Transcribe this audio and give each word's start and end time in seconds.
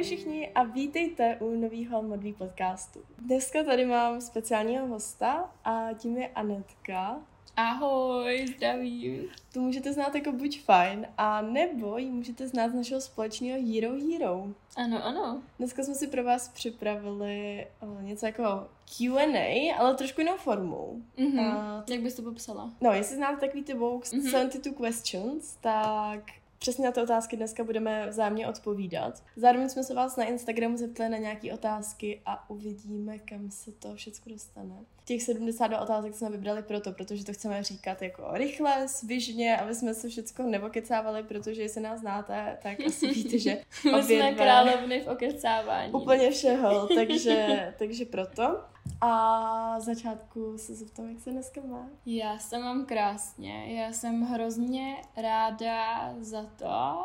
Ahoj 0.00 0.06
všichni 0.06 0.48
a 0.48 0.62
vítejte 0.62 1.36
u 1.40 1.50
nového 1.50 2.02
modlí 2.02 2.32
podcastu. 2.32 3.00
Dneska 3.18 3.64
tady 3.64 3.86
mám 3.86 4.20
speciálního 4.20 4.86
hosta 4.86 5.50
a 5.64 5.88
tím 5.98 6.16
je 6.16 6.28
Anetka. 6.28 7.20
Ahoj, 7.56 8.46
zdravím. 8.56 9.24
Tu 9.52 9.60
můžete 9.60 9.92
znát 9.92 10.14
jako 10.14 10.32
buď 10.32 10.60
fajn, 10.60 11.06
a 11.18 11.42
nebo 11.42 11.98
ji 11.98 12.10
můžete 12.10 12.48
znát 12.48 12.70
z 12.70 12.74
našeho 12.74 13.00
společného 13.00 13.60
Hero 13.72 13.92
Hero. 13.92 14.46
Ano, 14.76 15.04
ano. 15.04 15.42
Dneska 15.58 15.82
jsme 15.82 15.94
si 15.94 16.06
pro 16.06 16.24
vás 16.24 16.48
připravili 16.48 17.66
uh, 17.82 18.02
něco 18.02 18.26
jako 18.26 18.68
Q&A, 18.96 19.74
ale 19.78 19.94
trošku 19.94 20.20
jinou 20.20 20.36
formou. 20.36 21.02
Mm-hmm. 21.18 21.78
Uh, 21.78 21.84
Jak 21.88 22.00
bys 22.00 22.14
to 22.14 22.22
popsala? 22.22 22.72
No, 22.80 22.92
jestli 22.92 23.16
znáte 23.16 23.40
takový 23.46 23.62
ty 23.62 23.74
Vogue 23.74 24.04
mm-hmm. 24.04 24.30
72 24.30 24.86
questions, 24.86 25.56
tak 25.60 26.20
Přesně 26.62 26.84
na 26.84 26.92
ty 26.92 27.00
otázky 27.00 27.36
dneska 27.36 27.64
budeme 27.64 28.06
vzájemně 28.08 28.48
odpovídat. 28.48 29.22
Zároveň 29.36 29.68
jsme 29.68 29.84
se 29.84 29.94
vás 29.94 30.16
na 30.16 30.24
Instagramu 30.24 30.76
zeptali 30.76 31.10
na 31.10 31.18
nějaké 31.18 31.54
otázky 31.54 32.20
a 32.26 32.50
uvidíme, 32.50 33.18
kam 33.18 33.50
se 33.50 33.72
to 33.72 33.94
všechno 33.94 34.32
dostane. 34.32 34.74
Těch 35.04 35.22
72 35.22 35.80
otázek 35.80 36.14
jsme 36.14 36.30
vybrali 36.30 36.62
proto, 36.62 36.92
protože 36.92 37.24
to 37.24 37.32
chceme 37.32 37.62
říkat 37.62 38.02
jako 38.02 38.28
rychle, 38.32 38.88
svižně, 38.88 39.56
aby 39.56 39.74
jsme 39.74 39.94
se 39.94 40.08
všechno 40.08 40.46
nevokecávali, 40.46 41.22
protože 41.22 41.62
jestli 41.62 41.80
nás 41.80 42.00
znáte, 42.00 42.58
tak 42.62 42.80
asi 42.86 43.08
víte, 43.14 43.38
že 43.38 43.62
My 43.96 44.02
jsme 44.02 44.34
královny 44.34 45.00
v 45.00 45.06
okecávání. 45.06 45.92
Úplně 45.92 46.30
všeho, 46.30 46.88
takže, 46.94 47.74
takže 47.78 48.04
proto. 48.04 48.60
A 49.00 49.80
začátku 49.80 50.58
se 50.58 50.74
zeptám, 50.74 51.08
jak 51.08 51.20
se 51.20 51.30
dneska 51.30 51.60
má. 51.60 51.86
Já 52.06 52.38
se 52.38 52.58
mám 52.58 52.86
krásně. 52.86 53.80
Já 53.80 53.92
jsem 53.92 54.22
hrozně 54.22 54.96
ráda 55.16 56.14
za 56.20 56.42
to, 56.42 57.04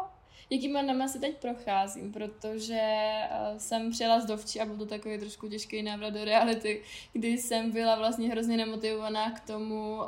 jakýma 0.49 0.81
dnama 0.81 1.07
se 1.07 1.19
teď 1.19 1.37
procházím, 1.37 2.11
protože 2.11 2.81
uh, 2.81 3.57
jsem 3.57 3.91
přijela 3.91 4.19
z 4.19 4.25
dovči 4.25 4.59
a 4.59 4.65
byl 4.65 4.77
to 4.77 4.85
takový 4.85 5.17
trošku 5.17 5.47
těžký 5.47 5.83
návrat 5.83 6.09
do 6.09 6.25
reality, 6.25 6.83
kdy 7.13 7.27
jsem 7.27 7.71
byla 7.71 7.95
vlastně 7.95 8.29
hrozně 8.29 8.57
nemotivovaná 8.57 9.31
k 9.31 9.39
tomu 9.39 9.95
uh, 9.95 10.05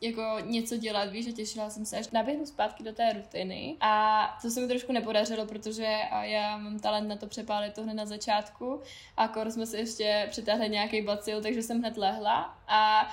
jako 0.00 0.22
něco 0.44 0.76
dělat, 0.76 1.10
víš, 1.10 1.24
že 1.24 1.32
těšila 1.32 1.70
jsem 1.70 1.84
se 1.84 1.98
až 1.98 2.10
naběhnu 2.10 2.46
zpátky 2.46 2.82
do 2.82 2.92
té 2.92 3.12
rutiny. 3.12 3.76
A 3.80 4.22
to 4.42 4.50
se 4.50 4.60
mi 4.60 4.68
trošku 4.68 4.92
nepodařilo, 4.92 5.46
protože 5.46 5.98
uh, 6.12 6.22
já 6.22 6.56
mám 6.56 6.78
talent 6.78 7.08
na 7.08 7.16
to 7.16 7.26
přepálit 7.26 7.74
to 7.74 7.82
hned 7.82 7.94
na 7.94 8.06
začátku. 8.06 8.80
A 9.16 9.28
kor 9.28 9.50
jsme 9.50 9.66
se 9.66 9.78
ještě 9.78 10.26
přetáhli 10.30 10.68
nějaký 10.68 11.02
bacil, 11.02 11.42
takže 11.42 11.62
jsem 11.62 11.78
hned 11.78 11.96
lehla 11.96 12.61
a 12.72 13.08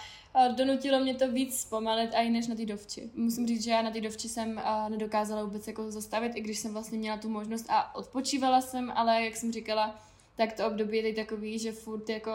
donutilo 0.56 1.00
mě 1.00 1.16
to 1.16 1.32
víc 1.32 1.62
zpomalit 1.62 2.10
i 2.14 2.30
než 2.30 2.48
na 2.48 2.56
ty 2.56 2.66
dovči. 2.66 3.10
Musím 3.16 3.48
říct, 3.48 3.64
že 3.64 3.72
já 3.72 3.82
na 3.82 3.92
ty 3.92 4.02
dovči 4.02 4.30
jsem 4.30 4.62
nedokázala 4.90 5.44
vůbec 5.44 5.68
jako 5.68 5.92
zastavit, 5.92 6.32
i 6.36 6.42
když 6.42 6.60
jsem 6.60 6.74
vlastně 6.74 6.98
měla 6.98 7.18
tu 7.18 7.30
možnost 7.30 7.66
a 7.70 7.96
odpočívala 7.96 8.62
jsem, 8.62 8.92
ale 8.96 9.26
jak 9.26 9.36
jsem 9.36 9.52
říkala, 9.52 10.00
tak 10.36 10.54
to 10.54 10.68
období 10.68 10.98
je 10.98 11.04
teď 11.04 11.16
takový, 11.16 11.60
že 11.60 11.72
furt 11.72 12.10
jako 12.10 12.32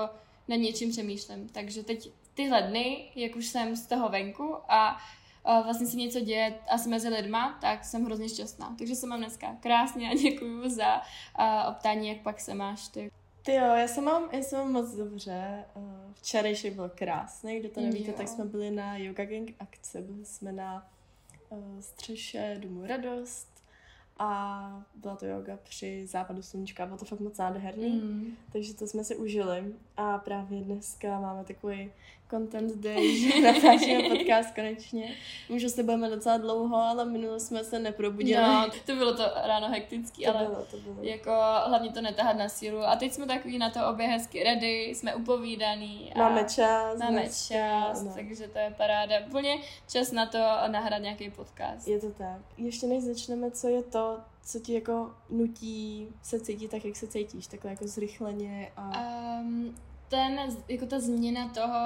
na 0.48 0.56
něčím 0.56 0.90
přemýšlím. 0.90 1.48
Takže 1.48 1.82
teď 1.82 2.10
tyhle 2.34 2.62
dny, 2.62 3.10
jak 3.14 3.36
už 3.36 3.46
jsem 3.46 3.76
z 3.76 3.86
toho 3.86 4.08
venku 4.08 4.56
a 4.68 4.98
vlastně 5.44 5.86
se 5.86 5.96
něco 5.96 6.20
děje 6.20 6.54
asi 6.70 6.88
mezi 6.88 7.08
lidma, 7.08 7.58
tak 7.60 7.84
jsem 7.84 8.04
hrozně 8.04 8.28
šťastná. 8.28 8.74
Takže 8.78 8.94
se 8.94 9.06
mám 9.06 9.18
dneska 9.18 9.56
krásně 9.60 10.10
a 10.10 10.14
děkuji 10.14 10.70
za 10.70 11.02
optání, 11.68 12.08
jak 12.08 12.18
pak 12.18 12.40
se 12.40 12.54
máš 12.54 12.88
ty. 12.88 13.10
Ty 13.44 13.54
jo, 13.54 13.64
já 13.64 13.88
se 13.88 14.00
mám, 14.00 14.28
já 14.32 14.42
se 14.42 14.56
mám 14.56 14.72
moc 14.72 14.94
dobře. 14.94 15.64
Eh, 15.76 16.12
včerejšek 16.14 16.74
byl 16.74 16.88
krásný, 16.94 17.60
kdo 17.60 17.68
to 17.68 17.80
nevíte, 17.80 18.10
jo. 18.10 18.16
tak 18.16 18.28
jsme 18.28 18.44
byli 18.44 18.70
na 18.70 18.96
Yoga 18.96 19.24
Gang 19.24 19.54
akce, 19.60 20.00
byli 20.00 20.24
jsme 20.24 20.52
na 20.52 20.90
uh, 21.48 21.80
střeše 21.80 22.56
Domu 22.60 22.86
Radost 22.86 23.54
a 24.18 24.86
byla 24.94 25.16
to 25.16 25.26
yoga 25.26 25.58
při 25.62 26.06
západu 26.06 26.42
sluníčka, 26.42 26.86
bylo 26.86 26.98
to 26.98 27.04
fakt 27.04 27.20
moc 27.20 27.38
nádherný, 27.38 27.90
mm. 27.90 28.36
takže 28.52 28.74
to 28.74 28.86
jsme 28.86 29.04
si 29.04 29.16
užili 29.16 29.74
a 29.96 30.18
právě 30.18 30.60
dneska 30.60 31.20
máme 31.20 31.44
takový 31.44 31.92
content 32.30 32.76
day, 32.76 33.18
že 33.18 33.40
natáčíme 33.52 34.08
podcast 34.08 34.54
konečně. 34.54 35.14
Můžu 35.48 35.68
se 35.68 35.82
budeme 35.82 36.10
docela 36.10 36.36
dlouho, 36.36 36.76
ale 36.76 37.04
minule 37.04 37.40
jsme 37.40 37.64
se 37.64 37.78
neprobudili. 37.78 38.42
No, 38.42 38.70
to 38.86 38.94
bylo 38.94 39.14
to 39.14 39.22
ráno 39.44 39.68
hektický, 39.68 40.24
to 40.24 40.36
ale 40.36 40.46
bylo, 40.46 40.64
to 40.70 40.76
bylo. 40.76 40.96
jako 41.00 41.30
hlavně 41.66 41.92
to 41.92 42.00
netahat 42.00 42.36
na 42.36 42.48
sílu. 42.48 42.82
A 42.84 42.96
teď 42.96 43.12
jsme 43.12 43.26
takový 43.26 43.58
na 43.58 43.70
to 43.70 43.88
obě 43.88 44.06
hezky 44.06 44.44
ready, 44.44 44.84
jsme 44.84 45.14
upovídaný. 45.14 46.12
A 46.14 46.18
máme 46.18 46.44
čas. 46.44 46.98
Máme 46.98 47.22
čas, 47.22 48.02
no. 48.02 48.12
takže 48.14 48.48
to 48.48 48.58
je 48.58 48.74
paráda. 48.76 49.16
Úplně 49.26 49.58
čas 49.92 50.12
na 50.12 50.26
to 50.26 50.38
nahrát 50.68 51.02
nějaký 51.02 51.30
podcast. 51.30 51.88
Je 51.88 52.00
to 52.00 52.10
tak. 52.10 52.40
Ještě 52.56 52.86
než 52.86 53.02
začneme, 53.02 53.50
co 53.50 53.68
je 53.68 53.82
to, 53.82 54.18
co 54.44 54.60
ti 54.60 54.74
jako 54.74 55.14
nutí 55.30 56.08
se 56.22 56.40
cítit 56.40 56.70
tak, 56.70 56.84
jak 56.84 56.96
se 56.96 57.06
cítíš, 57.06 57.46
takhle 57.46 57.70
jako 57.70 57.86
zrychleně 57.86 58.72
a... 58.76 58.90
Um, 59.40 59.74
ten, 60.14 60.56
jako 60.68 60.86
ta 60.86 61.00
změna 61.00 61.48
toho 61.48 61.78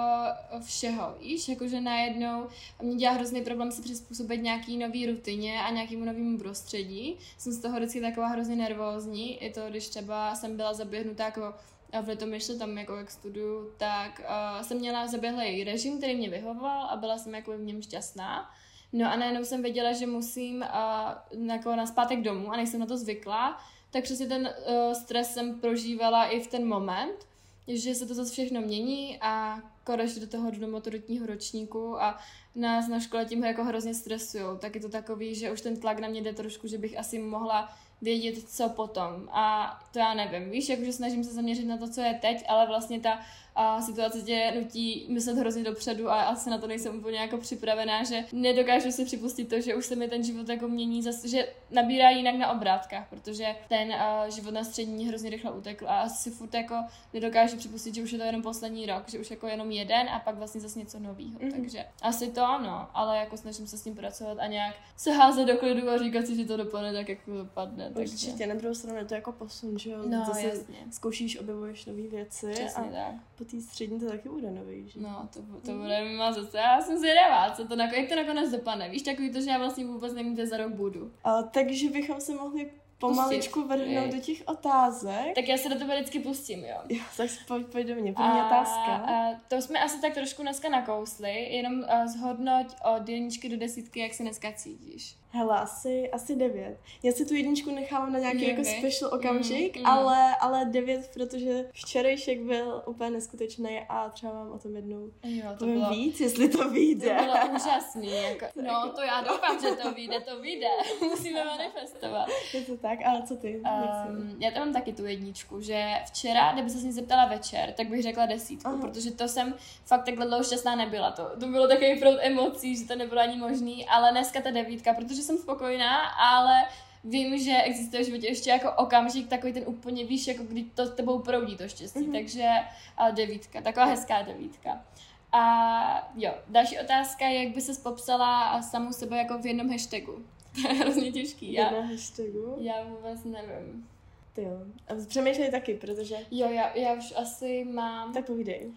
všeho, 0.60 1.14
víš, 1.20 1.48
jakože 1.48 1.80
najednou 1.80 2.46
mě 2.82 2.96
dělá 2.96 3.12
hrozný 3.12 3.44
problém 3.44 3.72
se 3.72 3.82
přizpůsobit 3.82 4.42
nějaký 4.42 4.78
nový 4.78 5.06
rutině 5.06 5.62
a 5.62 5.70
nějakému 5.70 6.04
novému 6.04 6.38
prostředí. 6.38 7.16
Jsem 7.38 7.52
z 7.52 7.60
toho 7.60 7.76
vždycky 7.76 8.00
taková 8.00 8.26
hrozně 8.26 8.56
nervózní, 8.56 9.42
i 9.42 9.52
to, 9.52 9.60
když 9.68 9.88
třeba 9.88 10.34
jsem 10.34 10.56
byla 10.56 10.74
zaběhnutá 10.74 11.24
jako 11.24 11.54
v 12.02 12.08
Litomyšli, 12.08 12.58
tam 12.58 12.78
jako 12.78 12.96
jak 12.96 13.10
studuju, 13.10 13.70
tak 13.76 14.20
uh, 14.20 14.62
jsem 14.62 14.78
měla 14.78 15.06
zaběhlý 15.06 15.64
režim, 15.64 15.98
který 15.98 16.16
mě 16.16 16.30
vyhovoval 16.30 16.86
a 16.90 16.96
byla 16.96 17.18
jsem 17.18 17.34
jako 17.34 17.52
v 17.52 17.60
něm 17.60 17.82
šťastná. 17.82 18.50
No 18.92 19.12
a 19.12 19.16
najednou 19.16 19.44
jsem 19.44 19.62
věděla, 19.62 19.92
že 19.92 20.06
musím 20.06 20.56
uh, 20.56 21.48
jako 21.48 21.76
na 21.76 21.86
zpátek 21.86 22.22
domů 22.22 22.52
a 22.52 22.56
nejsem 22.56 22.80
na 22.80 22.86
to 22.86 22.96
zvykla, 22.96 23.58
tak 23.90 24.04
přesně 24.04 24.26
ten 24.26 24.42
uh, 24.48 24.92
stres 24.92 25.34
jsem 25.34 25.60
prožívala 25.60 26.24
i 26.24 26.40
v 26.40 26.46
ten 26.46 26.68
moment 26.68 27.28
že 27.68 27.94
se 27.94 28.06
to 28.06 28.14
zase 28.14 28.32
všechno 28.32 28.60
mění 28.60 29.18
a 29.20 29.62
konečně 29.84 30.20
do 30.20 30.26
toho 30.26 30.50
do 30.50 30.68
maturitního 30.68 31.26
ročníku 31.26 32.02
a 32.02 32.18
nás 32.54 32.88
na 32.88 33.00
škole 33.00 33.24
tím 33.24 33.44
jako 33.44 33.64
hrozně 33.64 33.94
stresujou. 33.94 34.56
Tak 34.56 34.74
je 34.74 34.80
to 34.80 34.88
takový, 34.88 35.34
že 35.34 35.52
už 35.52 35.60
ten 35.60 35.76
tlak 35.76 35.98
na 35.98 36.08
mě 36.08 36.22
jde 36.22 36.32
trošku, 36.32 36.68
že 36.68 36.78
bych 36.78 36.98
asi 36.98 37.18
mohla 37.18 37.72
vědět, 38.02 38.48
co 38.48 38.68
potom. 38.68 39.28
A 39.32 39.78
to 39.92 39.98
já 39.98 40.14
nevím, 40.14 40.50
víš, 40.50 40.68
jakože 40.68 40.92
snažím 40.92 41.24
se 41.24 41.32
zaměřit 41.32 41.64
na 41.64 41.76
to, 41.76 41.88
co 41.88 42.00
je 42.00 42.18
teď, 42.20 42.44
ale 42.48 42.66
vlastně 42.66 43.00
ta 43.00 43.20
a 43.60 43.82
situace 43.82 44.22
tě 44.22 44.52
nutí 44.60 45.06
myslet 45.08 45.38
hrozně 45.38 45.64
dopředu 45.64 46.10
a 46.10 46.22
asi 46.22 46.50
na 46.50 46.58
to 46.58 46.66
nejsem 46.66 46.98
úplně 46.98 47.18
jako 47.18 47.38
připravená, 47.38 48.04
že 48.04 48.24
nedokážu 48.32 48.92
si 48.92 49.04
připustit 49.04 49.48
to, 49.48 49.60
že 49.60 49.74
už 49.74 49.86
se 49.86 49.96
mi 49.96 50.08
ten 50.08 50.24
život 50.24 50.48
jako 50.48 50.68
mění, 50.68 51.02
zase, 51.02 51.28
že 51.28 51.48
nabírá 51.70 52.10
jinak 52.10 52.34
na 52.34 52.52
obrátkách, 52.52 53.08
protože 53.10 53.46
ten 53.68 53.88
uh, 53.88 54.34
život 54.34 54.54
na 54.54 54.64
střední 54.64 55.08
hrozně 55.08 55.30
rychle 55.30 55.52
utekl 55.52 55.88
a 55.88 56.00
asi 56.00 56.30
furt 56.30 56.54
jako 56.54 56.74
nedokážu 57.14 57.56
připustit, 57.56 57.94
že 57.94 58.02
už 58.02 58.12
je 58.12 58.18
to 58.18 58.24
jenom 58.24 58.42
poslední 58.42 58.86
rok, 58.86 59.08
že 59.08 59.18
už 59.18 59.30
jako 59.30 59.46
jenom 59.46 59.70
jeden 59.70 60.08
a 60.08 60.18
pak 60.18 60.34
vlastně 60.34 60.60
zase 60.60 60.78
něco 60.78 60.98
nového. 60.98 61.30
Mm-hmm. 61.30 61.52
Takže 61.52 61.84
asi 62.02 62.30
to 62.30 62.44
ano, 62.44 62.88
ale 62.94 63.18
jako 63.18 63.36
snažím 63.36 63.66
se 63.66 63.78
s 63.78 63.82
tím 63.82 63.94
pracovat 63.94 64.38
a 64.40 64.46
nějak 64.46 64.74
se 64.96 65.12
házet 65.12 65.44
do 65.44 65.56
klidu 65.56 65.90
a 65.90 65.98
říkat 65.98 66.26
si, 66.26 66.36
že 66.36 66.44
to 66.44 66.56
dopadne 66.56 66.92
tak, 66.92 67.08
jak 67.08 67.18
to 67.24 67.36
dopadne. 67.36 67.88
Určitě, 67.88 68.26
takže... 68.26 68.46
na 68.46 68.54
druhou 68.54 68.74
stranu 68.74 68.98
je 68.98 69.04
to 69.04 69.14
jako 69.14 69.32
posun, 69.32 69.78
že 69.78 69.90
jo? 69.90 69.98
No, 70.06 70.24
Zase 70.26 70.42
jasně. 70.42 70.76
zkoušíš, 70.90 71.38
objevuješ 71.38 71.86
nové 71.86 72.02
věci. 72.02 72.50
Přesně 72.52 72.82
a 72.82 72.82
tak. 72.82 73.14
Té 73.50 73.60
střední 73.60 74.00
to 74.00 74.06
taky 74.08 74.28
bude 74.28 74.50
nový, 74.50 74.88
že? 74.88 75.00
No, 75.00 75.28
to, 75.32 75.40
to 75.66 75.72
bude 75.72 76.04
mimo 76.04 76.32
zase. 76.32 76.58
Já 76.58 76.80
jsem 76.80 76.98
zvědavá, 76.98 77.50
co 77.50 77.68
to, 77.68 77.76
jak 77.80 78.08
to 78.08 78.16
nakonec 78.16 78.50
dopadne. 78.50 78.88
Víš, 78.88 79.02
takový 79.02 79.32
to, 79.32 79.40
že 79.40 79.50
já 79.50 79.58
vlastně 79.58 79.86
vůbec 79.86 80.14
nevím, 80.14 80.34
kde 80.34 80.46
za 80.46 80.56
rok 80.56 80.72
budu. 80.72 81.12
A, 81.24 81.42
takže 81.42 81.90
bychom 81.90 82.20
se 82.20 82.34
mohli 82.34 82.70
pomaličku 82.98 83.68
vrhnout 83.68 84.14
do 84.14 84.20
těch 84.20 84.42
otázek. 84.46 85.34
Tak 85.34 85.48
já 85.48 85.56
se 85.56 85.68
do 85.68 85.78
toho 85.78 85.94
vždycky 85.94 86.20
pustím, 86.20 86.64
jo. 86.64 86.76
Jo, 86.88 87.02
tak 87.16 87.30
pojď, 87.48 87.66
pojď 87.66 87.86
do 87.86 87.94
mě, 87.94 88.12
první 88.12 88.40
a, 88.40 88.46
otázka. 88.46 88.94
A, 88.94 89.34
to 89.48 89.62
jsme 89.62 89.78
asi 89.78 90.00
tak 90.00 90.14
trošku 90.14 90.42
dneska 90.42 90.68
nakousli, 90.68 91.54
jenom 91.54 91.80
uh, 91.80 92.06
zhodnoť 92.06 92.66
od 92.96 93.08
jedničky 93.08 93.48
do 93.48 93.56
desítky, 93.56 94.00
jak 94.00 94.14
se 94.14 94.22
dneska 94.22 94.52
cítíš. 94.52 95.16
Hele, 95.30 95.60
asi, 95.60 96.10
asi 96.10 96.36
devět. 96.36 96.78
Já 97.02 97.12
si 97.12 97.26
tu 97.26 97.34
jedničku 97.34 97.70
nechávám 97.74 98.12
na 98.12 98.18
nějaký 98.18 98.38
okay. 98.38 98.50
jako 98.50 98.64
special 98.64 99.14
okamžik, 99.14 99.76
mm, 99.76 99.82
mm. 99.82 99.86
Ale, 99.86 100.36
ale 100.36 100.64
devět, 100.64 101.10
protože 101.14 101.70
včerejšek 101.72 102.40
byl 102.40 102.82
úplně 102.86 103.10
neskutečný 103.10 103.80
a 103.88 104.08
třeba 104.08 104.32
mám 104.32 104.52
o 104.52 104.58
tom 104.58 104.76
jednou 104.76 105.10
jo, 105.24 105.46
to 105.58 105.66
bylo, 105.66 105.90
víc, 105.90 106.20
jestli 106.20 106.48
to 106.48 106.70
vyjde. 106.70 107.16
To 107.16 107.24
bylo 107.24 107.56
úžasný. 107.56 108.10
Jako, 108.10 108.46
no, 108.62 108.92
to 108.96 109.02
já 109.02 109.20
doufám, 109.20 109.60
že 109.60 109.68
to 109.82 109.92
vyjde, 109.92 110.20
to 110.20 110.40
vyjde. 110.40 110.66
Musíme 111.00 111.44
manifestovat. 111.44 112.28
Je 112.54 112.62
to 112.62 112.76
tak, 112.76 112.98
ale 113.04 113.22
co 113.22 113.36
ty? 113.36 113.62
Um, 114.08 114.36
já 114.38 114.50
tam 114.50 114.64
mám 114.64 114.72
taky 114.72 114.92
tu 114.92 115.06
jedničku, 115.06 115.60
že 115.60 115.94
včera, 116.06 116.52
kdyby 116.52 116.70
se 116.70 116.78
s 116.78 116.84
ní 116.84 116.92
zeptala 116.92 117.26
večer, 117.26 117.72
tak 117.72 117.88
bych 117.88 118.02
řekla 118.02 118.26
desítku, 118.26 118.68
Aha. 118.68 118.78
protože 118.80 119.10
to 119.10 119.28
jsem 119.28 119.54
fakt 119.86 120.04
takhle 120.04 120.26
dlouho 120.26 120.44
šťastná 120.44 120.76
nebyla. 120.76 121.10
To, 121.10 121.30
to 121.40 121.46
bylo 121.46 121.68
takový 121.68 122.00
proud 122.00 122.18
emocí, 122.20 122.76
že 122.76 122.84
to 122.84 122.96
nebylo 122.96 123.20
ani 123.20 123.36
možný, 123.36 123.86
ale 123.86 124.10
dneska 124.10 124.40
ta 124.40 124.50
devítka, 124.50 124.94
protože 124.94 125.17
že 125.18 125.24
jsem 125.24 125.38
spokojená, 125.38 126.00
ale 126.08 126.64
vím, 127.04 127.38
že 127.38 127.62
existuje 127.62 128.02
v 128.02 128.06
životě 128.06 128.26
ještě 128.26 128.50
jako 128.50 128.72
okamžik, 128.72 129.28
takový 129.28 129.52
ten 129.52 129.62
úplně 129.66 130.04
víš, 130.04 130.26
jako 130.26 130.42
kdy 130.42 130.64
to 130.64 130.86
s 130.86 130.94
tebou 130.94 131.18
proudí 131.18 131.56
to 131.56 131.68
štěstí, 131.68 132.00
mm-hmm. 132.00 132.12
takže 132.12 132.48
a 132.96 133.10
devítka, 133.10 133.60
taková 133.60 133.86
hezká 133.86 134.22
devítka. 134.22 134.84
A 135.32 136.12
jo, 136.16 136.34
další 136.48 136.78
otázka 136.78 137.26
je, 137.26 137.44
jak 137.44 137.54
by 137.54 137.60
se 137.60 137.82
popsala 137.82 138.62
samou 138.62 138.92
sebe 138.92 139.16
jako 139.16 139.38
v 139.38 139.46
jednom 139.46 139.70
hashtagu. 139.70 140.24
To 140.62 140.68
je 140.68 140.74
hrozně 140.74 141.12
těžký. 141.12 141.52
Já, 141.52 141.64
jednom 141.64 141.90
hashtagu? 141.90 142.56
Já 142.60 142.84
vůbec 142.84 143.24
nevím. 143.24 143.88
Ty 144.32 144.42
jo. 144.42 144.58
A 144.88 145.06
přemýšlej 145.08 145.50
taky, 145.50 145.74
protože... 145.74 146.16
Jo, 146.30 146.48
já, 146.50 146.76
já 146.76 146.92
už 146.92 147.12
asi 147.16 147.64
mám... 147.64 148.12
Tak 148.12 148.26
povídej. 148.26 148.70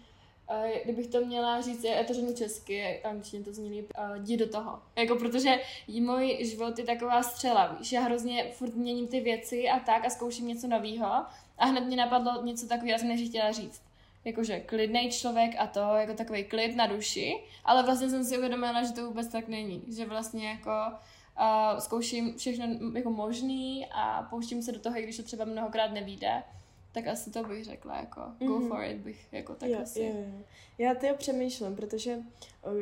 Kdybych 0.84 1.06
to 1.06 1.24
měla 1.24 1.60
říct, 1.60 1.84
já 1.84 2.04
to 2.04 2.14
řeknu 2.14 2.34
česky, 2.34 3.00
angličtině 3.04 3.44
to 3.44 3.52
zní 3.52 3.70
líp, 3.70 3.92
jdi 4.14 4.36
do 4.36 4.48
toho. 4.48 4.82
Jako 4.96 5.16
protože 5.16 5.60
můj 5.88 6.38
život 6.40 6.78
je 6.78 6.84
taková 6.84 7.22
střela, 7.22 7.76
víš, 7.78 7.92
já 7.92 8.00
hrozně 8.00 8.50
furt 8.52 8.74
měním 8.74 9.06
ty 9.06 9.20
věci 9.20 9.68
a 9.68 9.80
tak 9.80 10.04
a 10.04 10.10
zkouším 10.10 10.48
něco 10.48 10.66
nového 10.68 11.06
a 11.58 11.66
hned 11.66 11.84
mě 11.84 11.96
napadlo 11.96 12.44
něco 12.44 12.68
takového, 12.68 12.92
já 12.92 12.98
jsem 12.98 13.08
než 13.08 13.28
chtěla 13.28 13.52
říct. 13.52 13.82
Jakože 14.24 14.60
klidný 14.60 15.10
člověk 15.10 15.54
a 15.58 15.66
to, 15.66 15.80
jako 15.80 16.14
takový 16.14 16.44
klid 16.44 16.76
na 16.76 16.86
duši, 16.86 17.42
ale 17.64 17.82
vlastně 17.82 18.10
jsem 18.10 18.24
si 18.24 18.38
uvědomila, 18.38 18.82
že 18.82 18.92
to 18.92 19.06
vůbec 19.06 19.28
tak 19.28 19.48
není, 19.48 19.82
že 19.96 20.06
vlastně 20.06 20.48
jako 20.48 20.70
uh, 21.40 21.78
zkouším 21.78 22.34
všechno 22.36 22.66
jako 22.94 23.10
možný 23.10 23.86
a 23.92 24.26
pouštím 24.30 24.62
se 24.62 24.72
do 24.72 24.78
toho, 24.78 24.98
i 24.98 25.02
když 25.02 25.16
to 25.16 25.22
třeba 25.22 25.44
mnohokrát 25.44 25.92
nevíde 25.92 26.42
tak 26.92 27.06
asi 27.06 27.30
to 27.30 27.44
bych 27.44 27.64
řekla, 27.64 27.96
jako 27.96 28.20
mm-hmm. 28.20 28.46
go 28.46 28.58
mhm. 28.58 28.68
for 28.68 28.84
it 28.84 28.96
bych 28.96 29.28
jako 29.32 29.54
tak 29.54 29.70
jo, 29.70 29.78
asi. 29.82 30.00
Jo, 30.00 30.12
jo. 30.14 30.44
Já 30.78 30.94
to 30.94 31.06
přemýšlím, 31.18 31.76
protože 31.76 32.18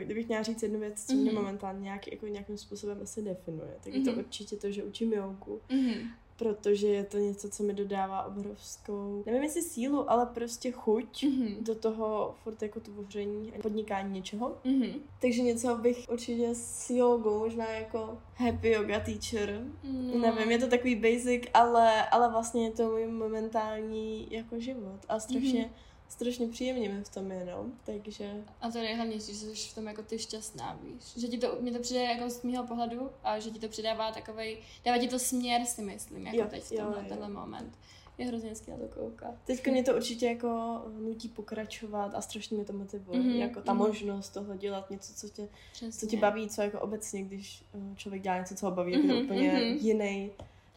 kdybych 0.05 0.29
měla 0.29 0.43
říct 0.43 0.62
jednu 0.62 0.81
věc, 0.81 1.07
co 1.07 1.12
mm-hmm. 1.12 1.21
mě 1.21 1.33
mhm. 1.33 1.41
momentálně 1.41 1.81
nějak, 1.81 2.12
jako 2.12 2.27
nějakým 2.27 2.59
způsobem 2.59 2.99
asi 3.03 3.23
definuje, 3.23 3.77
tak 3.85 3.93
mm-hmm. 3.93 3.99
je 3.99 4.05
to 4.05 4.11
mhm. 4.11 4.19
určitě 4.19 4.57
to, 4.57 4.71
že 4.71 4.85
učím 4.85 5.12
jouku. 5.12 5.61
Mm-hmm 5.69 6.09
protože 6.40 6.88
je 6.88 7.04
to 7.04 7.19
něco, 7.19 7.50
co 7.50 7.62
mi 7.62 7.75
dodává 7.75 8.22
obrovskou, 8.22 9.22
nevím 9.26 9.42
jestli 9.42 9.62
sílu, 9.62 10.10
ale 10.10 10.26
prostě 10.26 10.72
chuť 10.72 11.25
mm-hmm. 11.25 11.62
do 11.62 11.75
toho 11.75 12.34
furt 12.42 12.62
jako 12.62 12.81
tvoření 12.81 13.52
a 13.52 13.62
podnikání 13.62 14.12
něčeho. 14.12 14.56
Mm-hmm. 14.64 15.00
Takže 15.20 15.42
něco 15.42 15.76
bych 15.76 16.06
určitě 16.12 16.54
s 16.54 16.90
jogou, 16.90 17.38
možná 17.38 17.70
jako 17.70 18.19
happy 18.34 18.70
yoga 18.70 19.00
teacher. 19.00 19.60
No. 19.82 20.19
Nevím, 20.19 20.50
je 20.50 20.58
to 20.58 20.69
takový 20.69 20.96
basic, 20.96 21.42
ale, 21.54 22.08
ale 22.08 22.31
vlastně 22.31 22.64
je 22.64 22.70
to 22.70 22.90
můj 22.90 23.06
momentální 23.06 24.28
jako 24.31 24.60
život 24.60 25.00
a 25.08 25.20
strašně 25.20 25.62
mm-hmm 25.64 25.89
strašně 26.11 26.49
příjemně 26.49 27.03
v 27.05 27.09
tom 27.09 27.31
je, 27.31 27.45
no. 27.45 27.67
Takže... 27.85 28.45
A 28.61 28.71
to 28.71 28.79
je 28.79 28.85
nejhlavnější, 28.85 29.35
že 29.35 29.47
jsi 29.47 29.71
v 29.71 29.75
tom 29.75 29.87
jako 29.87 30.03
ty 30.03 30.19
šťastná, 30.19 30.79
víš. 30.83 31.03
Že 31.17 31.29
ti 31.29 31.39
to, 31.39 31.57
mě 31.61 31.73
to 31.73 31.79
přijde 31.79 32.03
jako 32.03 32.31
z 32.31 32.43
mého 32.43 32.67
pohledu 32.67 33.11
a 33.25 33.39
že 33.39 33.51
ti 33.51 33.59
to 33.59 33.69
přidává 33.69 34.12
takovej, 34.12 34.59
dává 34.85 34.99
ti 34.99 35.09
to 35.09 35.19
směr, 35.19 35.65
si 35.65 35.83
myslím, 35.83 36.27
jako 36.27 36.39
jo, 36.39 36.47
teď 36.51 36.62
v 36.62 36.77
tomhle, 36.77 37.03
jo, 37.03 37.09
tenhle 37.09 37.29
moment. 37.29 37.79
Je 38.19 38.27
hrozně 38.27 38.49
hezky 38.49 38.71
na 38.71 38.77
to 38.77 38.89
koukat. 38.89 39.35
Teďka 39.45 39.71
mě 39.71 39.83
to 39.83 39.97
určitě 39.97 40.27
jako 40.27 40.83
nutí 40.99 41.29
pokračovat 41.29 42.15
a 42.15 42.21
strašně 42.21 42.57
mě 42.57 42.67
to 42.67 42.73
motivuje. 42.73 43.21
Mm-hmm, 43.21 43.37
jako 43.37 43.61
ta 43.61 43.73
mm-hmm. 43.73 43.79
možnost 43.79 44.29
toho 44.29 44.57
dělat 44.57 44.91
něco, 44.91 45.15
co 45.15 45.29
tě, 45.29 45.49
co 45.91 46.07
tě 46.07 46.17
baví, 46.17 46.49
co 46.49 46.62
jako 46.62 46.81
obecně, 46.81 47.23
když 47.23 47.65
eh, 47.75 47.97
člověk 47.97 48.23
dělá 48.23 48.39
něco, 48.39 48.55
co 48.55 48.67
ho 48.67 48.73
baví, 48.73 48.95
mm-hmm, 48.95 49.09
je 49.09 49.15
to 49.15 49.21
úplně 49.21 49.53
mm-hmm. 49.53 49.79
jiný 49.81 50.31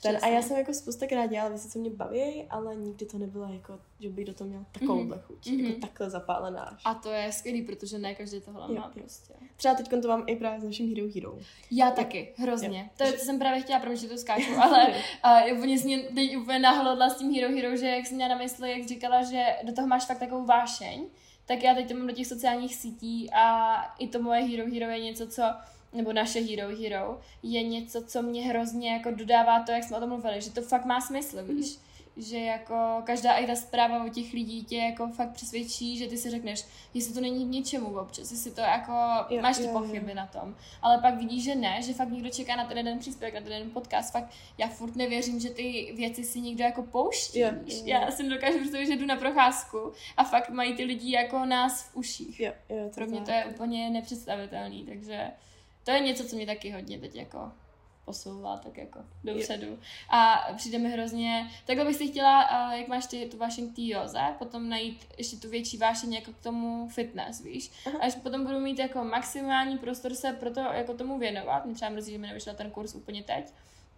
ten, 0.04 0.18
a 0.22 0.28
já 0.28 0.42
jsem 0.42 0.58
jako 0.58 0.74
spoustakrát 0.74 1.30
dělala 1.30 1.50
věci, 1.50 1.70
co 1.70 1.80
mě 1.80 1.90
baví, 1.90 2.46
ale 2.50 2.76
nikdy 2.76 3.06
to 3.06 3.18
nebylo 3.18 3.54
jako, 3.54 3.80
že 4.00 4.10
bych 4.10 4.26
do 4.26 4.34
toho 4.34 4.48
měla 4.48 4.66
takovouhle 4.72 5.18
mm-hmm. 5.18 5.22
chuť, 5.22 5.48
mm-hmm. 5.48 5.66
jako 5.66 5.80
takhle 5.80 6.10
zapálená. 6.10 6.78
A 6.86 6.94
to 6.94 7.10
je 7.12 7.32
skvělý, 7.32 7.62
protože 7.62 7.98
ne 7.98 8.16
každý 8.16 8.42
tohle 8.42 8.68
jo, 8.70 8.76
má 8.76 8.92
jo. 8.96 9.02
prostě. 9.02 9.34
Třeba 9.56 9.76
teď 9.76 9.90
to 10.02 10.08
mám 10.08 10.24
i 10.28 10.36
právě 10.36 10.62
s 10.62 10.64
naším 10.64 10.96
Hero 10.96 11.08
Hero. 11.16 11.38
Já 11.72 11.92
taky, 11.92 12.34
hrozně. 12.38 12.80
Jo. 12.80 12.86
To, 12.98 13.04
je, 13.04 13.14
to 13.14 13.26
jsem 13.26 13.40
právě 13.40 13.62
chtěla, 13.62 13.80
protože 13.80 14.08
to 14.08 14.18
skáču, 14.18 14.52
ale 14.62 14.94
uh, 15.52 15.58
úplně 15.58 15.78
mě 15.84 16.00
teď 16.00 16.38
úplně 16.38 16.60
nahlodla 16.60 17.10
s 17.10 17.18
tím 17.18 17.34
Hero 17.34 17.56
Hero, 17.56 17.78
že 17.78 17.88
jak 17.88 18.06
jsem 18.06 18.16
měla 18.16 18.36
na 18.36 18.38
mysli, 18.38 18.72
jak 18.72 18.88
říkala, 18.88 19.24
že 19.24 19.46
do 19.64 19.74
toho 19.74 19.88
máš 19.88 20.06
fakt 20.06 20.20
takovou 20.20 20.46
vášeň, 20.46 21.06
tak 21.46 21.64
já 21.64 21.76
teď 21.76 21.88
to 21.88 21.94
mám 21.94 22.08
do 22.08 22.14
těch 22.14 22.28
sociálních 22.28 22.76
sítí 22.76 23.30
a 23.34 23.76
i 24.00 24.08
to 24.08 24.22
moje 24.22 24.42
Hero 24.44 24.72
Hero 24.72 24.92
je 24.92 25.00
něco, 25.00 25.28
co 25.28 25.44
nebo 25.94 26.14
naše 26.14 26.40
Hero 26.40 26.76
Hero, 26.78 27.20
je 27.44 27.64
něco, 27.64 28.04
co 28.04 28.22
mě 28.22 28.42
hrozně 28.42 28.94
jako 28.94 29.12
dodává 29.12 29.64
to, 29.64 29.72
jak 29.72 29.84
jsme 29.84 29.98
o 29.98 30.00
tom 30.00 30.10
mluvili, 30.10 30.42
že 30.42 30.52
to 30.52 30.62
fakt 30.62 30.86
má 30.86 31.02
smysl, 31.02 31.44
víš? 31.44 31.66
Mm-hmm 31.66 31.94
že 32.18 32.40
jako 32.40 33.02
každá 33.04 33.34
i 33.34 33.48
ta 33.48 33.56
zpráva 33.56 34.04
o 34.04 34.10
těch 34.10 34.34
lidí 34.34 34.64
tě 34.64 34.78
jako 34.78 35.08
fakt 35.08 35.32
přesvědčí, 35.32 35.98
že 35.98 36.08
ty 36.08 36.18
si 36.18 36.30
řekneš, 36.30 36.66
jestli 36.94 37.14
to 37.14 37.22
není 37.22 37.46
k 37.46 37.50
ničemu 37.50 38.00
občas, 38.00 38.32
jestli 38.32 38.52
to 38.52 38.62
jako, 38.62 38.92
jo, 39.30 39.42
máš 39.42 39.58
ty 39.58 39.64
jo, 39.64 39.70
pochyby 39.72 40.10
jo. 40.10 40.16
na 40.16 40.28
tom, 40.28 40.56
ale 40.82 40.98
pak 41.02 41.18
vidíš, 41.18 41.44
že 41.44 41.56
ne, 41.56 41.82
že 41.82 41.94
fakt 41.94 42.10
někdo 42.10 42.30
čeká 42.30 42.56
na 42.56 42.66
ten 42.66 42.78
jeden 42.78 43.00
příspěvek, 43.00 43.34
na 43.34 43.42
ten 43.42 43.52
jeden 43.52 43.70
podcast, 43.70 44.12
fakt 44.12 44.32
já 44.58 44.68
furt 44.68 44.96
nevěřím, 44.96 45.40
že 45.40 45.50
ty 45.50 45.94
věci 45.96 46.24
si 46.24 46.42
někdo 46.42 46.64
jako 46.64 46.84
pouští, 46.84 47.40
jo, 47.40 47.50
jo, 47.54 47.62
jo. 47.68 47.84
já 47.86 48.12
si 48.12 48.30
dokážu 48.30 48.60
představit, 48.60 48.88
že 48.88 48.96
jdu 48.96 49.06
na 49.06 49.16
procházku 49.16 49.92
a 50.18 50.24
fakt 50.24 50.50
mají 50.50 50.76
ty 50.76 50.84
lidi 50.84 51.12
jako 51.12 51.46
nás 51.46 51.84
v 51.84 51.96
uších. 51.96 52.40
Jo, 52.40 52.54
jo, 52.70 52.90
to 52.90 52.96
Pro 52.96 53.06
mě 53.06 53.22
to 53.22 53.32
je 53.32 53.46
úplně 53.46 53.90
nepředstavitelný, 53.90 54.86
takže 54.86 55.32
to 55.84 55.92
je 55.92 56.00
něco, 56.00 56.24
co 56.28 56.36
mě 56.36 56.46
taky 56.46 56.72
hodně 56.72 57.00
teď 57.00 57.16
jako 57.16 57.52
posouvá 58.06 58.58
tak 58.58 58.78
jako 58.78 59.00
dopředu. 59.24 59.80
A 60.10 60.48
přijde 60.56 60.78
mi 60.78 60.90
hrozně, 60.90 61.52
takhle 61.66 61.86
bych 61.86 61.96
si 61.96 62.08
chtěla, 62.08 62.74
jak 62.74 62.88
máš 62.88 63.06
ty, 63.06 63.26
tu 63.26 63.38
vášeň 63.38 63.70
k 63.70 63.76
té 63.76 63.82
joze, 63.82 64.20
potom 64.40 64.70
najít 64.70 65.06
ještě 65.18 65.38
tu 65.38 65.50
větší 65.50 65.78
vášeň 65.78 66.14
jako 66.14 66.32
k 66.34 66.44
tomu 66.44 66.90
fitness, 66.90 67.42
víš. 67.42 67.72
Aha. 67.86 67.98
Až 68.02 68.16
potom 68.16 68.46
budu 68.46 68.60
mít 68.60 68.80
jako 68.80 69.04
maximální 69.04 69.78
prostor 69.78 70.14
se 70.14 70.34
pro 70.34 70.54
to 70.54 70.60
jako 70.60 70.94
tomu 70.94 71.20
věnovat. 71.20 71.66
Mě 71.66 71.76
třeba 71.76 71.92
mrzí, 71.92 72.12
že 72.12 72.18
mi 72.18 72.28
nevyšel 72.28 72.56
ten 72.56 72.72
kurz 72.72 72.96
úplně 72.96 73.24
teď, 73.24 73.54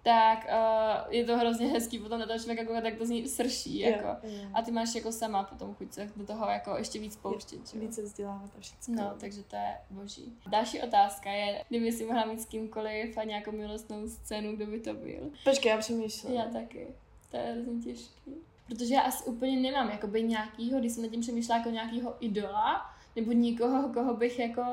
tak 0.05 0.47
uh, 0.49 1.13
je 1.13 1.25
to 1.25 1.37
hrozně 1.37 1.67
hezký 1.67 1.99
potom 1.99 2.19
na 2.19 2.25
toho 2.25 2.39
člověka 2.39 2.65
koukat, 2.65 2.83
tak 2.83 2.95
to 2.95 3.05
zní 3.05 3.27
srší, 3.27 3.79
jako. 3.79 4.07
Jo, 4.07 4.17
jo. 4.23 4.49
A 4.53 4.61
ty 4.61 4.71
máš 4.71 4.95
jako 4.95 5.11
sama 5.11 5.43
potom 5.43 5.73
chuť 5.73 5.93
se 5.93 6.09
do 6.15 6.25
toho 6.25 6.45
jako 6.45 6.77
ještě 6.77 6.99
víc 6.99 7.15
pouštět, 7.15 7.59
jo. 7.73 7.81
Více 7.81 8.01
vzdělávat 8.01 8.49
a 8.57 8.59
všechno. 8.59 8.95
No, 8.95 9.13
takže 9.19 9.43
to 9.43 9.55
je 9.55 9.77
boží. 9.89 10.33
Další 10.47 10.81
otázka 10.81 11.31
je, 11.31 11.63
kdyby 11.69 11.91
si 11.91 12.05
mohla 12.05 12.25
mít 12.25 12.41
s 12.41 12.45
kýmkoliv 12.45 13.17
a 13.17 13.23
nějakou 13.23 13.51
milostnou 13.51 14.07
scénu, 14.07 14.55
kdo 14.55 14.65
by 14.65 14.79
to 14.79 14.93
byl? 14.93 15.31
Počkej, 15.43 15.69
já 15.69 15.77
přemýšlím. 15.77 16.33
Já 16.33 16.45
taky. 16.45 16.87
To 17.31 17.37
je 17.37 17.43
hrozně 17.43 17.83
těžký. 17.83 18.31
Protože 18.67 18.93
já 18.93 19.01
asi 19.01 19.23
úplně 19.23 19.59
nemám 19.59 19.89
jakoby 19.89 20.23
nějakýho, 20.23 20.79
když 20.79 20.91
jsem 20.91 21.03
nad 21.03 21.09
tím 21.09 21.21
přemýšlela 21.21 21.57
jako 21.57 21.69
nějakýho 21.69 22.15
idola, 22.19 22.85
nebo 23.15 23.31
nikoho, 23.31 23.93
koho 23.93 24.13
bych 24.13 24.39
jako 24.39 24.63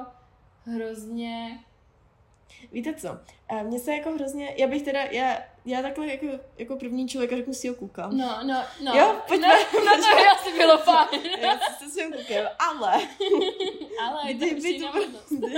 hrozně 0.65 1.61
Víte 2.73 2.95
co, 2.95 3.19
eh, 3.49 3.65
mně 3.65 3.79
se 3.79 3.93
jako 3.93 4.11
hrozně, 4.11 4.55
já 4.57 4.67
bych 4.67 4.83
teda, 4.83 5.01
já, 5.03 5.39
já 5.65 5.83
takhle 5.83 6.07
jako, 6.07 6.27
jako 6.59 6.77
první 6.77 7.09
člověk 7.09 7.33
řeknu 7.33 7.55
si 7.55 7.69
ho 7.69 7.75
koukám. 7.75 8.17
No, 8.17 8.39
no, 8.43 8.63
no. 8.85 8.93
Jo, 8.95 9.17
pojďme. 9.29 9.49
No, 9.49 9.85
no 9.85 9.93
to 9.97 10.17
by 10.17 10.27
asi 10.37 10.59
bylo 10.59 10.79
fajn. 10.85 11.21
já 11.39 11.59
se 11.59 11.89
s 11.89 11.93
svým 11.93 12.13
koukem, 12.13 12.47
ale. 12.59 12.93
ale 14.03 14.35
kdy 14.35 14.55
by 14.55 14.81
to 14.81 14.87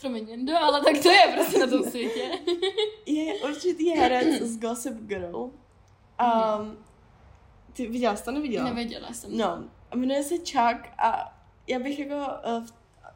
Promiň, 0.00 0.28
Jendo, 0.28 0.56
ale 0.56 0.80
tak 0.80 1.02
to 1.02 1.10
je 1.10 1.32
prostě 1.34 1.58
na 1.58 1.66
tom 1.66 1.84
světě. 1.84 2.30
je 3.06 3.34
určitý 3.34 3.90
herec 3.90 4.26
z 4.42 4.58
Gossip 4.58 4.94
Girl. 4.94 5.36
Um, 5.36 6.84
ty 7.72 7.86
viděla 7.86 8.16
jsi 8.16 8.24
to, 8.24 8.30
neviděla? 8.30 8.64
Neviděla 8.64 9.12
jsem. 9.12 9.36
No, 9.36 9.64
jmenuje 9.94 10.22
se 10.22 10.36
Chuck 10.36 10.86
a 10.98 11.38
já 11.66 11.78
bych 11.78 11.98
jako 11.98 12.14
uh, 12.14 12.66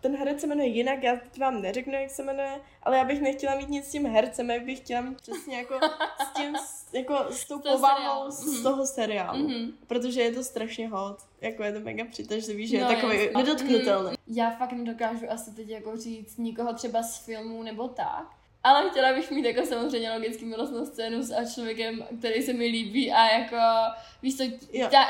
ten 0.00 0.17
herec 0.17 0.40
se 0.40 0.47
jmenuje 0.47 0.67
jinak, 0.67 1.02
já 1.02 1.17
teď 1.17 1.40
vám 1.40 1.62
neřeknu, 1.62 1.93
jak 1.93 2.11
se 2.11 2.23
jmenuje, 2.23 2.61
ale 2.83 2.97
já 2.97 3.05
bych 3.05 3.21
nechtěla 3.21 3.55
mít 3.55 3.69
nic 3.69 3.85
s 3.85 3.90
tím 3.90 4.07
hercem, 4.07 4.50
já 4.50 4.61
bych 4.61 4.78
chtěla 4.78 5.00
mít 5.00 5.21
přesně 5.21 5.57
jako 5.57 5.81
s 6.23 6.37
tím, 6.37 6.57
jako 6.93 7.25
s 7.31 7.45
tou 7.45 7.59
povahou 7.73 8.31
z 8.31 8.45
mm-hmm. 8.45 8.62
toho 8.62 8.87
seriálu, 8.87 9.49
mm-hmm. 9.49 9.73
protože 9.87 10.21
je 10.21 10.33
to 10.33 10.45
strašně 10.45 10.88
hot, 10.88 11.19
jako 11.40 11.62
je 11.62 11.73
to 11.73 11.81
mega 11.81 12.05
přitažlivý, 12.05 12.67
že 12.67 12.81
no, 12.81 12.90
je 12.90 12.97
takový 12.97 13.17
jasný. 13.17 13.33
nedotknutelný. 13.35 14.17
Já 14.26 14.50
fakt 14.50 14.73
nedokážu 14.73 15.31
asi 15.31 15.50
teď 15.50 15.69
jako 15.69 15.97
říct 15.97 16.37
nikoho 16.37 16.75
třeba 16.75 17.02
z 17.02 17.25
filmu 17.25 17.62
nebo 17.62 17.88
tak, 17.88 18.38
ale 18.65 18.91
chtěla 18.91 19.12
bych 19.12 19.31
mít 19.31 19.45
jako 19.45 19.67
samozřejmě 19.67 20.12
logicky 20.12 20.45
milostnou 20.45 20.87
scénu 20.87 21.23
s 21.23 21.33
a 21.33 21.45
člověkem, 21.45 22.05
který 22.19 22.43
se 22.43 22.53
mi 22.53 22.67
líbí 22.67 23.12
a 23.12 23.38
jako 23.38 23.57
víš 24.23 24.37
co, 24.37 24.45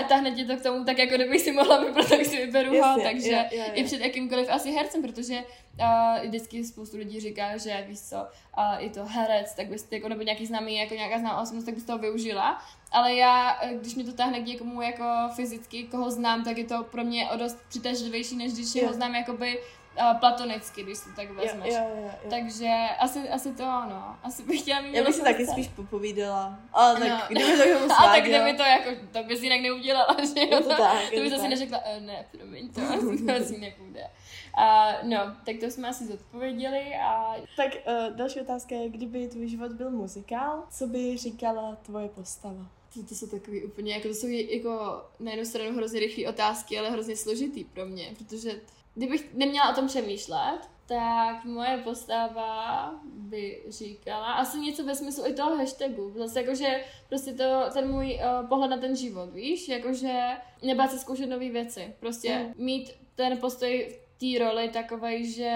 tahne 0.08 0.30
tě 0.30 0.44
to 0.44 0.56
k 0.56 0.62
tomu, 0.62 0.84
tak 0.84 0.98
jako 0.98 1.14
kdybych 1.14 1.40
si 1.40 1.52
mohla 1.52 1.84
vybrat, 1.84 2.08
tak 2.08 2.24
si 2.24 2.36
vyberu 2.36 2.82
ho, 2.82 3.00
takže 3.02 3.32
jo, 3.32 3.38
jo, 3.52 3.64
jo. 3.66 3.72
i 3.74 3.84
před 3.84 4.00
jakýmkoliv 4.00 4.48
asi 4.50 4.70
hercem, 4.70 5.02
protože 5.02 5.44
uh, 5.80 6.26
vždycky 6.26 6.64
spoustu 6.64 6.96
lidí 6.96 7.20
říká, 7.20 7.56
že 7.56 7.84
víš 7.88 8.00
co, 8.00 8.16
uh, 8.16 8.78
je 8.78 8.90
to 8.90 9.04
herec, 9.04 9.54
tak 9.54 9.66
bys 9.66 9.86
jako, 9.90 10.08
nebo 10.08 10.22
nějaký 10.22 10.46
známý, 10.46 10.76
jako 10.76 10.94
nějaká 10.94 11.18
známá 11.18 11.40
osobnost, 11.40 11.64
tak 11.64 11.74
bys 11.74 11.84
toho 11.84 11.98
využila, 11.98 12.62
ale 12.92 13.14
já, 13.14 13.58
eh, 13.62 13.74
když 13.74 13.94
mi 13.94 14.04
to 14.04 14.12
tahne 14.12 14.40
k 14.40 14.46
někomu 14.46 14.82
jako 14.82 15.04
fyzicky, 15.36 15.84
koho 15.84 16.10
znám, 16.10 16.44
tak 16.44 16.58
je 16.58 16.64
to 16.64 16.84
pro 16.84 17.04
mě 17.04 17.30
o 17.30 17.36
dost 17.36 17.58
přitažlivější, 17.68 18.36
než 18.36 18.52
když 18.52 18.74
jo. 18.74 18.86
ho 18.86 18.92
znám 18.94 19.14
jakoby 19.14 19.58
uh, 20.00 20.18
platonicky, 20.18 20.82
když 20.82 20.98
to 20.98 21.10
tak 21.16 21.30
vezmeš. 21.30 21.74
Jo, 21.74 21.80
jo, 21.80 21.96
jo, 21.96 22.02
jo. 22.02 22.30
Takže 22.30 22.74
asi, 22.98 23.28
asi 23.28 23.54
to 23.54 23.64
ano. 23.64 24.16
Asi 24.22 24.42
bych 24.42 24.60
chtěla 24.60 24.80
mít 24.80 24.94
Já 24.94 25.04
bych 25.04 25.14
si 25.14 25.22
taky 25.22 25.46
spíš 25.46 25.68
popovídala. 25.68 26.58
Ale 26.72 27.00
tak, 27.00 27.08
no. 27.08 27.20
kdyby 27.28 27.56
to 27.56 27.68
jako 27.68 27.92
A 27.98 28.04
tak 28.04 28.22
kdyby 28.22 28.52
to 28.52 28.62
jako, 28.62 28.90
to 29.12 29.22
bys 29.24 29.42
jinak 29.42 29.60
neudělala, 29.60 30.16
že 30.34 30.40
jo? 30.40 30.62
To, 30.62 30.68
tak, 30.68 31.10
to 31.14 31.20
bys 31.20 31.32
asi 31.32 31.48
neřekla, 31.48 31.78
uh, 31.78 32.02
ne, 32.06 32.26
promiň, 32.30 32.72
to 32.72 32.80
asi 33.42 33.58
nepůjde. 33.58 34.10
Uh, 34.58 35.08
no, 35.08 35.18
tak 35.44 35.56
to 35.60 35.66
jsme 35.66 35.88
asi 35.88 36.06
zodpověděli 36.06 36.94
a... 37.02 37.34
Tak 37.56 37.72
uh, 37.74 38.16
další 38.16 38.40
otázka 38.40 38.74
je, 38.74 38.88
kdyby 38.88 39.28
tvůj 39.28 39.48
život 39.48 39.72
byl 39.72 39.90
muzikál, 39.90 40.64
co 40.70 40.86
by 40.86 41.16
říkala 41.16 41.76
tvoje 41.82 42.08
postava? 42.08 42.66
To, 42.94 43.02
to 43.02 43.14
jsou 43.14 43.26
takový 43.26 43.64
úplně, 43.64 43.94
jako 43.94 44.08
to 44.08 44.14
jsou 44.14 44.26
jako 44.26 45.02
na 45.20 45.30
jednu 45.30 45.46
stranu 45.46 45.76
hrozně 45.76 46.00
rychlé 46.00 46.28
otázky, 46.28 46.78
ale 46.78 46.90
hrozně 46.90 47.16
složitý 47.16 47.64
pro 47.64 47.86
mě, 47.86 48.14
protože 48.18 48.60
kdybych 48.98 49.34
neměla 49.34 49.70
o 49.70 49.74
tom 49.74 49.86
přemýšlet, 49.86 50.58
tak 50.86 51.44
moje 51.44 51.78
postava 51.84 52.94
by 53.04 53.62
říkala 53.68 54.32
asi 54.32 54.58
něco 54.58 54.84
ve 54.84 54.94
smyslu 54.94 55.26
i 55.26 55.32
toho 55.32 55.56
hashtagu. 55.56 56.12
Zase 56.16 56.40
jakože 56.40 56.84
prostě 57.08 57.32
to, 57.32 57.64
ten 57.72 57.90
můj 57.90 58.14
uh, 58.14 58.48
pohled 58.48 58.70
na 58.70 58.76
ten 58.76 58.96
život, 58.96 59.32
víš? 59.32 59.68
Jakože 59.68 60.26
nebát 60.62 60.90
se 60.90 60.98
zkoušet 60.98 61.26
nové 61.26 61.48
věci. 61.48 61.94
Prostě 62.00 62.38
mm. 62.38 62.64
mít 62.64 62.90
ten 63.14 63.38
postoj 63.38 63.88
v 63.88 64.18
té 64.18 64.44
roli 64.44 64.68
takovej, 64.68 65.32
že 65.32 65.52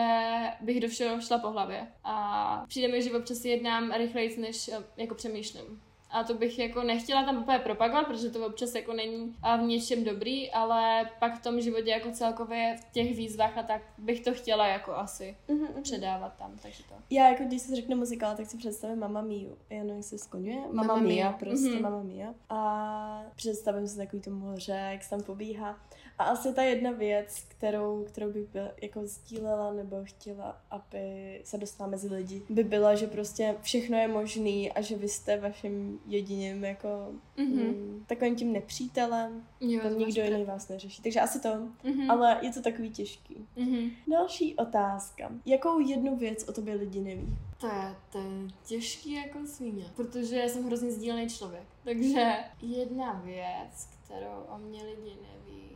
bych 0.60 0.80
do 0.80 0.88
všeho 0.88 1.20
šla 1.20 1.38
po 1.38 1.50
hlavě. 1.50 1.86
A 2.04 2.64
přijde 2.68 2.88
mi, 2.88 3.02
že 3.02 3.12
občas 3.12 3.44
jednám 3.44 3.92
rychleji, 3.92 4.40
než 4.40 4.68
uh, 4.68 4.74
jako 4.96 5.14
přemýšlím 5.14 5.82
a 6.12 6.24
to 6.24 6.34
bych 6.34 6.58
jako 6.58 6.82
nechtěla 6.82 7.24
tam 7.24 7.38
úplně 7.38 7.58
propagovat, 7.58 8.06
protože 8.06 8.30
to 8.30 8.46
občas 8.46 8.74
jako 8.74 8.92
není 8.92 9.36
v 9.58 9.62
něčem 9.62 10.04
dobrý, 10.04 10.50
ale 10.50 11.10
pak 11.18 11.38
v 11.38 11.42
tom 11.42 11.60
životě 11.60 11.90
jako 11.90 12.10
celkově 12.10 12.76
v 12.80 12.92
těch 12.92 13.16
výzvách 13.16 13.58
a 13.58 13.62
tak 13.62 13.82
bych 13.98 14.20
to 14.20 14.34
chtěla 14.34 14.66
jako 14.66 14.94
asi 14.94 15.36
mm-hmm. 15.48 15.82
předávat 15.82 16.36
tam, 16.38 16.52
takže 16.62 16.82
to. 16.82 16.94
Já 17.10 17.28
jako 17.28 17.44
když 17.44 17.62
se 17.62 17.76
řekne 17.76 17.94
muzikál, 17.94 18.36
tak 18.36 18.46
si 18.46 18.56
představím 18.56 18.98
Mama 18.98 19.22
Miu. 19.22 19.56
Já 19.70 19.84
nevím, 19.84 20.02
se 20.02 20.18
skloňuje. 20.18 20.56
Mama, 20.56 20.82
Mama 20.82 20.96
Mia, 20.96 21.08
Mia, 21.08 21.32
prostě 21.32 21.68
mm-hmm. 21.68 21.82
Mama 21.82 22.02
Mia. 22.02 22.34
A 22.50 23.22
představím 23.36 23.88
si 23.88 23.96
takový 23.96 24.22
to 24.22 24.30
moře, 24.30 24.88
jak 24.92 25.02
se 25.02 25.10
tam 25.10 25.22
pobíhá. 25.22 25.78
A 26.18 26.24
asi 26.24 26.54
ta 26.54 26.62
jedna 26.62 26.90
věc, 26.90 27.44
kterou, 27.48 28.04
kterou 28.04 28.32
bych 28.32 28.48
byl, 28.48 28.70
jako 28.82 29.06
sdílela 29.06 29.72
nebo 29.72 29.96
chtěla, 30.02 30.60
aby 30.70 31.40
se 31.44 31.58
dostala 31.58 31.90
mezi 31.90 32.14
lidi, 32.14 32.42
by 32.48 32.64
byla, 32.64 32.94
že 32.94 33.06
prostě 33.06 33.56
všechno 33.62 33.96
je 33.96 34.08
možný 34.08 34.72
a 34.72 34.80
že 34.80 34.96
vy 34.96 35.08
jste 35.08 35.40
vaším 35.40 36.00
jediným 36.06 36.64
jako 36.64 36.88
mm-hmm. 37.36 37.54
mm, 37.54 38.04
takovým 38.06 38.36
tím 38.36 38.52
nepřítelem. 38.52 39.46
Jo, 39.60 39.80
to 39.82 39.88
nikdo 39.88 40.22
jiný 40.22 40.44
vás 40.44 40.68
neřeší. 40.68 41.02
Takže 41.02 41.20
asi 41.20 41.40
to, 41.40 41.48
mm-hmm. 41.48 42.10
ale 42.10 42.38
je 42.42 42.52
to 42.52 42.62
takový 42.62 42.90
těžký. 42.90 43.46
Mm-hmm. 43.56 43.90
Další 44.10 44.56
otázka. 44.56 45.32
Jakou 45.46 45.80
jednu 45.80 46.16
věc 46.16 46.48
o 46.48 46.52
tobě 46.52 46.74
lidi 46.74 47.00
neví? 47.00 47.36
To 47.60 47.66
je, 47.66 47.96
to 48.12 48.18
je 48.18 48.48
těžký 48.64 49.12
jako 49.12 49.38
svíně, 49.46 49.84
protože 49.96 50.36
já 50.36 50.48
jsem 50.48 50.64
hrozně 50.64 50.90
sdílený 50.90 51.28
člověk. 51.28 51.66
Takže 51.84 52.34
jedna 52.62 53.12
věc, 53.24 53.88
kterou 54.04 54.42
o 54.54 54.58
mě 54.58 54.82
lidi 54.82 55.16
neví, 55.22 55.71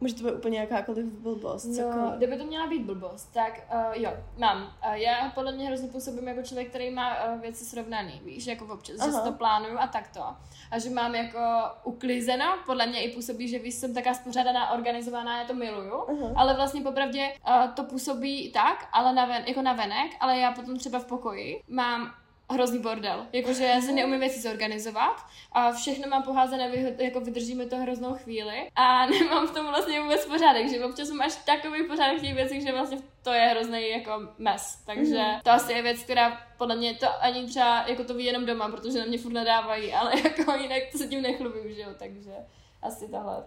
Může 0.00 0.14
to 0.14 0.24
být 0.24 0.32
úplně 0.32 0.58
jakákoliv 0.58 1.06
blbost. 1.06 1.64
No, 1.64 2.12
kdyby 2.16 2.36
to 2.36 2.44
měla 2.44 2.66
být 2.66 2.82
blbost, 2.82 3.32
tak 3.32 3.60
uh, 3.74 4.02
jo, 4.02 4.12
mám. 4.38 4.62
Uh, 4.62 4.92
já 4.92 5.32
podle 5.34 5.52
mě 5.52 5.66
hrozně 5.66 5.88
působím 5.88 6.28
jako 6.28 6.42
člověk, 6.42 6.68
který 6.68 6.90
má 6.90 7.24
uh, 7.24 7.40
věci 7.40 7.64
srovnaný, 7.64 8.20
víš, 8.24 8.46
jako 8.46 8.64
občas, 8.64 8.96
Aha. 9.00 9.06
že 9.08 9.12
si 9.12 9.22
to 9.24 9.32
plánuju 9.32 9.78
a 9.78 9.86
takto. 9.86 10.22
A 10.70 10.78
že 10.78 10.90
mám 10.90 11.14
jako 11.14 11.38
uklizeno, 11.84 12.44
podle 12.66 12.86
mě 12.86 13.02
i 13.02 13.14
působí, 13.14 13.48
že 13.48 13.58
víš, 13.58 13.74
jsem 13.74 13.94
taká 13.94 14.14
spořádaná, 14.14 14.70
organizovaná, 14.70 15.38
já 15.38 15.46
to 15.46 15.54
miluju, 15.54 15.94
Aha. 15.94 16.32
ale 16.36 16.54
vlastně 16.54 16.80
popravdě 16.80 17.32
uh, 17.48 17.74
to 17.74 17.84
působí 17.84 18.52
tak, 18.52 18.88
ale 18.92 19.12
na 19.14 19.24
ven, 19.24 19.42
jako 19.46 19.62
na 19.62 19.72
venek, 19.72 20.12
ale 20.20 20.38
já 20.38 20.52
potom 20.52 20.76
třeba 20.76 20.98
v 20.98 21.04
pokoji 21.04 21.62
mám 21.68 22.12
hrozný 22.52 22.78
bordel. 22.78 23.26
Jakože 23.32 23.64
já 23.64 23.80
se 23.80 23.92
neumím 23.92 24.20
věci 24.20 24.40
zorganizovat 24.40 25.16
a 25.52 25.72
všechno 25.72 26.08
mám 26.08 26.22
poházené, 26.22 26.70
jako 26.98 27.20
vydržíme 27.20 27.66
to 27.66 27.76
hroznou 27.76 28.14
chvíli 28.14 28.70
a 28.76 29.06
nemám 29.20 29.46
v 29.46 29.54
tom 29.54 29.66
vlastně 29.66 30.00
vůbec 30.00 30.26
pořádek, 30.26 30.70
že 30.70 30.84
občas 30.84 31.10
máš 31.10 31.36
takový 31.36 31.86
pořádek 31.86 32.18
v 32.18 32.22
těch 32.22 32.34
věcech, 32.34 32.62
že 32.62 32.72
vlastně 32.72 32.98
to 33.22 33.32
je 33.32 33.40
hrozný 33.40 33.90
jako 33.90 34.28
mes. 34.38 34.82
Takže 34.86 35.14
mm-hmm. 35.14 35.42
to 35.42 35.50
asi 35.50 35.72
je 35.72 35.82
věc, 35.82 36.02
která 36.02 36.40
podle 36.58 36.76
mě 36.76 36.94
to 36.94 37.06
ani 37.20 37.46
třeba 37.46 37.88
jako 37.88 38.04
to 38.04 38.14
ví 38.14 38.24
jenom 38.24 38.46
doma, 38.46 38.68
protože 38.68 38.98
na 38.98 39.04
mě 39.04 39.18
furt 39.18 39.32
nadávají, 39.32 39.92
ale 39.94 40.12
jako 40.24 40.52
jinak 40.52 40.82
to 40.92 40.98
se 40.98 41.08
tím 41.08 41.22
nechlubím, 41.22 41.74
že 41.74 41.82
jo, 41.82 41.90
takže 41.98 42.32
asi 42.82 43.08
tahle, 43.08 43.44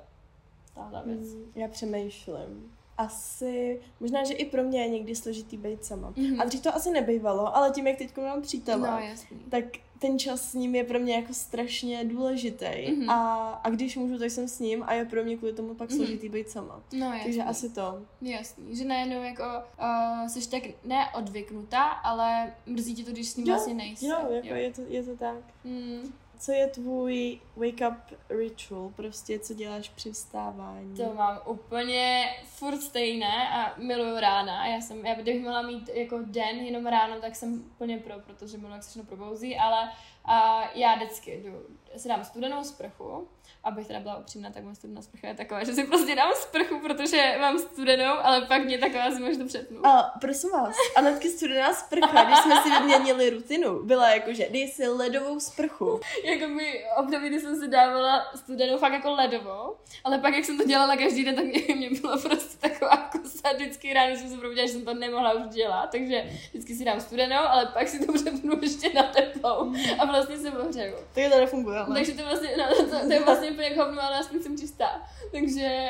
tahle 0.75 1.01
věc. 1.05 1.33
Mm, 1.33 1.51
já 1.55 1.67
přemýšlím 1.67 2.72
asi, 3.05 3.81
možná, 4.00 4.24
že 4.24 4.33
i 4.33 4.45
pro 4.45 4.63
mě 4.63 4.81
je 4.81 4.89
někdy 4.89 5.15
složitý 5.15 5.57
být 5.57 5.86
sama. 5.86 6.12
Mm-hmm. 6.12 6.41
A 6.41 6.45
dřív 6.45 6.62
to 6.62 6.75
asi 6.75 6.91
nebejvalo, 6.91 7.57
ale 7.57 7.72
tím, 7.72 7.88
jak 7.88 7.98
teď 7.98 8.17
mám 8.17 8.41
přítele, 8.41 8.91
no, 8.91 9.00
jasný. 9.00 9.38
tak 9.50 9.65
ten 10.00 10.19
čas 10.19 10.51
s 10.51 10.53
ním 10.53 10.75
je 10.75 10.83
pro 10.83 11.00
mě 11.00 11.15
jako 11.15 11.33
strašně 11.33 12.05
důležitý. 12.05 12.65
Mm-hmm. 12.65 13.12
A, 13.12 13.50
a 13.63 13.69
když 13.69 13.95
můžu, 13.98 14.19
tak 14.19 14.31
jsem 14.31 14.48
s 14.48 14.60
ním 14.60 14.83
a 14.88 14.93
je 14.93 15.05
pro 15.05 15.24
mě 15.24 15.38
kvůli 15.38 15.53
tomu 15.53 15.75
pak 15.75 15.89
mm-hmm. 15.89 15.95
složitý 15.95 16.29
být 16.29 16.50
sama. 16.50 16.83
No, 16.93 17.05
jasný. 17.05 17.24
Takže 17.24 17.43
asi 17.43 17.69
to. 17.69 18.01
Jasný, 18.22 18.75
že 18.75 18.86
najednou 18.86 19.24
jako 19.24 19.43
uh, 19.43 20.27
jsi 20.27 20.50
tak 20.50 20.63
neodvyknutá, 20.83 21.83
ale 21.83 22.53
mrzí 22.65 22.95
tě 22.95 23.03
to, 23.03 23.12
když 23.12 23.29
s 23.29 23.36
ním 23.36 23.48
jo, 23.48 23.53
vlastně 23.53 23.74
nejsi. 23.74 24.05
Jo, 24.05 24.17
jako 24.29 24.48
jo. 24.48 24.55
Je, 24.55 24.72
to, 24.72 24.81
je 24.88 25.03
to 25.03 25.17
tak. 25.17 25.43
Mm 25.63 26.13
co 26.40 26.52
je 26.52 26.68
tvůj 26.68 27.40
wake 27.56 27.92
up 27.92 28.20
ritual, 28.30 28.90
prostě 28.96 29.40
co 29.40 29.54
děláš 29.54 29.90
při 29.90 30.12
vstávání? 30.12 30.98
To 30.98 31.13
mám 31.13 31.40
úplně 31.46 32.30
furt 32.46 32.82
stejné 32.82 33.50
a 33.50 33.74
miluju 33.78 34.20
rána. 34.20 34.68
Já 34.68 34.82
jsem, 34.82 35.06
já 35.06 35.16
bych 35.16 35.42
měla 35.42 35.62
mít 35.62 35.90
jako 35.94 36.20
den 36.22 36.56
jenom 36.56 36.86
ráno, 36.86 37.22
tak 37.22 37.36
jsem 37.36 37.54
úplně 37.54 37.98
pro, 37.98 38.20
protože 38.20 38.58
miluji, 38.58 38.74
jak 38.74 38.84
se 38.84 38.90
všechno 38.90 39.08
probouzí, 39.08 39.58
ale 39.58 39.90
a 40.25 40.70
já 40.75 40.96
vždycky 40.96 41.44
jdu, 41.44 41.62
si 41.98 42.08
dám 42.08 42.24
studenou 42.24 42.63
sprchu, 42.63 43.28
abych 43.63 43.88
teda 43.88 44.00
byla 44.00 44.18
upřímná, 44.18 44.52
tak 44.52 44.63
moje 44.63 44.75
studená 44.75 45.02
sprcha 45.02 45.28
je 45.28 45.34
taková, 45.34 45.63
že 45.63 45.74
si 45.74 45.84
prostě 45.84 46.16
dám 46.16 46.32
sprchu, 46.36 46.80
protože 46.80 47.36
mám 47.40 47.60
studenou, 47.60 48.13
ale 48.24 48.42
pak 48.42 48.66
mě 48.66 48.78
taková 48.78 49.12
si 49.12 49.20
možná 49.20 49.46
přepnu. 49.46 49.86
A 49.86 50.13
prosím 50.22 50.52
vás, 50.52 50.75
Anetky 50.96 51.30
studená 51.30 51.74
sprcha, 51.74 52.24
když 52.24 52.38
jsme 52.38 52.62
si 52.63 52.70
vyměnili 52.70 53.30
rutinu, 53.30 53.84
byla 53.84 54.10
jako, 54.10 54.34
že 54.34 54.50
dej 54.52 54.68
si 54.68 54.88
ledovou 54.88 55.40
sprchu. 55.40 56.00
jako 56.39 56.56
by 56.56 56.86
období, 56.98 57.30
kdy 57.30 57.39
jsem 57.39 57.56
si 57.56 57.68
dávala 57.68 58.25
studenou 58.36 58.77
fakt 58.77 58.94
jako 58.94 59.12
ledovou, 59.12 59.75
ale 60.03 60.20
pak 60.20 60.34
jak 60.34 60.46
jsem 60.46 60.58
to 60.58 60.63
dělala 60.63 60.98
každý 60.98 61.25
den, 61.25 61.36
tak 61.36 61.46
mě, 61.46 61.75
mě 61.75 61.89
bylo 62.01 62.20
prostě 62.20 62.58
taková 62.70 62.98
kosa, 62.98 63.53
vždycky 63.56 63.94
ráno 63.94 64.15
jsem 64.15 64.30
se 64.30 64.38
probudila, 64.38 64.68
že 64.68 64.74
jsem 64.74 64.86
to 64.86 64.94
nemohla 64.94 65.34
už 65.34 65.53
dělat, 65.53 65.89
takže 65.92 66.25
vždycky 66.50 66.75
si 66.75 66.86
dám 66.86 67.00
studenou, 67.00 67.42
ale 67.48 67.65
pak 67.65 67.88
si 67.88 68.06
to 68.06 68.13
přepnu 68.13 68.60
ještě 68.62 68.94
na 68.94 69.03
teplou 69.03 69.74
a 70.00 70.06
vlastně 70.06 70.38
se 70.38 70.51
ohřeju. 70.51 70.96
Takže 71.13 71.30
to 71.30 71.39
nefunguje, 71.39 71.80
ale. 71.80 71.96
Takže 71.96 72.12
to 72.12 72.24
vlastně, 72.24 72.50
no, 72.58 72.75
to, 72.75 73.08
to 73.08 73.13
je 73.13 73.24
vlastně 73.24 73.51
úplně 73.51 73.68
jako 73.68 73.84
hovno, 73.84 74.01
ale 74.01 74.20
aspoň 74.20 74.42
jsem 74.42 74.58
čistá. 74.58 75.01
Takže 75.32 75.89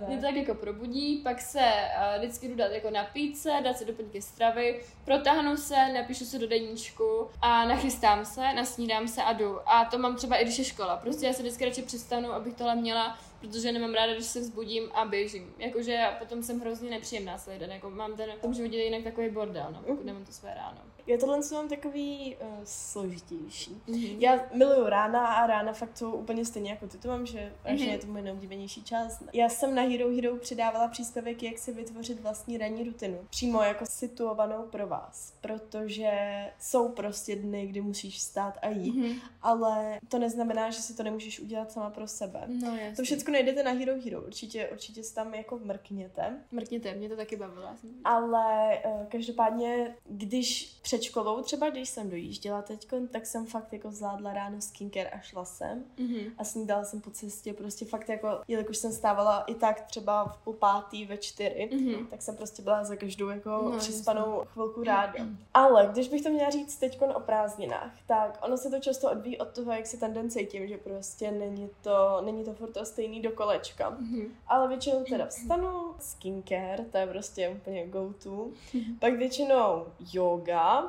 uh, 0.00 0.08
mě 0.08 0.16
to 0.16 0.22
tak 0.22 0.34
jako 0.34 0.54
probudí, 0.54 1.20
pak 1.24 1.40
se 1.40 1.60
uh, 1.60 2.18
vždycky 2.18 2.48
jdu 2.48 2.54
dát 2.54 2.72
jako 2.72 2.90
napít 2.90 3.38
se, 3.38 3.50
dát 3.64 3.78
si 3.78 3.84
doplňky 3.84 4.22
stravy, 4.22 4.80
protáhnu 5.04 5.56
se, 5.56 5.76
napíšu 5.94 6.24
se 6.24 6.38
do 6.38 6.48
deníčku 6.48 7.28
a 7.42 7.64
nachystám 7.64 8.24
se, 8.24 8.40
nasnídám 8.54 9.08
se 9.08 9.22
a 9.22 9.32
jdu. 9.32 9.58
A 9.66 9.73
to 9.84 9.98
mám 9.98 10.16
třeba 10.16 10.36
i 10.36 10.44
když 10.44 10.58
je 10.58 10.64
škola. 10.64 10.96
Prostě 10.96 11.26
já 11.26 11.32
se 11.32 11.42
vždycky 11.42 11.64
radši 11.64 11.82
přestanu, 11.82 12.32
abych 12.32 12.54
tohle 12.54 12.76
měla 12.76 13.18
protože 13.46 13.72
nemám 13.72 13.94
ráda, 13.94 14.12
když 14.12 14.26
se 14.26 14.40
vzbudím 14.40 14.90
a 14.94 15.04
běžím. 15.04 15.54
Jakože 15.58 16.06
potom 16.18 16.42
jsem 16.42 16.60
hrozně 16.60 16.90
nepříjemná 16.90 17.38
celý 17.38 17.58
den, 17.58 17.72
jako 17.72 17.90
mám 17.90 18.16
ten 18.16 18.30
v 18.38 18.40
tom 18.40 18.54
životě 18.54 18.76
jinak 18.76 19.02
takový 19.02 19.30
bordel, 19.30 19.66
no, 19.72 19.82
pokud 19.86 20.04
nemám 20.04 20.24
to 20.24 20.32
své 20.32 20.54
ráno. 20.54 20.78
Já 21.06 21.18
tohle 21.18 21.40
mám 21.52 21.68
takový 21.68 22.36
uh, 22.40 22.48
složitější. 22.64 23.82
Mm-hmm. 23.88 24.16
Já 24.18 24.40
miluju 24.54 24.86
rána 24.86 25.26
a 25.26 25.46
rána 25.46 25.72
fakt 25.72 25.98
jsou 25.98 26.12
úplně 26.12 26.44
stejně 26.44 26.70
jako 26.70 26.86
ty 26.86 26.98
to 26.98 27.08
mám, 27.08 27.26
že 27.26 27.52
mm-hmm. 27.64 27.90
je 27.90 27.98
to 27.98 28.06
můj 28.06 28.22
nejoblíbenější 28.22 28.84
čas. 28.84 29.22
Já 29.32 29.48
jsem 29.48 29.74
na 29.74 29.82
Hero 29.82 30.10
Hero 30.14 30.36
přidávala 30.36 30.88
příspěvek, 30.88 31.42
jak 31.42 31.58
si 31.58 31.72
vytvořit 31.72 32.20
vlastní 32.20 32.58
ranní 32.58 32.84
rutinu. 32.84 33.18
Přímo 33.30 33.62
jako 33.62 33.86
situovanou 33.86 34.62
pro 34.62 34.86
vás, 34.86 35.34
protože 35.40 36.10
jsou 36.58 36.88
prostě 36.88 37.36
dny, 37.36 37.66
kdy 37.66 37.80
musíš 37.80 38.20
stát 38.20 38.58
a 38.62 38.68
jít, 38.68 38.94
mm-hmm. 38.94 39.20
ale 39.42 39.98
to 40.08 40.18
neznamená, 40.18 40.70
že 40.70 40.82
si 40.82 40.96
to 40.96 41.02
nemůžeš 41.02 41.40
udělat 41.40 41.72
sama 41.72 41.90
pro 41.90 42.08
sebe. 42.08 42.44
No, 42.46 42.76
jasný. 42.76 42.96
to 42.96 43.02
všechno 43.02 43.32
nejdete 43.32 43.62
na 43.62 43.70
Hero 43.70 43.92
Hero, 44.04 44.22
určitě, 44.22 44.68
určitě 44.72 45.02
se 45.02 45.14
tam 45.14 45.34
jako 45.34 45.58
mrkněte. 45.58 46.38
Mrkněte, 46.50 46.94
mě 46.94 47.08
to 47.08 47.16
taky 47.16 47.36
bavilo. 47.36 47.68
Ale 48.04 48.78
uh, 48.84 49.06
každopádně, 49.06 49.96
když 50.04 50.78
před 50.94 51.02
školou 51.02 51.42
třeba, 51.42 51.70
když 51.70 51.88
jsem 51.88 52.10
dojížděla 52.10 52.62
teď, 52.62 52.88
tak 53.10 53.26
jsem 53.26 53.46
fakt 53.46 53.72
jako 53.72 53.90
zvládla 53.90 54.32
ráno 54.32 54.60
skincare 54.60 55.10
a 55.10 55.20
šla 55.20 55.44
jsem 55.44 55.84
mm-hmm. 55.98 56.32
a 56.38 56.44
snídala 56.44 56.84
jsem 56.84 57.00
po 57.00 57.10
cestě, 57.10 57.52
prostě 57.52 57.84
fakt 57.84 58.08
jako, 58.08 58.28
jelikož 58.48 58.76
jsem 58.76 58.92
stávala 58.92 59.40
i 59.40 59.54
tak 59.54 59.80
třeba 59.80 60.24
v 60.24 60.36
půl 60.36 60.54
pátý 60.54 61.06
ve 61.06 61.16
čtyři, 61.16 61.70
mm-hmm. 61.72 62.06
tak 62.06 62.22
jsem 62.22 62.36
prostě 62.36 62.62
byla 62.62 62.84
za 62.84 62.96
každou 62.96 63.28
jako 63.28 63.50
no, 63.50 63.78
přispanou 63.78 64.38
jasný. 64.38 64.52
chvilku 64.52 64.84
ráda. 64.84 65.12
Mm-hmm. 65.12 65.36
Ale 65.54 65.88
když 65.92 66.08
bych 66.08 66.22
to 66.22 66.28
měla 66.28 66.50
říct 66.50 66.76
teď 66.76 67.02
o 67.14 67.20
prázdninách, 67.20 67.92
tak 68.06 68.38
ono 68.42 68.56
se 68.56 68.70
to 68.70 68.80
často 68.80 69.10
odvíjí 69.10 69.38
od 69.38 69.48
toho, 69.48 69.72
jak 69.72 69.86
si 69.86 69.98
ten 69.98 70.12
den 70.12 70.30
cítím, 70.30 70.68
že 70.68 70.78
prostě 70.78 71.30
není 71.30 71.70
to, 71.82 72.22
není 72.24 72.44
to 72.44 72.52
furt 72.52 72.72
to 72.72 72.84
stejný 72.84 73.20
do 73.22 73.30
kolečka. 73.30 73.90
Mm-hmm. 73.90 74.28
Ale 74.46 74.68
většinou 74.68 75.04
teda 75.04 75.26
vstanu, 75.26 75.94
skincare, 75.98 76.84
to 76.92 76.98
je 76.98 77.06
prostě 77.06 77.48
úplně 77.48 77.86
go 77.86 78.14
to. 78.22 78.30
Mm-hmm. 78.30 78.98
Pak 78.98 79.14
většinou 79.14 79.86
yoga, 80.12 80.83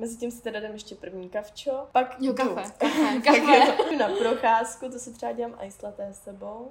Mezi 0.00 0.16
tím 0.16 0.30
si 0.30 0.42
teda 0.42 0.60
dám 0.60 0.72
ještě 0.72 0.94
první 0.94 1.28
kavčo, 1.28 1.86
pak 1.92 2.16
jo, 2.20 2.34
kafe, 2.34 2.62
kafe, 2.78 3.20
kafe. 3.24 3.96
na 3.96 4.08
procházku, 4.08 4.88
to 4.88 4.98
si 4.98 5.12
třeba 5.12 5.32
dělám 5.32 5.58
ice 5.66 5.86
latte 5.86 6.06
s 6.14 6.22
sebou. 6.22 6.70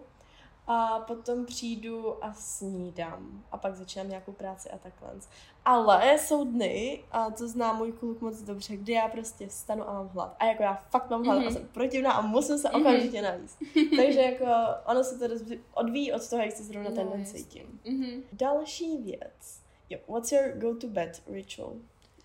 a 0.68 1.00
potom 1.00 1.46
přijdu 1.46 2.24
a 2.26 2.34
snídám 2.34 3.44
a 3.52 3.58
pak 3.58 3.76
začínám 3.76 4.10
nějakou 4.10 4.32
práci 4.32 4.70
a 4.70 4.78
takhle. 4.78 5.10
Ale 5.66 6.18
jsou 6.20 6.46
dny, 6.46 7.04
a 7.12 7.32
to 7.32 7.48
zná 7.48 7.74
můj 7.74 7.92
kluk 7.92 8.22
moc 8.22 8.42
dobře, 8.42 8.78
kdy 8.78 8.94
já 8.94 9.08
prostě 9.08 9.48
vstanu 9.48 9.90
a 9.90 9.94
mám 9.94 10.08
hlad. 10.08 10.36
A 10.40 10.46
jako 10.46 10.64
já 10.64 10.74
fakt 10.76 11.10
mám 11.10 11.24
hlad 11.24 11.38
mm-hmm. 11.38 11.42
a 11.42 11.50
Mhm. 11.50 11.54
jsem 11.54 11.68
protivná 11.68 12.12
a 12.12 12.22
musím 12.22 12.58
se 12.58 12.70
okamžitě 12.70 13.22
navíc. 13.22 13.58
Takže 13.98 14.22
jako 14.22 14.46
ono 14.86 15.04
se 15.04 15.18
to 15.30 15.36
odvíjí 15.74 16.14
od 16.14 16.30
toho, 16.30 16.42
jak 16.42 16.52
se 16.52 16.64
zrovna 16.64 16.92
ten 16.92 17.10
den 17.10 17.26
cítím. 17.26 17.80
Mhm. 17.86 18.24
Další 18.34 18.98
věc. 18.98 19.62
Jo, 19.90 20.00
what's 20.08 20.32
your 20.32 20.52
go 20.56 20.76
to 20.76 20.88
bed 20.88 21.22
ritual? 21.28 21.74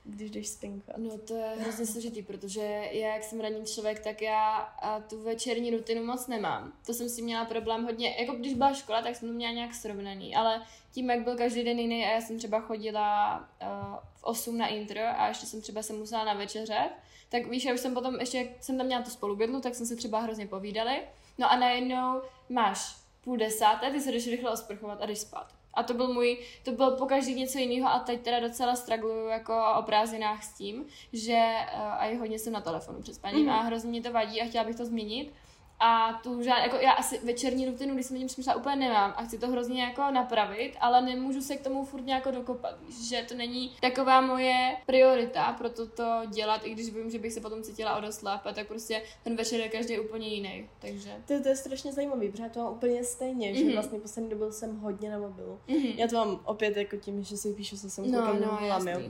Když 0.06 0.30
jdeš 0.30 0.48
spinkat. 0.48 0.96
No 0.98 1.18
to 1.18 1.36
je 1.36 1.56
hrozně 1.58 1.86
složitý, 1.86 2.22
protože 2.22 2.88
já, 2.92 3.14
jak 3.14 3.24
jsem 3.24 3.40
ranní 3.40 3.66
člověk, 3.66 4.00
tak 4.00 4.22
já 4.22 4.56
a 4.56 5.00
tu 5.00 5.22
večerní 5.22 5.70
rutinu 5.70 6.04
moc 6.04 6.26
nemám. 6.26 6.72
To 6.86 6.94
jsem 6.94 7.08
si 7.08 7.22
měla 7.22 7.44
problém 7.44 7.84
hodně, 7.84 8.16
jako 8.18 8.32
když 8.32 8.54
byla 8.54 8.74
škola, 8.74 9.02
tak 9.02 9.16
jsem 9.16 9.28
to 9.28 9.34
měla 9.34 9.52
nějak 9.52 9.74
srovnaný, 9.74 10.36
ale 10.36 10.62
tím, 10.92 11.10
jak 11.10 11.24
byl 11.24 11.36
každý 11.36 11.64
den 11.64 11.78
jiný 11.78 12.04
a 12.04 12.10
já 12.10 12.20
jsem 12.20 12.38
třeba 12.38 12.60
chodila 12.60 13.38
uh, 13.38 13.98
v 14.14 14.24
8 14.24 14.58
na 14.58 14.66
intro 14.66 15.00
a 15.16 15.28
ještě 15.28 15.46
jsem 15.46 15.60
třeba 15.60 15.82
se 15.82 15.92
musela 15.92 16.24
na 16.24 16.34
večeře, 16.34 16.90
tak 17.28 17.46
víš, 17.46 17.64
já 17.64 17.74
už 17.74 17.80
jsem 17.80 17.94
potom, 17.94 18.20
ještě 18.20 18.38
jak 18.38 18.48
jsem 18.60 18.78
tam 18.78 18.86
měla 18.86 19.02
tu 19.02 19.10
spolubydlu, 19.10 19.60
tak 19.60 19.74
jsem 19.74 19.86
se 19.86 19.96
třeba 19.96 20.20
hrozně 20.20 20.46
povídali. 20.46 21.02
No 21.38 21.52
a 21.52 21.56
najednou 21.56 22.22
máš 22.48 22.96
půl 23.20 23.36
desáté, 23.36 23.90
ty 23.90 24.00
se 24.00 24.12
jdeš 24.12 24.28
rychle 24.28 24.50
osprchovat 24.50 25.02
a 25.02 25.06
jdeš 25.06 25.18
spát. 25.18 25.63
A 25.74 25.82
to 25.82 25.94
byl 25.94 26.08
můj, 26.14 26.38
to 26.64 26.72
bylo 26.72 26.96
po 26.96 27.06
každý 27.06 27.34
něco 27.34 27.58
jiného 27.58 27.88
a 27.90 27.98
teď 27.98 28.20
teda 28.22 28.40
docela 28.40 28.76
stragluju 28.76 29.26
jako 29.26 29.54
o 29.78 29.82
prázdninách 29.82 30.44
s 30.44 30.52
tím, 30.54 30.84
že 31.12 31.52
uh, 31.74 31.80
a 31.92 32.04
je 32.04 32.18
hodně 32.18 32.38
jsem 32.38 32.52
na 32.52 32.60
telefonu 32.60 33.02
před 33.02 33.14
spaním 33.14 33.40
Mhm. 33.46 33.50
a 33.54 33.62
hrozně 33.62 33.90
mě 33.90 34.02
to 34.02 34.12
vadí 34.12 34.42
a 34.42 34.44
chtěla 34.46 34.64
bych 34.64 34.76
to 34.76 34.84
změnit. 34.86 35.32
A 35.80 36.20
tu 36.22 36.42
žád, 36.42 36.58
jako 36.58 36.76
já 36.76 36.92
asi 36.92 37.18
večerní 37.24 37.66
rutinu, 37.66 37.94
když 37.94 38.06
jsem 38.06 38.16
tím 38.16 38.26
přemýšlela, 38.26 38.58
úplně 38.58 38.76
nemám 38.76 39.14
a 39.16 39.24
chci 39.24 39.38
to 39.38 39.48
hrozně 39.48 39.82
jako 39.82 40.02
napravit, 40.10 40.72
ale 40.80 41.02
nemůžu 41.02 41.40
se 41.40 41.56
k 41.56 41.62
tomu 41.62 41.84
furt 41.84 42.02
nějak 42.06 42.28
dokopat, 42.32 42.74
že 43.08 43.24
to 43.28 43.34
není 43.34 43.72
taková 43.80 44.20
moje 44.20 44.76
priorita 44.86 45.52
pro 45.52 45.70
toto 45.70 46.04
dělat, 46.26 46.60
i 46.64 46.70
když 46.70 46.94
vím, 46.94 47.10
že 47.10 47.18
bych 47.18 47.32
se 47.32 47.40
potom 47.40 47.62
cítila 47.62 47.96
o 47.96 48.00
dost 48.00 48.22
lépe, 48.22 48.52
tak 48.54 48.66
prostě 48.66 49.02
ten 49.24 49.36
večer 49.36 49.60
je 49.60 49.68
každý 49.68 49.98
úplně 50.00 50.28
jiný, 50.28 50.68
takže. 50.78 51.10
To, 51.26 51.42
to 51.42 51.48
je 51.48 51.56
strašně 51.56 51.92
zajímavý, 51.92 52.28
protože 52.30 52.42
já 52.42 52.48
to 52.48 52.60
mám 52.62 52.72
úplně 52.72 53.04
stejně, 53.04 53.52
mm-hmm. 53.52 53.58
že 53.58 53.64
Mhm. 53.64 53.72
vlastně 53.72 54.00
poslední 54.00 54.30
dobou 54.30 54.52
jsem 54.52 54.78
hodně 54.80 55.10
na 55.10 55.18
mobilu. 55.18 55.58
Mhm. 55.68 55.86
Já 55.96 56.08
to 56.08 56.16
mám 56.16 56.40
opět 56.44 56.76
jako 56.76 56.96
tím, 56.96 57.22
že 57.24 57.36
si 57.36 57.52
píšu 57.52 57.76
se 57.76 57.90
sem 57.90 58.10
No, 58.12 58.34
no. 58.34 58.58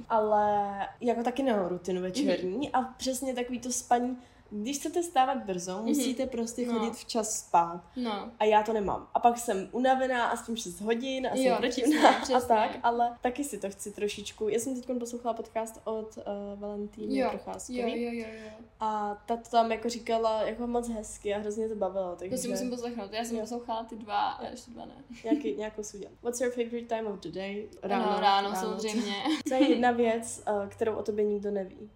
Ale 0.09 0.69
jako 1.01 1.23
taky 1.23 1.43
nemám 1.43 1.67
rutinu 1.67 2.03
večerní 2.03 2.69
mm-hmm. 2.69 2.71
a 2.73 2.83
přesně 2.97 3.35
takový 3.35 3.61
to 3.61 3.73
spaní, 3.73 4.19
když 4.51 4.79
chcete 4.79 5.03
stávat 5.03 5.45
brzo, 5.45 5.83
musíte 5.83 6.27
prostě 6.27 6.67
No. 6.67 6.73
chodit 6.79 6.95
včas 6.95 7.39
spát. 7.39 7.81
No. 7.97 8.31
A 8.39 8.45
já 8.45 8.63
to 8.63 8.73
nemám. 8.73 9.09
A 9.15 9.21
pak 9.21 9.39
jsem 9.39 9.69
unavená 9.73 10.25
a 10.27 10.37
spím 10.37 10.57
6 10.57 10.81
hodin 10.81 11.27
a 11.27 11.37
jsem 11.37 11.45
Jo, 11.47 11.57
protivná 11.59 11.71
přesně, 11.97 12.09
a 12.09 12.13
přesně. 12.23 12.49
tak, 12.49 12.79
ale 12.83 13.17
taky 13.23 13.45
si 13.45 13.59
to 13.59 13.71
chci 13.71 13.93
trošičku. 13.93 14.49
Já 14.49 14.59
jsem 14.59 14.75
teď 14.75 14.99
poslouchala 14.99 15.35
podcast 15.35 15.81
od 15.85 16.17
uh, 16.17 16.61
Valentíny 16.61 17.19
Jo, 17.19 17.29
Procházkové 17.31 17.79
Jo, 17.79 17.87
jo, 17.89 18.11
jo, 18.13 18.27
jo. 18.45 18.51
a 18.81 19.23
ta 19.27 19.37
to 19.37 19.51
tam 19.51 19.73
jako 19.73 19.89
říkala 19.89 20.43
jako 20.43 20.67
moc 20.67 20.89
hezky 20.89 21.35
a 21.35 21.39
hrozně 21.39 21.69
to 21.69 21.75
bavilo, 21.75 22.17
takže 22.17 22.37
To 22.37 22.43
si 22.43 22.49
musím 22.49 22.71
poslechnout. 22.71 23.13
Já 23.13 23.25
jsem 23.25 23.37
Jo. 23.37 23.41
poslouchala 23.43 23.85
ty 23.85 23.97
dva 23.97 24.29
a 24.31 24.47
ještě 24.47 24.71
dva 24.71 24.85
ne. 24.85 24.95
nějaký, 25.25 25.55
nějakou 25.57 25.83
si 25.83 25.97
udělám. 25.97 26.17
What's 26.23 26.41
your 26.41 26.51
favorite 26.53 26.97
time 26.97 27.07
of 27.07 27.21
the 27.21 27.29
day? 27.29 27.69
Ráno, 27.83 28.13
no, 28.13 28.21
ráno, 28.21 28.55
samozřejmě. 28.55 29.13
To 29.49 29.55
je 29.55 29.71
jedna 29.71 29.91
věc, 29.91 30.43
uh, 30.63 30.69
kterou 30.69 30.95
o 30.95 31.03
tobě 31.03 31.25
nikdo 31.25 31.51
neví. 31.51 31.91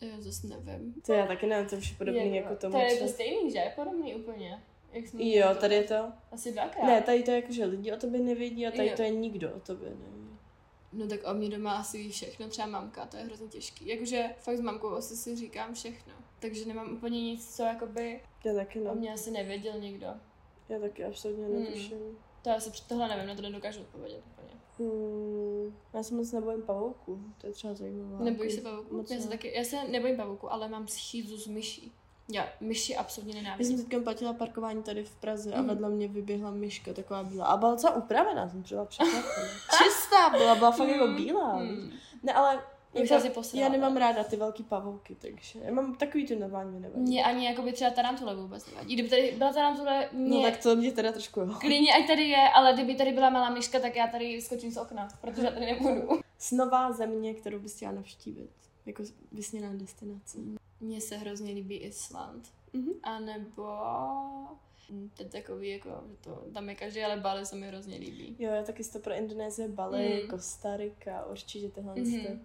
Já 0.00 0.20
zase 0.20 0.46
nevím. 0.46 0.94
To 1.06 1.12
já 1.12 1.26
taky 1.26 1.46
nevím, 1.46 1.68
to 1.68 1.74
je 1.76 1.80
podobný 1.98 2.36
jako, 2.36 2.56
tomu. 2.56 2.72
To 2.72 2.78
je 2.78 2.96
to 2.96 3.08
stejný, 3.08 3.50
že? 3.52 3.72
Podobný 3.76 4.14
úplně. 4.14 4.62
Jak 4.92 5.06
jsme 5.08 5.22
Jo, 5.22 5.28
měli 5.28 5.54
tady 5.58 5.74
je 5.74 5.84
to. 5.84 6.12
Asi 6.32 6.52
dvakrát. 6.52 6.86
Ne, 6.86 7.02
tady 7.02 7.22
to 7.22 7.30
je 7.30 7.36
jako, 7.36 7.52
že 7.52 7.64
lidi 7.64 7.92
o 7.92 7.96
tobě 7.96 8.20
nevědí 8.20 8.66
a 8.66 8.70
tady 8.70 8.88
Jo. 8.88 8.96
to 8.96 9.02
je 9.02 9.10
nikdo 9.10 9.54
o 9.54 9.60
tobě 9.60 9.88
neví. 9.90 10.30
No 10.92 11.06
tak 11.08 11.20
o 11.30 11.34
mě 11.34 11.48
doma 11.50 11.72
asi 11.72 11.98
ví 11.98 12.10
všechno, 12.10 12.48
třeba 12.48 12.68
mamka, 12.68 13.06
to 13.06 13.16
je 13.16 13.22
hrozně 13.24 13.48
těžký. 13.48 13.88
Jakože 13.88 14.24
fakt 14.38 14.56
s 14.56 14.60
mamkou 14.60 14.88
asi 14.90 15.16
si 15.16 15.36
říkám 15.36 15.74
všechno. 15.74 16.12
Takže 16.38 16.64
nemám 16.66 16.92
úplně 16.92 17.22
nic, 17.22 17.56
co 17.56 17.62
jakoby 17.62 18.20
Já 18.44 18.54
taky 18.54 18.80
o 18.80 18.84
ne. 18.84 18.94
mě 18.94 19.12
asi 19.12 19.30
nevěděl 19.30 19.80
nikdo. 19.80 20.06
Já 20.68 20.78
taky 20.78 21.04
absolutně 21.04 21.44
Hmm. 21.44 21.62
netuším. 21.64 21.98
To 22.42 22.50
asi 22.50 22.70
před 22.70 22.88
tohle 22.88 23.08
nevím, 23.08 23.26
na 23.26 23.34
to 23.34 23.42
nedokážu 23.42 23.80
odpovědět. 23.80 24.22
Hmm, 24.80 25.74
já 25.94 26.02
se 26.02 26.14
moc 26.14 26.32
nebojím 26.32 26.62
pavouků, 26.62 27.20
to 27.38 27.46
je 27.46 27.52
třeba 27.52 27.74
zajímavé. 27.74 28.24
Nebojíš 28.24 28.52
se 28.54 28.60
pavouku? 28.60 28.96
Moc 28.96 29.10
Já 29.10 29.20
se, 29.20 29.28
taky, 29.28 29.52
já 29.56 29.64
se 29.64 29.76
nebojím 29.88 30.16
pavouku, 30.16 30.52
ale 30.52 30.68
mám 30.68 30.88
schýzu 30.88 31.36
z 31.36 31.46
myší. 31.46 31.92
Já 32.32 32.46
myši 32.60 32.96
absolutně 32.96 33.36
Já 33.36 33.42
nenávidím. 33.42 33.76
jsem 33.76 33.86
teďka 33.86 34.02
platila 34.04 34.32
parkování 34.32 34.82
tady 34.82 35.04
v 35.04 35.16
Praze 35.16 35.52
a 35.54 35.58
Mhm. 35.58 35.68
vedle 35.68 35.90
mě 35.90 36.08
vyběhla 36.08 36.50
myška 36.50 36.92
taková 36.92 37.22
bílá. 37.24 37.46
A 37.46 37.56
byla 37.56 37.70
docela 37.70 37.96
upravená, 37.96 38.48
jsem 38.48 38.62
třeba 38.62 38.84
překvapená. 38.84 39.48
Čistá 39.78 40.30
byla, 40.38 40.54
byla 40.54 40.70
fakt 40.70 40.88
jako 40.88 41.06
bílá. 41.06 41.54
Hmm. 41.56 41.90
Ne, 42.22 42.32
ale 42.32 42.54
Já 42.54 42.60
jako, 42.94 43.14
asi 43.14 43.30
posrala. 43.30 43.66
já 43.66 43.72
nemám 43.72 43.96
ráda 43.96 44.24
ty 44.24 44.36
velký 44.36 44.62
pavouky, 44.62 45.16
takže 45.20 45.58
já 45.62 45.72
mám 45.72 45.94
takový 45.94 46.26
ty 46.26 46.36
normální 46.36 46.70
mě 46.70 46.80
nevadí. 46.80 47.02
Mě 47.02 47.24
ani 47.24 47.46
jako 47.46 47.62
by 47.62 47.72
třeba 47.72 47.90
tarantule 47.90 48.36
vůbec 48.36 48.66
nevadí. 48.66 48.94
Kdyby 48.94 49.08
tady 49.08 49.34
byla 49.38 49.52
tarantule, 49.52 50.08
mě... 50.12 50.30
No 50.36 50.42
tak 50.50 50.62
to 50.62 50.76
mě 50.76 50.92
teda 50.92 51.12
trošku 51.12 51.40
jo. 51.40 51.54
Klidně, 51.60 51.92
ať 51.94 52.06
tady 52.06 52.22
je, 52.22 52.48
ale 52.54 52.72
kdyby 52.74 52.94
tady 52.94 53.12
byla 53.12 53.30
malá 53.30 53.50
myška, 53.50 53.80
tak 53.80 53.96
já 53.96 54.06
tady 54.06 54.40
skočím 54.40 54.70
z 54.72 54.76
okna, 54.76 55.08
protože 55.20 55.42
já 55.46 55.50
tady 55.52 55.66
nebudu. 55.66 56.08
Snová 56.38 56.92
země, 56.92 57.34
kterou 57.34 57.58
bys 57.58 57.76
chtěla 57.76 57.92
navštívit. 57.92 58.50
Jako 58.86 59.02
vysněná 59.32 59.70
destinace. 59.74 60.38
Mně 60.80 61.00
se 61.00 61.16
hrozně 61.16 61.52
líbí 61.52 61.76
Island. 61.76 62.48
Mhm. 62.72 62.90
A 63.02 63.18
nebo... 63.20 63.66
hm, 64.90 65.10
To 65.16 65.22
je 65.22 65.28
takový, 65.28 65.68
jako, 65.70 65.88
že 66.10 66.16
to, 66.20 66.42
tam 66.54 66.68
je 66.68 66.74
každý, 66.74 67.02
ale 67.04 67.16
Bali 67.16 67.46
se 67.46 67.56
mi 67.56 67.66
hrozně 67.68 67.96
líbí. 67.96 68.36
Jo, 68.38 68.50
já 68.52 68.62
taky 68.62 68.84
to 68.84 68.98
pro 68.98 69.14
Indonésie, 69.14 69.68
Bali, 69.68 70.20
Mm. 70.22 70.28
Kostarika, 70.30 71.26
určitě 71.26 71.68
tyhle, 71.68 71.94
Mhm. 71.94 72.04
ty, 72.04 72.38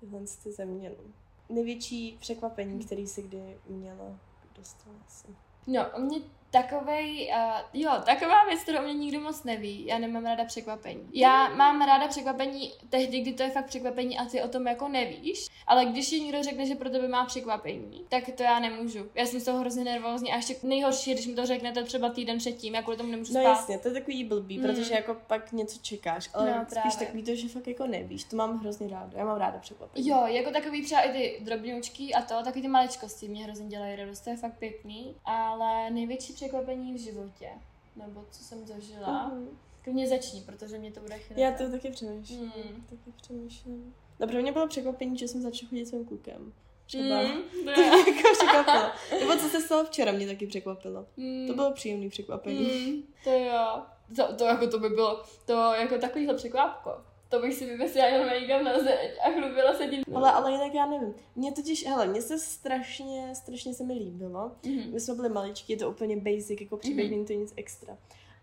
tyhle 0.00 0.20
ty 0.42 0.52
země. 0.52 0.90
No. 0.90 1.12
Největší 1.54 2.16
překvapení, 2.20 2.84
který 2.84 3.06
jsi 3.06 3.22
kdy 3.22 3.58
měla, 3.66 4.18
dostala 4.56 4.96
si. 5.08 5.26
No, 5.66 5.90
o 5.96 6.00
mě 6.00 6.20
takovej, 6.62 7.30
uh, 7.36 7.80
jo, 7.82 7.90
taková 8.06 8.44
věc, 8.44 8.60
kterou 8.62 8.82
mě 8.82 8.94
nikdo 8.94 9.20
moc 9.20 9.44
neví. 9.44 9.86
Já 9.86 9.98
nemám 9.98 10.24
ráda 10.24 10.44
překvapení. 10.44 11.08
Já 11.12 11.48
mám 11.48 11.82
ráda 11.82 12.08
překvapení 12.08 12.72
tehdy, 12.90 13.20
kdy 13.20 13.32
to 13.32 13.42
je 13.42 13.50
fakt 13.50 13.66
překvapení 13.66 14.18
a 14.18 14.24
ty 14.24 14.42
o 14.42 14.48
tom 14.48 14.66
jako 14.66 14.88
nevíš, 14.88 15.46
ale 15.66 15.84
když 15.84 16.08
ti 16.10 16.20
někdo 16.20 16.42
řekne, 16.42 16.66
že 16.66 16.74
pro 16.74 16.90
tebe 16.90 17.08
má 17.08 17.24
překvapení, 17.24 18.04
tak 18.08 18.24
to 18.36 18.42
já 18.42 18.58
nemůžu. 18.60 19.06
Já 19.14 19.26
jsem 19.26 19.40
z 19.40 19.44
toho 19.44 19.58
hrozně 19.58 19.84
nervózní 19.84 20.32
a 20.32 20.36
ještě 20.36 20.54
nejhorší 20.62 21.12
když 21.14 21.26
mi 21.26 21.34
to 21.34 21.46
řeknete 21.46 21.84
třeba 21.84 22.08
týden 22.08 22.38
předtím, 22.38 22.74
já 22.74 22.82
kvůli 22.82 22.96
tomu 22.96 23.10
nemůžu 23.10 23.34
No 23.34 23.40
spát. 23.40 23.48
jasně, 23.50 23.78
to 23.78 23.88
je 23.88 23.94
takový 23.94 24.24
blbý, 24.24 24.58
Mm. 24.58 24.64
protože 24.66 24.94
jako 24.94 25.16
pak 25.26 25.52
něco 25.52 25.78
čekáš, 25.82 26.30
ale 26.34 26.50
No, 26.50 26.56
no, 26.56 26.64
spíš 26.64 26.72
právě. 26.82 26.98
takový 26.98 27.22
to, 27.22 27.34
že 27.34 27.48
fakt 27.48 27.66
jako 27.68 27.86
nevíš, 27.86 28.24
to 28.24 28.36
mám 28.36 28.58
hrozně 28.58 28.88
ráda, 28.88 29.18
já 29.18 29.24
mám 29.24 29.38
ráda 29.38 29.58
překvapení. 29.58 30.08
Jo, 30.08 30.22
jako 30.26 30.50
takový 30.50 30.82
třeba 30.84 31.00
i 31.00 31.12
ty 31.12 31.44
drobňoučky 31.44 32.14
a 32.14 32.22
to, 32.22 32.34
taky 32.44 32.62
ty 32.62 32.68
maličkosti 32.68 33.28
mě 33.28 33.44
hrozně 33.44 33.66
dělají 33.68 33.96
radost, 33.96 34.20
to 34.20 34.30
je 34.30 34.36
fakt 34.36 34.58
pěkný, 34.58 35.16
ale 35.24 35.90
největší 35.90 36.32
překvapení 36.32 36.45
v 36.52 36.96
životě, 36.98 37.48
nebo 37.96 38.24
co 38.30 38.44
jsem 38.44 38.66
zažila, 38.66 39.28
Mhm. 39.28 39.48
klidně 39.84 40.08
začni, 40.08 40.40
protože 40.40 40.78
mě 40.78 40.92
to 40.92 41.00
bude 41.00 41.18
chvíli. 41.18 41.42
Já 41.42 41.52
to 41.52 41.70
taky 41.70 41.90
přemýšlím, 41.90 42.40
Mm. 42.40 42.84
taky 42.90 43.12
přemýšlím. 43.22 43.94
No 44.20 44.26
pro 44.26 44.42
mě 44.42 44.52
bylo 44.52 44.68
překvapení, 44.68 45.18
že 45.18 45.28
jsem 45.28 45.42
začala 45.42 45.68
chodit 45.68 45.86
svým 45.86 46.04
klukem. 46.04 46.52
Třeba. 46.86 47.22
Mm, 47.22 47.32
to 47.74 47.80
mě 47.80 47.98
jako 47.98 48.28
překvapilo. 48.38 48.90
Nebo 49.20 49.32
co 49.42 49.48
se 49.48 49.60
stalo 49.60 49.84
včera, 49.84 50.12
mě 50.12 50.26
taky 50.26 50.46
překvapilo. 50.46 51.06
Mm, 51.16 51.46
To 51.48 51.54
bylo 51.54 51.72
příjemné 51.72 52.08
překvapení. 52.08 52.58
mm, 52.86 53.02
to 53.24 53.30
jo. 53.30 53.82
To, 54.16 54.34
to, 54.34 54.44
jako 54.44 54.66
to 54.66 54.78
by 54.78 54.88
bylo, 54.88 55.22
to 55.46 55.52
jako 55.52 55.98
takovýhle 55.98 56.34
překvapko. 56.34 56.90
To 57.36 57.42
bych 57.42 57.54
si 57.54 57.66
vymyslela 57.66 58.06
jenom 58.08 58.40
někam 58.40 58.64
na 58.64 58.78
zeď 58.78 59.18
a 59.26 59.30
chlubila 59.30 59.74
se 59.74 59.86
tím. 59.86 60.04
Ale, 60.14 60.32
ale 60.32 60.52
jinak 60.52 60.74
já 60.74 60.86
nevím. 60.86 61.14
Mně 61.36 61.52
totiž, 61.52 61.86
hele, 61.86 62.06
mně 62.06 62.22
se 62.22 62.38
strašně, 62.38 63.34
strašně 63.34 63.74
se 63.74 63.84
mi 63.84 63.92
líbilo. 63.94 64.52
Mhm. 64.66 64.92
My 64.92 65.00
jsme 65.00 65.14
byli 65.14 65.28
maličky, 65.28 65.72
je 65.72 65.76
to 65.76 65.90
úplně 65.90 66.16
basic, 66.16 66.60
jako 66.60 66.76
příběh, 66.76 67.06
Mhm. 67.06 67.14
není 67.14 67.26
to 67.26 67.32
nic 67.32 67.52
extra. 67.56 67.98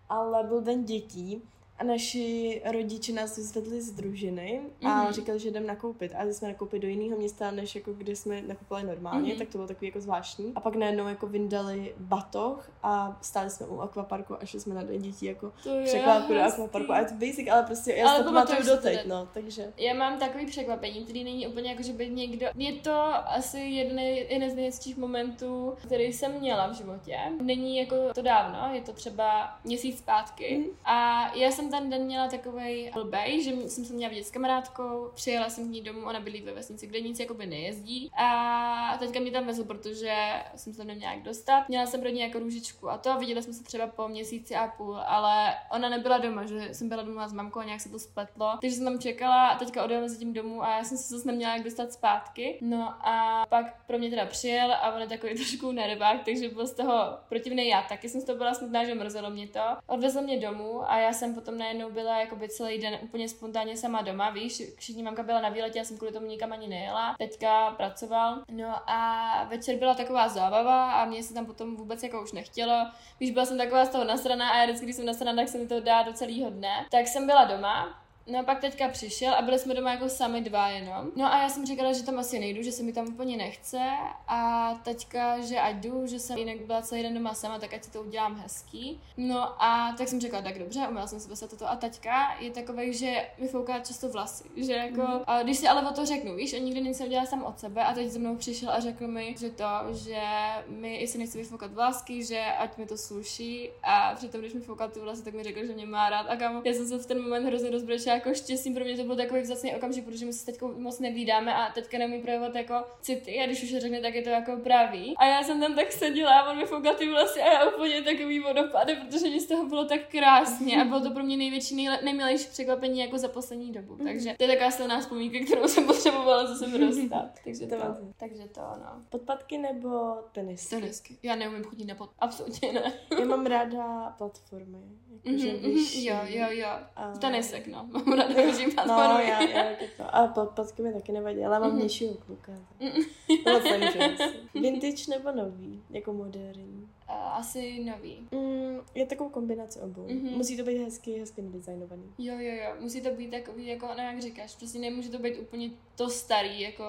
Ale 0.10 0.44
byl 0.44 0.62
den 0.62 0.84
dětí 0.86 1.42
a 1.80 1.84
naši 1.84 2.62
rodiče 2.72 3.14
nás 3.14 3.38
vyzvedli 3.38 3.82
z 3.82 3.92
družiny 3.92 4.62
a 4.86 5.04
Mhm. 5.04 5.14
říkali, 5.14 5.40
že 5.40 5.52
jdeme 5.52 5.66
nakoupit. 5.68 6.12
A 6.16 6.24
jsme 6.26 6.48
nakoupit 6.48 6.80
do 6.82 6.88
jiného 6.88 7.18
města, 7.18 7.52
než 7.52 7.76
jako 7.76 7.94
kde 7.94 8.16
jsme 8.16 8.42
nakupovali 8.42 8.88
normálně, 8.88 9.30
Mhm. 9.30 9.40
tak 9.40 9.48
to 9.50 9.58
bylo 9.58 9.68
takový 9.68 9.88
jako 9.88 10.02
zvláštní. 10.02 10.52
A 10.56 10.60
pak 10.60 10.76
najednou 10.76 11.08
jako 11.08 11.28
vyndali 11.28 11.96
batoh 12.00 12.72
a 12.84 13.18
stáli 13.22 13.50
jsme 13.50 13.66
u 13.68 13.80
akvaparku 13.80 14.36
a 14.42 14.46
šli 14.46 14.60
jsme 14.60 14.76
na 14.76 14.84
den 14.84 15.02
dětí 15.02 15.26
jako 15.26 15.52
překvapku 15.86 16.34
do 16.34 16.42
akvaparku. 16.42 16.92
A 16.92 17.00
je 17.00 17.06
to 17.06 17.14
basic, 17.14 17.48
ale 17.52 17.64
prostě 17.64 17.92
já 17.94 18.10
Ale 18.10 18.18
to 18.20 18.24
pamatuju 18.26 18.64
doteď, 18.68 18.98
teď. 18.98 19.08
no, 19.08 19.28
takže... 19.34 19.74
Já 19.78 19.94
mám 19.94 20.20
takový 20.20 20.46
překvapení, 20.46 21.04
který 21.04 21.24
není 21.24 21.48
úplně 21.48 21.70
jako, 21.70 21.84
že 21.84 21.94
by 21.94 22.10
někdo... 22.10 22.48
Je 22.56 22.74
to 22.74 22.94
asi 23.26 23.60
jeden, 23.60 24.00
jeden 24.00 24.50
z 24.52 24.56
nejhezčích 24.56 24.98
momentů, 24.98 25.74
který 25.86 26.14
jsem 26.14 26.40
měla 26.40 26.68
v 26.68 26.74
životě. 26.74 27.18
Není 27.42 27.78
jako 27.78 27.96
to 28.16 28.22
dávno, 28.22 28.74
je 28.76 28.82
to 28.82 28.94
třeba 28.94 29.58
měsíc 29.64 29.98
zpátky. 29.98 30.58
Mhm. 30.58 30.68
A 30.86 31.28
já 31.36 31.52
jsem 31.52 31.63
jsem 31.64 31.72
ten 31.72 31.90
den 31.90 32.04
měla 32.06 32.28
takový 32.28 32.92
blbej, 32.94 33.44
že 33.44 33.70
jsem 33.70 33.86
se 33.86 33.94
měla 33.94 34.10
vidět 34.10 34.24
s 34.24 34.32
kamarádkou, 34.32 35.12
přijela 35.14 35.50
jsem 35.50 35.68
k 35.68 35.72
ní 35.72 35.82
domů, 35.82 36.06
ona 36.06 36.20
bydlí 36.20 36.42
ve 36.42 36.54
vesnici, 36.54 36.88
kde 36.88 37.02
nic 37.02 37.20
jakoby 37.20 37.46
nejezdí 37.46 38.12
a 38.18 38.98
teďka 39.00 39.20
mě 39.20 39.32
tam 39.32 39.46
vezl, 39.46 39.64
protože 39.64 40.16
jsem 40.56 40.74
se 40.74 40.84
neměla 40.84 41.14
jak 41.14 41.24
dostat. 41.24 41.70
Měla 41.70 41.86
jsem 41.86 42.02
pro 42.02 42.10
ní 42.10 42.20
jako 42.20 42.40
růžičku 42.40 42.90
a 42.90 42.98
to, 42.98 43.18
viděli 43.18 43.44
jsme 43.44 43.54
se 43.54 43.64
třeba 43.64 43.88
po 43.88 44.08
měsíci 44.08 44.56
a 44.56 44.68
půl, 44.68 44.98
ale 44.98 45.56
ona 45.72 45.90
nebyla 45.90 46.18
doma, 46.18 46.46
že 46.46 46.74
jsem 46.74 46.90
byla 46.90 47.04
doma 47.04 47.28
s 47.28 47.34
mamkou 47.34 47.60
a 47.60 47.64
nějak 47.64 47.82
se 47.82 47.90
to 47.90 48.00
spletlo, 48.00 48.58
takže 48.62 48.76
jsem 48.76 48.86
tam 48.86 49.00
čekala 49.00 49.48
a 49.48 49.58
teďka 49.58 49.84
odjela 49.84 50.02
mezi 50.02 50.18
tím 50.18 50.34
domů 50.34 50.64
a 50.64 50.78
já 50.78 50.84
jsem 50.84 50.98
se 50.98 51.16
zase 51.16 51.28
neměla 51.28 51.56
jak 51.56 51.64
dostat 51.64 51.94
zpátky. 51.94 52.58
No 52.62 53.08
a 53.08 53.46
pak 53.50 53.86
pro 53.88 53.98
mě 53.98 54.10
teda 54.10 54.26
přijel 54.26 54.74
a 54.74 54.94
on 54.96 55.02
je 55.02 55.08
takový 55.08 55.36
trošku 55.36 55.72
nervák, 55.72 56.26
takže 56.26 56.50
byl 56.50 56.68
z 56.68 56.74
toho 56.74 57.18
protivný 57.30 57.68
já. 57.68 57.82
Taky 57.82 58.10
jsem 58.10 58.22
z 58.22 58.24
toho 58.24 58.38
byla 58.38 58.54
smutná, 58.54 58.86
že 58.86 58.96
mrzelo 58.96 59.30
mě 59.30 59.48
to. 59.48 59.60
Odvezl 59.88 60.22
mě 60.22 60.40
domů 60.40 60.92
a 60.92 60.98
já 60.98 61.14
jsem 61.14 61.34
potom 61.34 61.53
najednou 61.54 61.92
byla 61.92 62.20
jakoby 62.20 62.50
celý 62.50 62.78
den 62.78 63.00
úplně 63.02 63.30
spontánně 63.30 63.78
sama 63.78 64.02
doma, 64.02 64.30
víš, 64.30 64.62
všichni 64.78 65.04
mamka 65.04 65.24
byla 65.24 65.42
na 65.42 65.50
výletě, 65.50 65.80
já 65.80 65.86
jsem 65.86 65.98
kvůli 65.98 66.14
tomu 66.14 66.28
nikam 66.28 66.52
ani 66.52 66.68
nejela. 66.68 67.16
Teďka 67.18 67.72
pracoval. 67.72 68.44
No 68.52 68.90
a 68.90 69.44
večer 69.44 69.76
byla 69.76 69.94
taková 69.94 70.30
zábava 70.30 70.92
a 70.92 71.06
mě 71.06 71.24
se 71.24 71.34
tam 71.34 71.46
potom 71.46 71.76
vůbec 71.76 72.04
jako 72.04 72.24
už 72.24 72.32
nechtělo. 72.32 72.88
Víš, 73.20 73.32
byla 73.32 73.46
jsem 73.46 73.58
taková 73.58 73.86
z 73.86 73.90
toho 73.90 74.04
nasraná 74.04 74.50
a 74.50 74.58
já 74.58 74.66
vždycky, 74.66 74.86
když 74.86 74.96
jsem 74.96 75.06
nasraná, 75.06 75.36
tak 75.36 75.50
se 75.50 75.58
mi 75.58 75.68
to 75.68 75.80
dá 75.80 76.04
do 76.04 76.14
celého 76.14 76.50
dne. 76.50 76.86
Tak 76.92 77.08
jsem 77.08 77.26
byla 77.26 77.46
doma 77.46 78.03
No 78.28 78.40
a 78.40 78.44
pak 78.44 78.60
teďka 78.60 78.88
přišel 78.88 79.34
a 79.34 79.42
byli 79.42 79.60
jsme 79.60 79.74
doma 79.74 79.92
jako 79.92 80.10
sami 80.10 80.42
dva 80.42 80.70
jenom. 80.70 81.12
No 81.16 81.34
a 81.34 81.42
já 81.42 81.50
jsem 81.50 81.66
říkala, 81.66 81.94
že 81.94 82.04
tam 82.04 82.20
asi 82.20 82.40
nejdu, 82.40 82.64
že 82.64 82.72
se 82.72 82.84
mi 82.84 82.94
tam 82.94 83.08
úplně 83.08 83.38
nechce 83.38 83.80
a 84.28 84.74
teďka, 84.84 85.42
že 85.42 85.60
ať 85.60 85.76
jdu, 85.76 86.08
že 86.08 86.20
jsem 86.20 86.38
jinak 86.38 86.66
byla 86.66 86.82
celý 86.82 87.04
den 87.04 87.14
doma 87.14 87.34
sama, 87.34 87.60
tak 87.60 87.74
ať 87.74 87.84
si 87.84 87.92
to 87.92 88.02
udělám 88.02 88.36
hezký. 88.36 89.02
No 89.18 89.64
a 89.64 89.96
tak 89.98 90.08
jsem 90.08 90.22
řekla, 90.22 90.42
tak 90.42 90.60
dobře, 90.60 90.88
uměla 90.88 91.08
jsem 91.08 91.20
si 91.20 91.28
vlastně 91.28 91.48
toto 91.48 91.70
a 91.70 91.76
teďka 91.76 92.36
je 92.40 92.52
takový, 92.52 92.94
že 92.94 93.30
mi 93.38 93.48
fouká 93.48 93.80
často 93.80 94.10
vlasy, 94.10 94.44
že 94.56 94.74
jako, 94.74 95.02
mm. 95.02 95.24
a 95.28 95.44
když 95.44 95.58
si 95.58 95.68
ale 95.68 95.90
o 95.90 95.94
to 95.94 96.06
řeknu, 96.06 96.36
víš, 96.36 96.54
a 96.54 96.60
nikdy 96.60 96.82
nic 96.82 97.00
neudělala 97.00 97.28
sám 97.28 97.44
od 97.44 97.60
sebe 97.60 97.84
a 97.84 97.94
teď 97.94 98.08
za 98.08 98.20
mnou 98.20 98.36
přišel 98.36 98.70
a 98.70 98.80
řekl 98.80 99.08
mi, 99.08 99.36
že 99.40 99.50
to, 99.50 99.66
že 99.92 100.22
mi, 100.68 101.02
jestli 101.02 101.20
nechci 101.20 101.38
vyfoukat 101.38 101.74
vlasky, 101.74 102.26
že 102.26 102.40
ať 102.60 102.78
mi 102.78 102.86
to 102.86 102.98
sluší 102.98 103.70
a 103.84 104.16
přitom, 104.16 104.42
když 104.42 104.54
mi 104.54 104.62
foukal 104.62 104.90
ty 104.90 105.00
vlasy, 105.00 105.24
tak 105.24 105.34
mi 105.34 105.44
řekl, 105.44 105.66
že 105.66 105.74
mě 105.74 105.86
má 105.86 106.10
rád 106.10 106.24
a 106.30 106.36
kam, 106.36 106.62
já 106.66 106.74
jsem 106.74 106.88
se 106.88 106.98
v 106.98 107.06
ten 107.06 107.24
moment 107.24 107.46
hrozně 107.46 107.70
rozbrečela 107.70 108.13
jako 108.14 108.34
štěstím, 108.34 108.74
pro 108.74 108.84
mě 108.84 108.98
to 108.98 109.04
byl 109.04 109.16
takový 109.16 109.42
vzácný 109.42 109.76
okamžik, 109.76 110.06
protože 110.06 110.26
my 110.26 110.34
se 110.34 110.46
teď 110.46 110.62
moc 110.62 111.00
nevídáme 111.00 111.54
a 111.56 111.72
teďka 111.72 111.98
nemůžu 111.98 112.22
projevovat 112.22 112.56
jako 112.56 112.74
city 113.02 113.40
a 113.40 113.46
když 113.46 113.64
už 113.64 113.70
řekne, 113.78 114.02
tak 114.02 114.16
je 114.16 114.22
to 114.22 114.30
jako 114.30 114.58
pravý. 114.64 115.14
A 115.18 115.26
já 115.26 115.44
jsem 115.44 115.60
tam 115.60 115.76
tak 115.76 115.92
seděla 115.92 116.40
a 116.40 116.52
on 116.52 116.58
mi 116.58 116.66
foukal 116.66 116.96
ty 116.96 117.10
vlasy 117.10 117.42
a 117.42 117.54
já 117.54 117.70
úplně 117.70 118.02
takový 118.02 118.40
vodopady, 118.40 118.96
protože 118.96 119.30
mě 119.30 119.42
z 119.42 119.48
toho 119.48 119.66
bylo 119.66 119.86
tak 119.86 120.08
krásně 120.08 120.82
a 120.82 120.86
bylo 120.86 121.02
to 121.02 121.12
pro 121.12 121.24
mě 121.24 121.38
největší, 121.38 121.76
nejle, 121.76 122.00
nejmilejší 122.04 122.48
překvapení 122.52 123.00
jako 123.00 123.18
za 123.18 123.28
poslední 123.28 123.72
dobu. 123.72 123.96
Mm. 123.96 124.06
Takže 124.06 124.36
to 124.38 124.44
je 124.44 124.50
taková 124.50 124.72
silná 124.72 125.00
vzpomínka, 125.00 125.46
kterou 125.46 125.68
jsem 125.68 125.86
potřebovala 125.86 126.46
zase 126.46 126.78
dostat. 126.78 127.32
takže 127.44 127.68
to, 127.68 127.76
to 127.76 128.14
takže 128.18 128.48
to 128.48 128.62
ano. 128.62 129.02
Podpadky 129.10 129.58
nebo 129.58 130.16
tenisky? 130.32 130.76
Tenisky. 130.76 131.18
Já 131.24 131.36
neumím 131.36 131.64
chodit 131.64 131.86
na 131.86 131.96
pod. 131.96 132.10
Absolutně 132.20 132.74
ne. 132.74 132.94
já 133.20 133.26
mám 133.26 133.46
ráda 133.46 134.16
platformy. 134.18 134.78
Jakože 135.24 135.48
mm-hmm, 135.48 136.04
jo, 136.04 136.18
jo, 136.26 136.48
jo. 136.52 136.68
A... 136.96 137.12
Tenisek, 137.12 137.68
no. 137.68 137.90
Mám 138.06 138.20
ráda 138.20 138.34
chodím 138.34 138.70
no, 138.88 139.20
já, 139.20 139.42
já 139.42 139.76
to. 139.98 140.16
A 140.16 140.28
podpadky 140.28 140.82
mi 140.82 140.94
taky 140.94 141.12
nevadí, 141.12 141.46
ale 141.46 141.60
mám 141.60 141.70
mm-hmm. 141.70 141.76
vnějšího 141.76 142.14
kluka. 142.14 142.52
Mm-hmm. 142.82 144.32
Vintage 144.62 145.04
nebo 145.10 145.32
nový? 145.32 145.84
Jako 145.90 146.14
moderní? 146.14 146.90
Uh, 147.10 147.38
asi 147.38 147.84
nový. 147.84 148.28
Mm, 148.32 148.80
je 148.96 149.06
takovou 149.06 149.30
kombinaci 149.30 149.80
obou. 149.80 150.08
Mm-hmm. 150.08 150.38
Musí 150.38 150.58
to 150.58 150.64
být 150.64 150.78
hezky, 150.78 151.20
hezky 151.20 151.42
nadizajnovaný. 151.42 152.14
Jo, 152.18 152.36
jo, 152.40 152.56
jo. 152.56 152.76
Musí 152.80 153.02
to 153.02 153.12
být 153.12 153.32
takový, 153.32 153.68
jako, 153.68 153.88
no 153.98 154.04
jak 154.04 154.22
říkáš, 154.22 154.56
prostě 154.56 154.80
nemůže 154.80 155.10
to 155.10 155.20
být 155.20 155.38
úplně 155.38 155.70
to 155.96 156.10
starý, 156.10 156.62
jako 156.62 156.84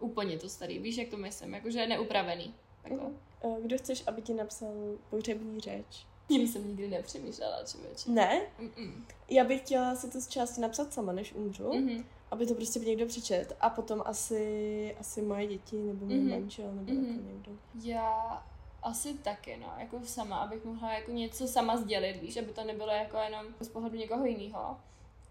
úplně 0.00 0.38
to 0.38 0.48
starý. 0.48 0.78
Víš, 0.78 0.96
jak 0.96 1.08
to 1.08 1.16
myslím? 1.16 1.54
Jakože 1.54 1.86
neupravený. 1.86 2.54
Jako. 2.84 3.04
Mm. 3.04 3.16
Kdo 3.62 3.78
chceš, 3.78 4.04
aby 4.06 4.22
ti 4.22 4.34
napsal 4.34 4.72
pohřební 5.10 5.60
řeč? 5.60 6.06
Tím 6.38 6.48
jsem 6.48 6.68
nikdy 6.68 6.88
nepřemýšlela, 6.88 7.64
člověče. 7.64 8.10
Ne? 8.10 8.42
Mm-mm. 8.60 9.04
Já 9.28 9.44
bych 9.44 9.60
chtěla 9.60 9.94
si 9.94 10.10
to 10.10 10.20
z 10.20 10.28
části 10.28 10.60
napsat 10.60 10.92
sama, 10.92 11.12
než 11.12 11.32
umřu, 11.32 11.70
mm-hmm. 11.70 12.04
aby 12.30 12.46
to 12.46 12.54
prostě 12.54 12.80
někdo 12.80 13.06
přečet. 13.06 13.56
A 13.60 13.70
potom 13.70 14.02
asi, 14.04 14.96
asi 15.00 15.22
moje 15.22 15.46
děti, 15.46 15.76
nebo 15.76 16.06
můj 16.06 16.14
mm-hmm. 16.14 16.30
manžel, 16.30 16.72
nebo 16.72 16.92
mm-hmm. 16.92 17.08
jako 17.08 17.28
někdo. 17.28 17.52
Já 17.82 18.42
asi 18.82 19.14
taky, 19.14 19.56
no, 19.56 19.72
jako 19.78 20.00
sama, 20.04 20.36
abych 20.36 20.64
mohla 20.64 20.92
jako 20.92 21.10
něco 21.10 21.48
sama 21.48 21.76
sdělit, 21.76 22.20
víš, 22.20 22.36
aby 22.36 22.52
to 22.52 22.64
nebylo 22.64 22.92
jako 22.92 23.16
jenom 23.16 23.46
z 23.60 23.68
pohledu 23.68 23.96
někoho 23.96 24.24
jiného. 24.24 24.76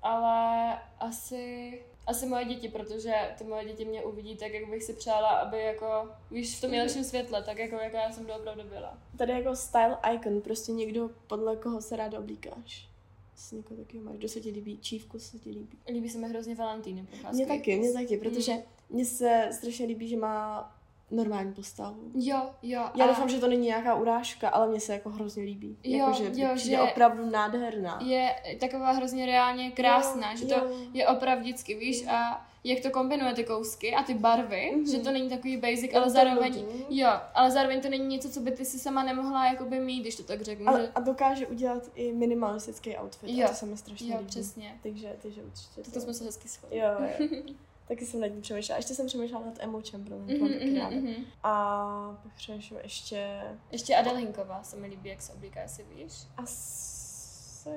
Ale 0.02 0.80
asi 1.00 1.84
asi 2.12 2.26
moje 2.26 2.45
děti, 2.45 2.69
protože 2.69 3.13
ty 3.38 3.43
moje 3.43 3.65
děti 3.65 3.86
mě 3.86 4.04
uvidí 4.04 4.36
tak, 4.36 4.54
jak 4.54 4.69
bych 4.69 4.84
si 4.84 4.93
přála, 4.93 5.30
aby 5.30 5.62
jako, 5.62 6.10
víš, 6.32 6.58
v 6.58 6.62
tom 6.62 6.71
nejlepším 6.71 7.04
světle, 7.04 7.43
tak 7.43 7.58
jako, 7.58 7.76
jako 7.76 7.95
já 7.95 8.12
jsem 8.12 8.30
opravdu 8.39 8.63
byla. 8.63 8.97
Tady 9.17 9.32
jako 9.32 9.56
style 9.56 9.97
icon, 10.13 10.41
prostě 10.41 10.71
někdo, 10.71 11.10
podle 11.28 11.56
koho 11.56 11.82
se 11.82 11.95
ráda 11.95 12.19
oblíkáš. 12.19 12.89
Asi 13.34 13.56
někoho 13.56 13.84
takového 13.84 14.06
máš, 14.06 14.17
kdo 14.17 14.30
se 14.30 14.39
ti 14.39 14.50
líbí, 14.50 14.78
čívku 14.78 15.19
se 15.19 15.39
ti 15.39 15.50
líbí. 15.50 15.78
Líbí 15.88 16.10
se 16.10 16.17
mi 16.17 16.30
hrozně 16.30 16.56
Valentíny 16.56 17.08
Mně 17.32 17.45
taky, 17.45 17.80
mně 17.80 17.93
taky, 17.93 18.17
protože 18.17 18.54
mm. 18.54 18.62
mně 18.89 19.06
se 19.06 19.50
strašně 19.52 19.86
líbí, 19.86 20.08
že 20.08 20.17
má 20.17 20.71
normální 21.12 21.54
postavu. 21.54 22.12
Jo, 22.13 22.50
jo. 22.62 22.82
Já 22.95 23.06
a... 23.06 23.08
doufám, 23.08 23.30
že 23.30 23.39
to 23.39 23.47
není 23.47 23.67
nějaká 23.67 23.95
urážka, 23.95 24.50
ale 24.50 24.67
mně 24.67 24.80
se 24.80 24.93
jako 24.93 25.10
hrozně 25.10 25.43
líbí. 25.43 25.78
Jo, 25.84 25.97
jako, 25.97 26.13
že 26.13 26.41
jo, 26.41 26.50
že 26.56 26.71
je 26.71 26.82
opravdu 26.82 27.30
nádherná. 27.30 28.00
Je 28.02 28.36
taková 28.60 28.91
hrozně 28.91 29.26
reálně 29.26 29.71
krásná, 29.71 30.32
jo, 30.32 30.38
že 30.38 30.45
to 30.45 30.56
jo. 30.56 30.67
je 30.93 31.08
opravdicky, 31.08 31.76
víš, 31.76 32.08
a 32.08 32.47
jak 32.63 32.80
to 32.80 32.91
kombinuje 32.91 33.34
ty 33.34 33.43
kousky 33.43 33.95
a 33.95 34.04
ty 34.04 34.13
barvy, 34.13 34.71
mm-hmm. 34.76 34.91
že 34.91 35.00
to 35.00 35.12
není 35.12 35.30
takový 35.30 35.58
basic, 35.58 35.93
ale 35.93 36.10
zároveň, 36.10 36.65
jo, 36.89 37.10
ale 37.34 37.52
zároveň 37.52 37.82
to 37.82 37.89
není 37.89 38.08
něco, 38.08 38.30
co 38.30 38.39
by 38.39 38.52
ty 38.52 38.65
si 38.65 38.80
sama 38.80 39.04
nemohla 39.04 39.45
jakoby 39.45 39.80
mít, 39.80 40.02
když 40.02 40.15
to 40.15 40.24
tak 40.24 40.41
řeknu. 40.41 40.69
Ale, 40.69 40.82
že... 40.82 40.91
A 40.95 41.00
dokáže 41.00 41.47
udělat 41.47 41.84
i 41.95 42.13
minimalistický 42.13 42.97
outfit, 42.97 43.30
jo. 43.30 43.45
a 43.45 43.50
to 43.50 43.56
se 43.56 43.65
mi 43.65 43.78
strašně 43.78 44.13
jo, 44.13 44.17
líbí. 44.17 44.30
přesně. 44.30 44.80
Takže, 44.84 45.15
takže 45.21 45.43
určitě. 45.43 45.82
To, 45.82 45.91
to 45.91 46.02
jsme 46.02 46.13
se 46.13 46.24
hezky 46.24 46.47
shodli. 46.47 46.78
Jo, 46.78 46.88
jo. 47.19 47.28
Taky 47.91 48.06
jsem 48.06 48.19
nad 48.19 48.27
tím 48.27 48.41
přemýšlela. 48.41 48.77
Ještě 48.77 48.95
jsem 48.95 49.08
přemýšlela 49.08 49.45
nad 49.45 49.56
Emo 49.60 49.82
Chamberlain, 49.91 50.25
mm-hmm, 50.25 50.54
taky 50.54 50.65
mm-hmm. 50.65 51.01
Mhm. 51.01 51.25
A 51.43 52.19
pak 52.23 52.34
přemýšlela 52.34 52.84
ještě... 52.84 53.41
Ještě 53.71 53.95
Adele 53.95 54.19
Hinková 54.19 54.63
se 54.63 54.75
mi 54.77 54.88
líbí, 54.88 55.10
jak 55.10 55.21
se 55.21 55.34
oblíká, 55.34 55.62
jestli 55.62 55.84
víš. 55.84 56.13
Asi... 56.38 57.69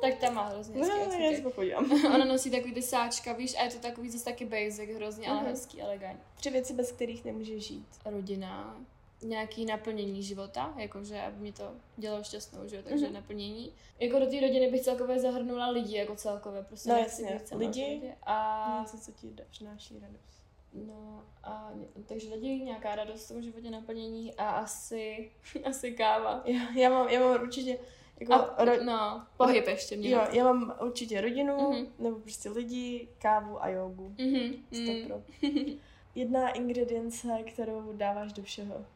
Tak 0.00 0.14
ta 0.14 0.30
má 0.30 0.48
hrozně 0.48 0.80
hezký 0.80 1.18
no, 1.18 1.30
já 1.30 1.36
se 1.36 1.50
podívám. 1.50 1.92
Ona 2.14 2.24
nosí 2.24 2.50
takový 2.50 2.74
ty 2.74 2.82
sáčka, 2.82 3.32
víš, 3.32 3.54
a 3.58 3.64
je 3.64 3.70
to 3.70 3.78
takový 3.78 4.10
zase 4.10 4.24
taky 4.24 4.44
basic, 4.44 4.90
hrozně, 4.96 5.28
mm-hmm. 5.28 5.30
ale 5.30 5.40
mhm. 5.40 5.50
hezký, 5.50 5.82
elegantní. 5.82 6.24
Tři 6.36 6.50
věci, 6.50 6.72
bez 6.72 6.92
kterých 6.92 7.24
nemůže 7.24 7.60
žít. 7.60 7.88
Rodina, 8.04 8.80
nějaký 9.22 9.64
naplnění 9.64 10.22
života, 10.22 10.74
jakože 10.76 11.22
aby 11.22 11.42
mi 11.42 11.52
to 11.52 11.72
dělalo 11.96 12.24
šťastnou, 12.24 12.68
že 12.68 12.76
jo, 12.76 12.82
takže 12.88 13.06
mm-hmm. 13.06 13.12
naplnění. 13.12 13.72
Jako 14.00 14.18
do 14.18 14.26
té 14.26 14.40
rodiny 14.40 14.70
bych 14.70 14.80
celkově 14.80 15.20
zahrnula 15.20 15.68
lidi 15.68 15.96
jako 15.96 16.16
celkově, 16.16 16.62
prostě 16.62 16.88
no, 16.88 16.96
jasně. 16.96 17.40
lidi 17.56 18.12
a 18.22 18.78
něco, 18.82 18.98
co 18.98 19.12
ti 19.12 19.34
přináší 19.50 19.98
radost. 19.98 20.42
No 20.72 21.24
a 21.44 21.72
takže 22.06 22.34
lidi, 22.34 22.48
nějaká 22.48 22.94
radost 22.94 23.24
v 23.24 23.28
tom 23.28 23.42
životě, 23.42 23.70
naplnění 23.70 24.34
a 24.34 24.50
asi, 24.50 25.30
asi 25.64 25.92
káva. 25.92 26.42
Já, 26.44 26.72
já, 26.78 26.90
mám, 26.90 27.08
já 27.08 27.20
mám 27.20 27.42
určitě 27.42 27.78
jako 28.20 28.32
a, 28.34 28.64
ro, 28.64 28.84
no, 28.84 29.26
pohyb 29.36 29.66
ještě 29.66 29.96
mě. 29.96 30.10
Jo, 30.10 30.20
já 30.32 30.44
mám 30.44 30.74
určitě 30.82 31.20
rodinu, 31.20 31.56
mm-hmm. 31.56 31.88
nebo 31.98 32.18
prostě 32.18 32.50
lidi, 32.50 33.08
kávu 33.18 33.62
a 33.62 33.68
jogu. 33.68 34.14
Mm-hmm. 34.16 34.58
Stopro. 34.72 35.22
Mm. 35.42 35.78
Jedna 36.14 36.50
ingredience, 36.50 37.28
kterou 37.46 37.92
dáváš 37.92 38.32
do 38.32 38.42
všeho. 38.42 38.86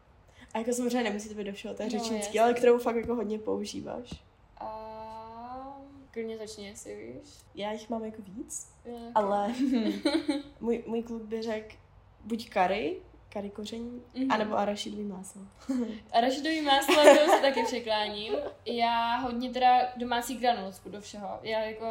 A 0.54 0.58
jako 0.58 0.72
samozřejmě 0.72 1.02
nemusí 1.02 1.28
to 1.28 1.34
být 1.34 1.44
do 1.44 1.52
všeho, 1.52 1.74
to 1.74 1.82
je 1.82 1.88
no, 1.92 1.98
řečnický, 1.98 2.40
ale 2.40 2.54
kterou 2.54 2.78
fakt 2.78 2.96
jako 2.96 3.14
hodně 3.14 3.38
používáš. 3.38 4.10
A 4.60 5.80
klidně 6.10 6.38
začni, 6.38 6.66
jestli 6.66 6.96
víš. 6.96 7.30
Já 7.54 7.72
jich 7.72 7.90
mám 7.90 8.04
jako 8.04 8.22
víc, 8.22 8.72
okay. 8.84 9.10
ale 9.14 9.54
můj, 10.60 10.84
můj 10.86 11.02
kluk 11.02 11.22
by 11.22 11.42
řekl 11.42 11.74
buď 12.24 12.48
kary, 12.48 12.96
kary 13.28 13.50
koření, 13.50 14.02
mm-hmm. 14.14 14.26
anebo 14.30 14.58
arašidový 14.58 15.04
máslo. 15.04 15.42
arašidový 16.12 16.62
máslo, 16.62 16.94
to 16.94 17.32
se 17.32 17.40
taky 17.42 17.62
překláním. 17.62 18.32
Já 18.66 19.16
hodně 19.16 19.50
teda 19.50 19.80
domácí 19.96 20.36
granulsku 20.36 20.88
do 20.88 21.00
všeho. 21.00 21.38
Já 21.42 21.60
jako 21.60 21.86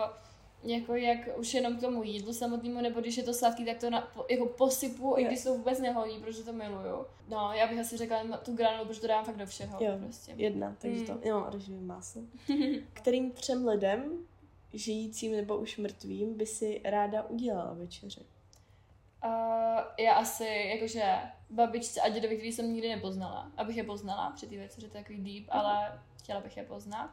jako 0.64 0.96
jak 0.96 1.20
už 1.38 1.54
jenom 1.54 1.78
k 1.78 1.82
tomu 1.82 2.04
jídlu 2.04 2.34
samotnému, 2.34 2.82
nebo 2.82 3.00
když 3.00 3.18
je 3.18 3.24
to 3.24 3.34
sladký, 3.34 3.66
tak 3.66 3.78
to 3.78 3.90
na, 3.90 4.12
jako 4.30 4.46
posypu, 4.46 5.14
je. 5.18 5.24
i 5.24 5.28
když 5.28 5.44
to 5.44 5.54
vůbec 5.54 5.80
nehodí, 5.80 6.20
protože 6.20 6.44
to 6.44 6.54
miluju. 6.54 7.06
No, 7.30 7.52
já 7.54 7.68
bych 7.68 7.80
asi 7.80 7.98
řekla 7.98 8.38
tu 8.38 8.56
granulu, 8.56 8.86
protože 8.86 9.02
to 9.02 9.08
dám 9.08 9.26
fakt 9.26 9.38
do 9.38 9.46
všeho. 9.46 9.78
Jo, 9.82 9.98
prostě. 10.04 10.34
jedna, 10.38 10.76
takže 10.80 11.00
mm. 11.00 11.06
to, 11.06 11.28
já 11.28 11.36
mám 11.36 11.48
oranžový 11.48 11.80
máslo. 11.80 12.22
Kterým 12.94 13.32
třem 13.32 13.68
lidem, 13.68 14.28
žijícím 14.74 15.32
nebo 15.32 15.58
už 15.58 15.78
mrtvým, 15.78 16.38
by 16.38 16.46
si 16.46 16.82
ráda 16.84 17.24
udělala 17.24 17.74
večeře? 17.74 18.22
Uh, 19.26 19.32
já 20.00 20.14
asi, 20.14 20.46
jakože 20.74 21.04
babičce 21.50 22.02
a 22.02 22.10
dědovi, 22.10 22.36
který 22.36 22.52
jsem 22.52 22.74
nikdy 22.74 22.90
nepoznala, 22.90 23.52
abych 23.58 23.78
je 23.78 23.84
poznala 23.84 24.32
při 24.36 24.48
té 24.48 24.58
večeři, 24.58 24.90
to 24.90 24.98
je 24.98 25.04
takový 25.04 25.18
deep, 25.18 25.50
uh-huh. 25.50 25.60
ale 25.60 26.02
chtěla 26.20 26.42
bych 26.42 26.58
je 26.58 26.64
poznat. 26.64 27.10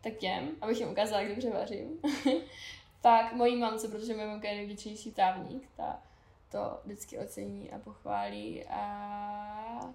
tak 0.00 0.16
těm, 0.16 0.48
abych 0.60 0.80
jim 0.80 0.90
ukázala, 0.90 1.20
jak 1.20 1.30
dobře 1.30 1.50
vařím. 1.50 1.88
Pak 3.02 3.32
mojí 3.32 3.56
mamce, 3.56 3.88
protože 3.88 4.14
moje 4.14 4.26
mamka 4.26 4.48
je 4.48 4.56
největší 4.56 5.12
távník, 5.12 5.68
ta 5.76 6.02
to 6.50 6.80
vždycky 6.84 7.18
ocení 7.18 7.70
a 7.72 7.78
pochválí 7.78 8.64
a 8.64 9.94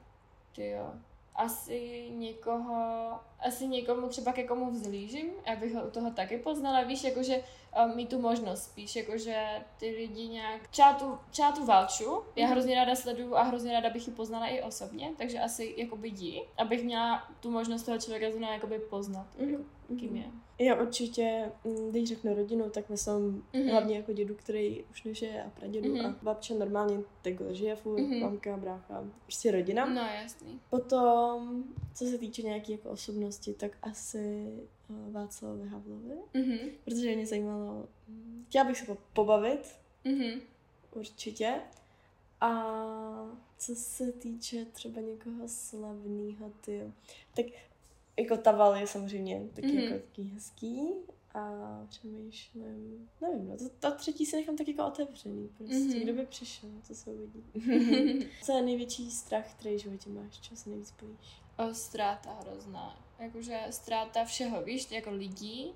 ty 0.55 0.69
jo, 0.69 0.93
asi 1.35 2.09
někoho, 2.09 3.11
asi 3.39 3.67
někomu 3.67 4.07
třeba 4.09 4.33
ke 4.33 4.43
komu 4.43 4.71
vzlížím, 4.71 5.31
abych 5.53 5.75
ho 5.75 5.87
u 5.87 5.89
toho 5.89 6.11
taky 6.11 6.37
poznala, 6.37 6.83
víš, 6.83 7.03
jakože 7.03 7.43
um, 7.85 7.95
mít 7.95 8.09
tu 8.09 8.21
možnost 8.21 8.63
spíš, 8.63 8.95
jakože 8.95 9.47
ty 9.79 9.89
lidi 9.89 10.27
nějak, 10.27 10.67
třeba 10.67 10.93
tu, 10.93 11.19
třeba 11.29 11.51
tu 11.51 11.65
Valču, 11.65 12.23
já 12.35 12.45
mhm. 12.45 12.51
hrozně 12.51 12.75
ráda 12.75 12.95
sleduju 12.95 13.35
a 13.35 13.43
hrozně 13.43 13.73
ráda 13.73 13.89
bych 13.89 14.07
ji 14.07 14.13
poznala 14.13 14.47
i 14.47 14.61
osobně, 14.61 15.11
takže 15.17 15.39
asi 15.39 15.73
jakoby 15.77 16.11
dí, 16.11 16.41
abych 16.57 16.83
měla 16.83 17.27
tu 17.39 17.51
možnost 17.51 17.83
toho 17.83 17.97
člověka 17.97 18.29
zrovna 18.29 18.53
jakoby 18.53 18.79
poznat, 18.79 19.27
mm-hmm. 19.39 19.51
jako, 19.51 19.63
kým 19.95 20.15
je. 20.15 20.25
Já 20.59 20.81
určitě, 20.81 21.51
mm, 21.63 21.89
když 21.89 22.09
řeknu 22.09 22.35
rodinu, 22.35 22.69
tak 22.69 22.89
myslím 22.89 23.43
mm-hmm. 23.53 23.71
hlavně 23.71 23.97
jako 23.97 24.13
dědu, 24.13 24.35
který 24.35 24.83
už 24.91 25.03
nežije 25.03 25.43
a 25.43 25.49
pradědu 25.49 25.93
mm-hmm. 25.93 26.09
a 26.09 26.15
babče 26.21 26.53
normálně 26.53 26.99
takhle 27.21 27.55
žije 27.55 27.75
furt, 27.75 27.99
mm-hmm. 27.99 28.21
mamka, 28.21 28.57
brácha, 28.57 29.03
prostě 29.23 29.51
rodina. 29.51 29.85
No 29.85 30.01
jasný. 30.01 30.59
Potom, 30.69 31.63
co 31.93 32.05
se 32.05 32.17
týče 32.17 32.41
nějaké 32.41 32.71
jako 32.71 32.89
osobnosti, 32.89 33.53
tak 33.53 33.77
asi 33.81 34.53
uh, 34.89 35.13
Václavovi 35.13 35.67
Havlovi, 35.67 36.15
mm-hmm. 36.33 36.71
protože 36.85 37.15
mě 37.15 37.25
zajímalo, 37.25 37.87
mm, 38.07 38.45
chtěla 38.47 38.65
bych 38.65 38.77
se 38.77 38.97
pobavit, 39.13 39.75
mm-hmm. 40.05 40.41
určitě. 40.91 41.53
A 42.41 42.51
co 43.57 43.75
se 43.75 44.11
týče 44.11 44.65
třeba 44.65 45.01
někoho 45.01 45.47
slavného, 45.47 46.51
ty, 46.61 46.91
tak 47.35 47.45
jako 48.19 48.37
Taval 48.37 48.75
je 48.75 48.87
samozřejmě 48.87 49.41
taky 49.53 49.67
mm-hmm. 49.67 49.83
jako 49.83 50.05
taky 50.05 50.23
hezký 50.23 50.87
a 51.33 51.51
přemýšlím, 51.89 53.09
nevím, 53.21 53.49
no, 53.49 53.57
to, 53.57 53.69
to 53.69 53.91
třetí 53.95 54.25
si 54.25 54.35
nechám 54.35 54.57
tak 54.57 54.67
jako 54.67 54.87
otevřený, 54.87 55.49
prostě, 55.57 55.75
mm-hmm. 55.75 56.03
kdo 56.03 56.13
by 56.13 56.25
přišel, 56.25 56.69
to 56.87 56.95
se 56.95 57.11
uvidí. 57.11 57.43
Co 58.43 58.51
je 58.51 58.61
největší 58.61 59.11
strach, 59.11 59.53
který 59.53 59.75
v 59.75 59.81
životě 59.81 60.09
máš, 60.09 60.39
čeho 60.39 60.57
se 60.57 60.69
nejvíc 60.69 60.93
bojíš? 61.01 61.41
O, 61.57 61.73
ztráta 61.73 62.33
hrozná, 62.41 63.05
jakože 63.19 63.59
ztráta 63.69 64.25
všeho, 64.25 64.63
víš, 64.63 64.91
jako 64.91 65.11
lidí, 65.11 65.73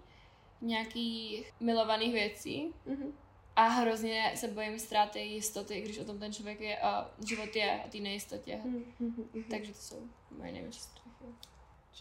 nějakých 0.62 1.54
milovaných 1.60 2.14
věcí, 2.14 2.74
mm-hmm. 2.88 3.12
A 3.58 3.68
hrozně 3.68 4.34
se 4.36 4.48
bojím 4.48 4.80
ztráty 4.80 5.20
jistoty, 5.20 5.82
když 5.82 5.98
o 5.98 6.06
tom 6.06 6.20
ten 6.20 6.34
člověk 6.34 6.62
je 6.62 6.80
a 6.80 7.12
život 7.28 7.56
je 7.56 7.84
a 7.84 7.88
té 7.88 7.98
nejistotě. 7.98 8.60
Mm-hmm. 8.66 9.44
Takže 9.50 9.74
to 9.74 9.80
jsou 9.80 10.08
moje 10.38 10.52
největší 10.52 10.80
strachy. 10.80 11.26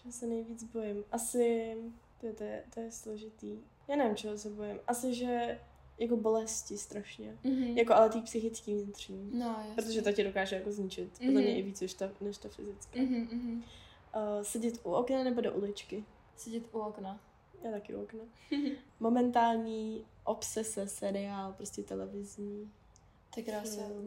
Čeho 0.03 0.13
se 0.13 0.27
nejvíc 0.27 0.65
bojím? 0.65 1.05
Asi, 1.13 1.77
to 2.21 2.27
je, 2.27 2.33
to 2.33 2.45
je, 2.45 2.65
to 2.75 2.81
je 2.81 2.91
složitý. 2.91 3.59
Já 3.89 3.97
nevím, 3.97 4.17
čeho 4.17 4.39
se 4.39 4.51
bojím. 4.51 4.81
Asi, 4.87 5.15
že 5.15 5.59
jako 5.99 6.17
bolesti 6.17 6.79
strašně. 6.79 7.39
Mm-hmm. 7.45 7.77
Jako 7.77 7.95
ale 7.95 8.11
ty 8.11 8.21
psychický 8.21 8.75
vnitřní. 8.75 9.31
No. 9.33 9.67
Protože 9.75 10.03
to 10.03 10.13
tě 10.13 10.25
dokáže 10.25 10.57
jako 10.57 10.73
zničit. 10.73 11.15
Mm-hmm. 11.15 11.27
Podle 11.27 11.41
mě 11.41 11.59
i 11.59 11.63
víc 11.63 11.81
než 11.81 11.95
ta, 11.95 12.11
než 12.21 12.39
ta 12.39 12.49
fyzická. 12.49 12.99
Mm-hmm. 12.99 13.57
Uh, 13.57 14.43
sedět 14.43 14.81
u 14.83 14.91
okna 14.91 15.25
nebo 15.25 15.41
do 15.41 15.53
uličky? 15.53 16.05
Sedět 16.37 16.63
u 16.73 16.79
okna. 16.79 17.21
Já 17.63 17.71
taky 17.71 17.95
u 17.95 18.03
okna. 18.03 18.25
Momentální 19.01 20.05
obsese, 20.25 20.89
seriál, 20.89 21.53
prostě 21.53 21.83
televizní. 21.83 22.71
To 23.45 23.51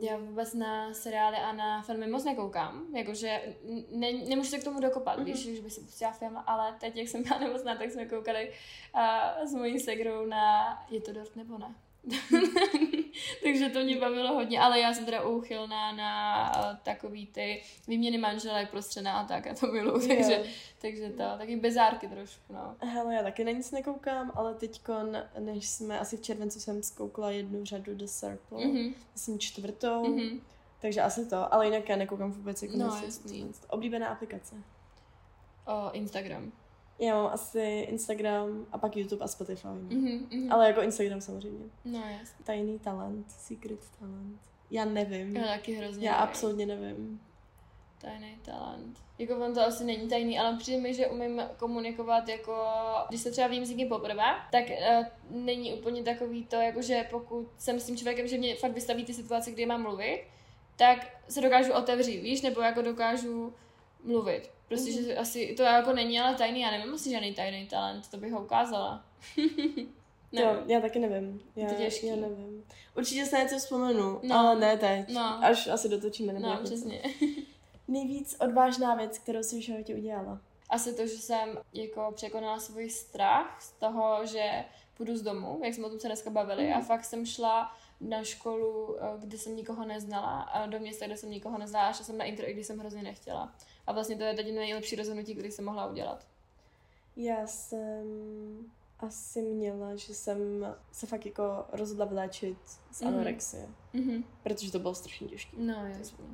je. 0.04 0.12
Já 0.12 0.18
vůbec 0.18 0.54
na 0.54 0.94
seriály 0.94 1.38
a 1.38 1.52
na 1.52 1.82
filmy 1.82 2.08
moc 2.08 2.24
nekoukám, 2.24 2.86
jakože 2.96 3.56
ne, 3.92 4.14
nemůžu 4.14 4.50
se 4.50 4.60
k 4.60 4.64
tomu 4.64 4.80
dokopat, 4.80 5.20
mm-hmm. 5.20 5.24
víš, 5.24 5.56
že 5.56 5.62
by 5.62 5.70
si 5.70 5.82
pustila 5.82 6.12
film, 6.12 6.38
ale 6.48 6.76
teď, 6.80 6.96
jak 6.96 7.08
jsem 7.08 7.24
byla 7.24 7.40
nemocná, 7.40 7.76
tak 7.76 7.92
jsme 7.92 8.06
koukali 8.06 8.52
a, 8.94 9.36
s 9.46 9.54
mojí 9.54 9.80
segrou 9.80 10.26
na 10.26 10.78
Je 10.90 11.02
to 11.02 11.14
dort 11.14 11.36
nebo 11.36 11.58
ne? 11.58 11.76
Takže 13.44 13.70
to 13.70 13.80
mě 13.80 13.98
bavilo 13.98 14.34
hodně, 14.34 14.60
ale 14.60 14.80
já 14.80 14.94
jsem 14.94 15.06
teda 15.06 15.28
úchylná 15.28 15.92
na 15.92 16.52
uh, 16.58 16.78
takový 16.84 17.28
ty 17.28 17.62
výměny 17.88 18.18
manželek 18.18 18.70
prostřená 18.70 19.20
a 19.20 19.28
tak 19.28 19.48
a 19.48 19.54
to 19.54 19.68
miluju, 19.68 20.08
takže, 20.08 20.44
takže 20.82 21.10
to, 21.10 21.24
taky 21.38 21.56
bezárky 21.56 22.08
trošku, 22.08 22.54
no. 22.54 22.76
Hele, 22.80 23.16
já 23.16 23.24
taky 23.24 23.44
na 23.44 23.52
nic 23.52 23.72
nekoukám, 23.72 24.32
ale 24.36 24.54
teďkon, 24.54 25.18
než 25.40 25.70
jsme, 25.70 26.00
asi 26.00 26.18
v 26.18 26.22
červenci 26.22 26.60
jsem 26.60 26.84
zkoukla 26.84 27.32
jednu 27.32 27.66
řadu 27.66 27.96
The 27.96 28.06
Circle, 28.06 28.58
mm-hmm. 28.58 28.94
jsem 29.16 29.40
čtvrtou, 29.40 30.04
mm-hmm. 30.04 30.40
takže 30.80 31.02
asi 31.02 31.26
to, 31.26 31.54
ale 31.54 31.66
jinak 31.66 31.90
já 31.90 31.96
nekoukám 31.96 32.32
vůbec 32.32 32.64
jako 32.64 32.78
no, 32.78 33.02
Oblíbená 33.70 34.08
aplikace? 34.08 34.56
O, 35.66 35.92
Instagram. 35.92 36.52
Já 37.00 37.16
mám 37.16 37.34
asi 37.34 37.88
Instagram 37.90 38.66
a 38.72 38.78
pak 38.78 38.98
YouTube 38.98 39.26
a 39.26 39.28
Spotify. 39.28 39.68
Mm-hmm, 39.68 40.28
mm-hmm. 40.28 40.54
Ale 40.54 40.68
jako 40.68 40.82
Instagram 40.82 41.22
samozřejmě. 41.22 41.66
No 41.86 42.00
jasně. 42.00 42.46
Tajný 42.46 42.80
talent, 42.80 43.32
secret 43.32 43.80
talent. 44.00 44.40
Já 44.72 44.86
nevím. 44.86 45.36
Já 45.38 45.48
taky 45.48 45.74
hrozně 45.74 46.08
Já 46.08 46.12
nevím. 46.12 46.30
absolutně 46.30 46.66
nevím. 46.66 47.22
Tajný 48.02 48.38
talent. 48.42 49.00
Jako 49.20 49.46
on 49.46 49.54
to 49.54 49.62
asi 49.62 49.84
není 49.84 50.10
tajný, 50.10 50.40
ale 50.40 50.58
přijde 50.58 50.82
mi, 50.82 50.94
že 50.94 51.08
umím 51.08 51.42
komunikovat 51.58 52.30
jako, 52.30 52.66
když 53.10 53.22
se 53.22 53.32
třeba 53.32 53.48
vím 53.48 53.66
s 53.66 53.70
někým 53.70 53.90
poprvé, 53.90 54.24
tak 54.52 54.64
uh, 54.70 55.06
není 55.30 55.74
úplně 55.74 56.04
takový 56.04 56.46
to, 56.46 56.56
jako 56.56 56.82
že 56.82 57.08
pokud 57.12 57.48
jsem 57.58 57.80
s 57.80 57.86
tím 57.86 57.98
člověkem, 57.98 58.28
že 58.28 58.38
mě 58.38 58.56
fakt 58.56 58.72
vystaví 58.72 59.06
ty 59.06 59.14
situace, 59.14 59.52
kdy 59.52 59.66
mám 59.66 59.82
mluvit, 59.82 60.24
tak 60.76 61.08
se 61.30 61.42
dokážu 61.42 61.74
otevřít, 61.74 62.22
víš, 62.22 62.42
nebo 62.42 62.62
jako 62.62 62.82
dokážu 62.82 63.54
mluvit. 64.04 64.52
Prostě, 64.68 64.92
mm. 64.92 65.06
že 65.06 65.18
asi 65.18 65.54
to 65.58 65.64
jako 65.64 65.94
není 65.94 66.20
ale 66.20 66.36
tajný, 66.36 66.62
já 66.62 66.72
nevím 66.72 66.94
asi 66.94 67.12
žádný 67.12 67.34
tajný 67.34 67.68
talent, 67.68 68.08
to 68.12 68.18
bych 68.18 68.32
ho 68.32 68.44
ukázala. 68.44 69.06
Jo, 70.32 70.64
já 70.66 70.80
taky 70.80 71.00
nevím. 71.00 71.42
Já, 71.56 71.70
to 71.70 71.76
těžký. 71.76 72.08
já 72.08 72.16
nevím. 72.16 72.64
Určitě 72.98 73.26
se 73.26 73.38
něco 73.38 73.58
vzpomenu, 73.58 74.20
no. 74.24 74.36
ale 74.36 74.60
ne 74.60 74.78
teď. 74.78 75.10
No. 75.14 75.44
Až 75.44 75.68
asi 75.68 75.90
dotočíme 75.90 76.34
nebo 76.34 76.48
No, 76.48 76.60
přesně. 76.64 77.02
Nejvíc 77.88 78.36
odvážná 78.40 78.96
věc, 78.96 79.18
kterou 79.18 79.44
jsi 79.44 79.60
v 79.60 79.64
životě 79.64 79.96
udělala? 79.96 80.42
Asi 80.70 80.94
to, 80.96 81.08
že 81.08 81.18
jsem 81.18 81.58
jako 81.74 82.12
překonala 82.16 82.60
svůj 82.60 82.90
strach 82.90 83.62
z 83.62 83.72
toho, 83.72 84.26
že 84.26 84.66
půjdu 84.98 85.18
z 85.18 85.22
domu, 85.22 85.62
jak 85.64 85.74
jsme 85.74 85.86
o 85.86 85.90
tom 85.90 86.00
se 86.00 86.08
dneska 86.08 86.30
bavili, 86.30 86.68
mm. 86.68 86.74
a 86.74 86.82
fakt 86.82 87.06
jsem 87.06 87.26
šla 87.26 87.74
na 88.02 88.24
školu, 88.24 88.98
eh, 89.00 89.20
kde 89.20 89.38
jsem 89.38 89.56
nikoho 89.56 89.86
neznala 89.86 90.42
a 90.42 90.66
do 90.66 90.80
města, 90.80 91.06
kde 91.06 91.18
jsem 91.18 91.30
nikoho 91.30 91.58
neznala 91.58 91.88
a 91.88 91.94
šla 91.94 92.06
jsem 92.06 92.18
na 92.18 92.26
intro, 92.26 92.50
i 92.50 92.54
když 92.54 92.68
jsem 92.68 92.80
hrozně 92.80 93.04
nechtěla. 93.04 93.54
A 93.90 93.92
vlastně 93.92 94.16
to 94.16 94.24
je 94.24 94.34
teď 94.34 94.54
nejlepší 94.54 94.96
rozhodnutí, 94.96 95.34
který 95.34 95.52
jsem 95.52 95.66
mohla 95.66 95.88
udělat. 95.88 96.28
Já 97.16 97.48
jsem 97.48 98.06
asi 99.00 99.42
měla, 99.42 99.96
že 99.96 100.14
jsem 100.14 100.38
se 100.92 101.08
fakt 101.08 101.26
jako 101.26 101.66
rozhodla 101.72 102.06
vyléčit 102.06 102.58
z 102.92 103.02
mm-hmm. 103.02 103.08
anorexie. 103.08 103.68
Mm-hmm. 103.94 104.24
Protože 104.44 104.72
to 104.72 104.80
bylo 104.80 104.96
strašně 104.96 105.28
těžké. 105.28 105.58
No, 105.60 105.88
jasně. 105.88 106.26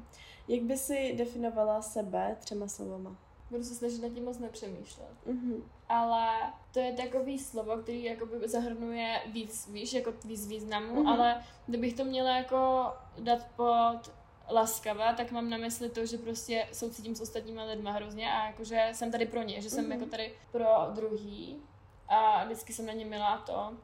Jak 0.47 0.61
by 0.61 0.77
si 0.77 1.13
definovala 1.17 1.81
sebe 1.81 2.37
třema 2.39 2.67
slovama? 2.67 3.15
Budu 3.51 3.63
se 3.63 3.75
snažit 3.75 4.01
na 4.01 4.09
tím 4.09 4.23
moc 4.23 4.39
nepřemýšlet. 4.39 5.15
Mm-hmm. 5.27 5.63
Ale 5.89 6.53
to 6.73 6.79
je 6.79 6.93
takový 6.93 7.39
slovo, 7.39 7.77
který 7.77 8.03
jakoby 8.03 8.47
zahrnuje 8.49 9.21
víc, 9.33 9.69
víš, 9.71 9.93
jako 9.93 10.13
víc 10.25 10.47
významů, 10.47 11.03
mm-hmm. 11.03 11.09
ale 11.09 11.43
kdybych 11.67 11.93
to 11.93 12.05
měla 12.05 12.37
jako 12.37 12.87
dát 13.19 13.47
pod 13.55 13.99
laskavá, 14.49 15.13
tak 15.13 15.31
mám 15.31 15.49
na 15.49 15.57
mysli 15.57 15.89
to, 15.89 16.05
že 16.05 16.17
prostě 16.17 16.67
soucítím 16.71 17.15
s 17.15 17.21
ostatními 17.21 17.61
lidmi 17.63 17.89
hrozně 17.91 18.31
a 18.31 18.47
jakože 18.47 18.89
jsem 18.93 19.11
tady 19.11 19.25
pro 19.25 19.43
ně, 19.43 19.61
že 19.61 19.69
jsem 19.69 19.85
mm-hmm. 19.85 19.91
jako 19.91 20.05
tady 20.05 20.33
pro 20.51 20.65
druhý 20.93 21.61
a 22.07 22.45
vždycky 22.45 22.73
jsem 22.73 22.85
na 22.85 22.93
ně 22.93 23.05
milá 23.05 23.37
to 23.37 23.77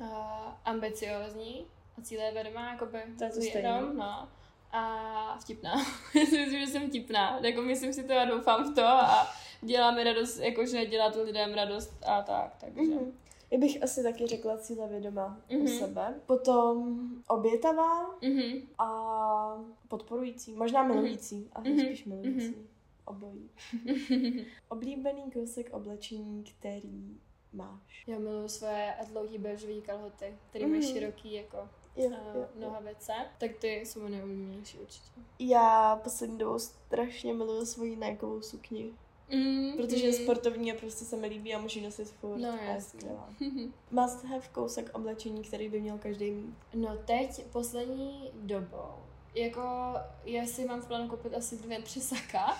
uh, 0.00 0.08
ambiciozní 0.64 1.66
a 1.98 2.02
cíle 2.02 2.32
vědomá, 2.32 2.72
jakoby 2.72 2.98
to 3.18 3.24
je 3.24 3.30
to 3.30 3.40
jenom, 3.40 3.96
no. 3.96 4.28
A 4.72 5.38
vtipná. 5.40 5.74
myslím, 6.14 6.50
že 6.50 6.66
jsem 6.66 6.88
vtipná. 6.88 7.38
Jako 7.42 7.62
myslím 7.62 7.92
si 7.92 8.04
to 8.04 8.18
a 8.18 8.24
doufám 8.24 8.72
v 8.72 8.74
to 8.74 8.84
a 8.86 9.32
dělá 9.60 9.90
mi 9.90 10.04
radost, 10.04 10.38
jakože 10.38 10.86
dělá 10.86 11.10
to 11.10 11.22
lidem 11.22 11.54
radost 11.54 11.92
a 12.06 12.22
tak, 12.22 12.56
takže. 12.60 12.80
Mm-hmm. 12.80 13.12
Já 13.50 13.58
bych 13.58 13.82
asi 13.82 14.02
taky 14.02 14.26
řekla 14.26 14.58
cílevědomá 14.58 15.40
mm-hmm. 15.48 15.56
u 15.56 15.58
mhm. 15.58 15.68
sebe. 15.68 16.20
Potom 16.26 17.08
obětavá 17.28 18.18
mm-hmm. 18.20 18.62
a 18.78 19.64
podporující. 19.88 20.52
Možná 20.52 20.82
mhm. 20.82 20.94
milující, 20.94 21.36
mm-hmm. 21.36 21.48
ale 21.52 21.64
mm-hmm. 21.64 21.86
spíš 21.86 22.04
milující. 22.04 22.54
Mm-hmm. 22.54 22.66
Obojí. 23.04 23.50
Oblíbený 24.68 25.30
kousek 25.30 25.70
oblečení, 25.72 26.44
který 26.44 27.18
máš. 27.52 28.04
Já 28.06 28.18
miluji 28.18 28.48
své 28.48 28.94
dlouhé 29.08 29.38
bežové 29.38 29.80
kalhoty, 29.80 30.34
které 30.50 30.64
mm-hmm. 30.64 30.70
mají 30.70 30.82
mhm. 30.82 30.92
široký 30.92 31.32
jako 31.32 31.68
jo, 31.96 32.08
uh, 32.08 32.60
nohavice, 32.60 33.12
tak 33.38 33.50
ty 33.56 33.68
jsou 33.68 34.00
moje 34.00 34.10
nejoblíbenější 34.10 34.78
určitě. 34.78 35.10
Já 35.38 35.96
poslední 36.04 36.38
dobou 36.38 36.58
strašně 36.58 37.34
miluji 37.34 37.66
svoji 37.66 37.96
Nikeovou 37.96 38.42
sukni. 38.42 38.92
Mm, 39.32 39.72
protože 39.76 40.06
mm. 40.06 40.12
sportovní 40.12 40.72
a 40.72 40.74
prostě 40.74 41.04
se 41.04 41.16
mi 41.16 41.26
líbí 41.26 41.54
a 41.54 41.58
můžu 41.58 41.80
nosit 41.80 42.08
furt. 42.08 42.38
No 42.38 42.58
jasně. 42.68 43.10
Must 43.90 44.24
have 44.24 44.48
kousek 44.52 44.90
oblečení, 44.92 45.42
který 45.42 45.68
by 45.68 45.80
měl 45.80 45.98
každý 45.98 46.30
mít. 46.30 46.54
No 46.74 46.98
teď 47.04 47.44
poslední 47.44 48.30
dobou, 48.34 48.94
jako 49.34 49.60
já 50.24 50.46
si 50.46 50.64
mám 50.64 50.80
v 50.80 50.86
plánu 50.86 51.08
koupit 51.08 51.34
asi 51.34 51.56
dvě, 51.56 51.82
tři 51.82 52.00
saka 52.00 52.58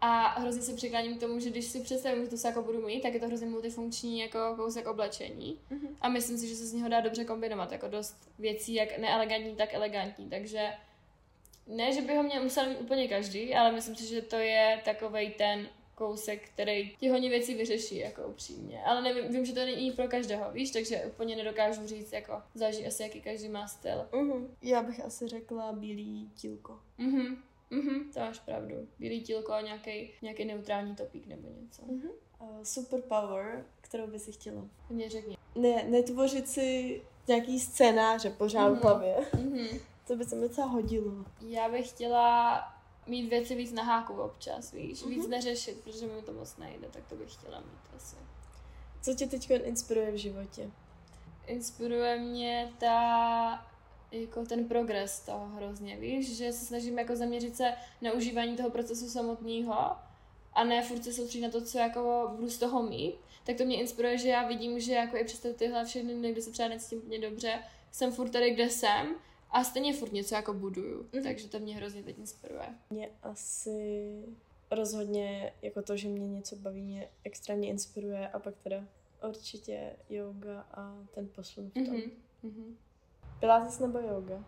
A 0.00 0.40
hrozně 0.40 0.62
se 0.62 0.74
přikláním 0.74 1.16
k 1.16 1.20
tomu, 1.20 1.40
že 1.40 1.50
když 1.50 1.64
si 1.64 1.80
představím, 1.80 2.24
že 2.24 2.30
to 2.30 2.36
sáko 2.36 2.62
budu 2.62 2.86
mít, 2.86 3.00
tak 3.00 3.14
je 3.14 3.20
to 3.20 3.26
hrozně 3.26 3.46
multifunkční 3.46 4.20
jako 4.20 4.38
kousek 4.56 4.86
oblečení. 4.86 5.60
Mhm. 5.70 5.96
A 6.00 6.08
myslím 6.08 6.38
si, 6.38 6.48
že 6.48 6.56
se 6.56 6.66
z 6.66 6.72
něho 6.72 6.88
dá 6.88 7.00
dobře 7.00 7.24
kombinovat, 7.24 7.72
jako 7.72 7.88
dost 7.88 8.30
věcí, 8.38 8.74
jak 8.74 8.98
neelegantní, 8.98 9.56
tak 9.56 9.74
elegantní. 9.74 10.30
Takže 10.30 10.68
ne, 11.66 11.92
že 11.92 12.02
by 12.02 12.16
ho 12.16 12.22
měl 12.22 12.42
musel 12.42 12.68
mít 12.68 12.80
úplně 12.80 13.08
každý, 13.08 13.54
ale 13.54 13.72
myslím 13.72 13.96
si, 13.96 14.06
že 14.06 14.22
to 14.22 14.36
je 14.36 14.80
takovej 14.84 15.30
ten 15.30 15.68
kousek, 15.98 16.48
který 16.48 16.96
ti 16.96 17.08
hodně 17.08 17.30
věcí 17.30 17.54
vyřeší, 17.54 17.96
jako 17.96 18.22
upřímně. 18.22 18.82
Ale 18.84 19.02
nevím, 19.02 19.32
vím, 19.32 19.44
že 19.44 19.52
to 19.52 19.60
není 19.60 19.90
pro 19.90 20.08
každého, 20.08 20.52
víš, 20.52 20.70
takže 20.70 21.04
úplně 21.06 21.36
nedokážu 21.36 21.86
říct, 21.86 22.12
jako 22.12 22.42
záží 22.54 22.86
asi, 22.86 23.02
jaký 23.02 23.20
každý 23.20 23.48
má 23.48 23.68
styl. 23.68 24.08
Mhm. 24.12 24.56
Já 24.62 24.82
bych 24.82 25.04
asi 25.04 25.28
řekla 25.28 25.72
bílý 25.72 26.30
tílko. 26.34 26.80
Mhm, 26.98 27.42
mhm, 27.70 28.10
to 28.14 28.20
máš 28.20 28.38
pravdu. 28.38 28.74
Bílý 28.98 29.20
tílko 29.20 29.52
a 29.52 29.60
nějaký, 29.60 30.10
nějaký 30.22 30.44
neutrální 30.44 30.96
topík 30.96 31.26
nebo 31.26 31.48
něco. 31.62 31.82
Mhm. 31.86 32.10
Uh, 32.40 32.62
superpower, 32.62 33.66
kterou 33.80 34.06
by 34.06 34.18
si 34.18 34.32
chtěla. 34.32 34.68
Mě 34.90 35.10
řekni. 35.10 35.36
Ne, 35.54 35.84
netvořit 35.88 36.48
si 36.48 37.00
nějaký 37.28 37.60
scénáře 37.60 38.30
pořád 38.30 38.68
v 38.68 38.82
hlavě. 38.82 39.16
Mhm. 39.34 39.66
To 40.06 40.16
by 40.16 40.24
se 40.24 40.36
mi 40.36 40.42
docela 40.48 40.66
hodilo. 40.66 41.24
Já 41.40 41.68
bych 41.68 41.88
chtěla 41.88 42.58
mít 43.08 43.28
věci 43.28 43.54
víc 43.54 43.72
na 43.72 43.82
háku 43.82 44.12
občas, 44.14 44.72
víš, 44.72 45.04
víc 45.06 45.18
Mhm. 45.22 45.30
neřešit, 45.30 45.80
protože 45.84 46.06
mi 46.06 46.22
to 46.22 46.32
moc 46.32 46.56
nejde, 46.56 46.88
tak 46.90 47.02
to 47.08 47.14
bych 47.14 47.32
chtěla 47.32 47.58
mít 47.60 47.96
asi. 47.96 48.16
Co 49.02 49.14
tě 49.14 49.26
teď 49.26 49.50
inspiruje 49.50 50.10
v 50.12 50.16
životě? 50.16 50.70
Inspiruje 51.46 52.18
mě 52.18 52.72
ta, 52.78 53.66
jako 54.12 54.44
ten 54.46 54.64
progres 54.68 55.20
toho 55.20 55.46
hrozně, 55.46 55.96
víš, 55.96 56.36
že 56.36 56.52
se 56.52 56.66
snažím 56.66 56.98
jako 56.98 57.16
zaměřit 57.16 57.56
se 57.56 57.74
na 58.02 58.12
užívání 58.12 58.56
toho 58.56 58.70
procesu 58.70 59.08
samotného 59.10 59.74
a 60.52 60.64
ne 60.64 60.82
furt 60.82 61.04
se 61.04 61.12
soustředit 61.12 61.44
na 61.44 61.50
to, 61.50 61.60
co 61.62 61.78
jako 61.78 62.30
budu 62.36 62.50
z 62.50 62.58
toho 62.58 62.82
mít, 62.82 63.14
tak 63.44 63.56
to 63.56 63.64
mě 63.64 63.80
inspiruje, 63.80 64.18
že 64.18 64.28
já 64.28 64.48
vidím, 64.48 64.80
že 64.80 64.92
jako 64.92 65.16
i 65.16 65.24
přes 65.24 65.46
tyhle 65.56 65.84
všechny 65.84 66.14
dny, 66.14 66.32
kdy 66.32 66.42
se 66.42 66.50
třeba 66.50 66.68
necítím 66.68 66.98
úplně 66.98 67.18
dobře, 67.18 67.62
jsem 67.92 68.12
furt 68.12 68.30
tady, 68.30 68.50
kde 68.50 68.70
jsem 68.70 69.14
a 69.50 69.64
stejně 69.64 69.94
furt 69.94 70.12
něco 70.12 70.34
jako 70.34 70.54
buduju, 70.54 71.08
Mhm. 71.14 71.22
takže 71.22 71.48
to 71.48 71.58
mě 71.58 71.76
hrozně 71.76 72.02
teď 72.02 72.18
inspiruje. 72.18 72.68
Mě 72.90 73.08
asi 73.22 74.22
rozhodně 74.70 75.52
jako 75.62 75.82
to, 75.82 75.96
že 75.96 76.08
mě 76.08 76.28
něco 76.28 76.56
baví, 76.56 76.82
mě 76.82 77.08
extrémně 77.24 77.68
inspiruje 77.68 78.28
a 78.28 78.38
pak 78.38 78.54
teda 78.64 78.84
určitě 79.28 79.96
yoga 80.10 80.60
a 80.74 80.94
ten 81.14 81.28
posun 81.28 81.70
v 81.70 81.74
tom. 81.74 81.82
Mhm. 81.84 82.02
Mhm. 82.42 82.76
Pilates 83.40 83.78
nebo 83.78 83.98
yoga? 83.98 84.44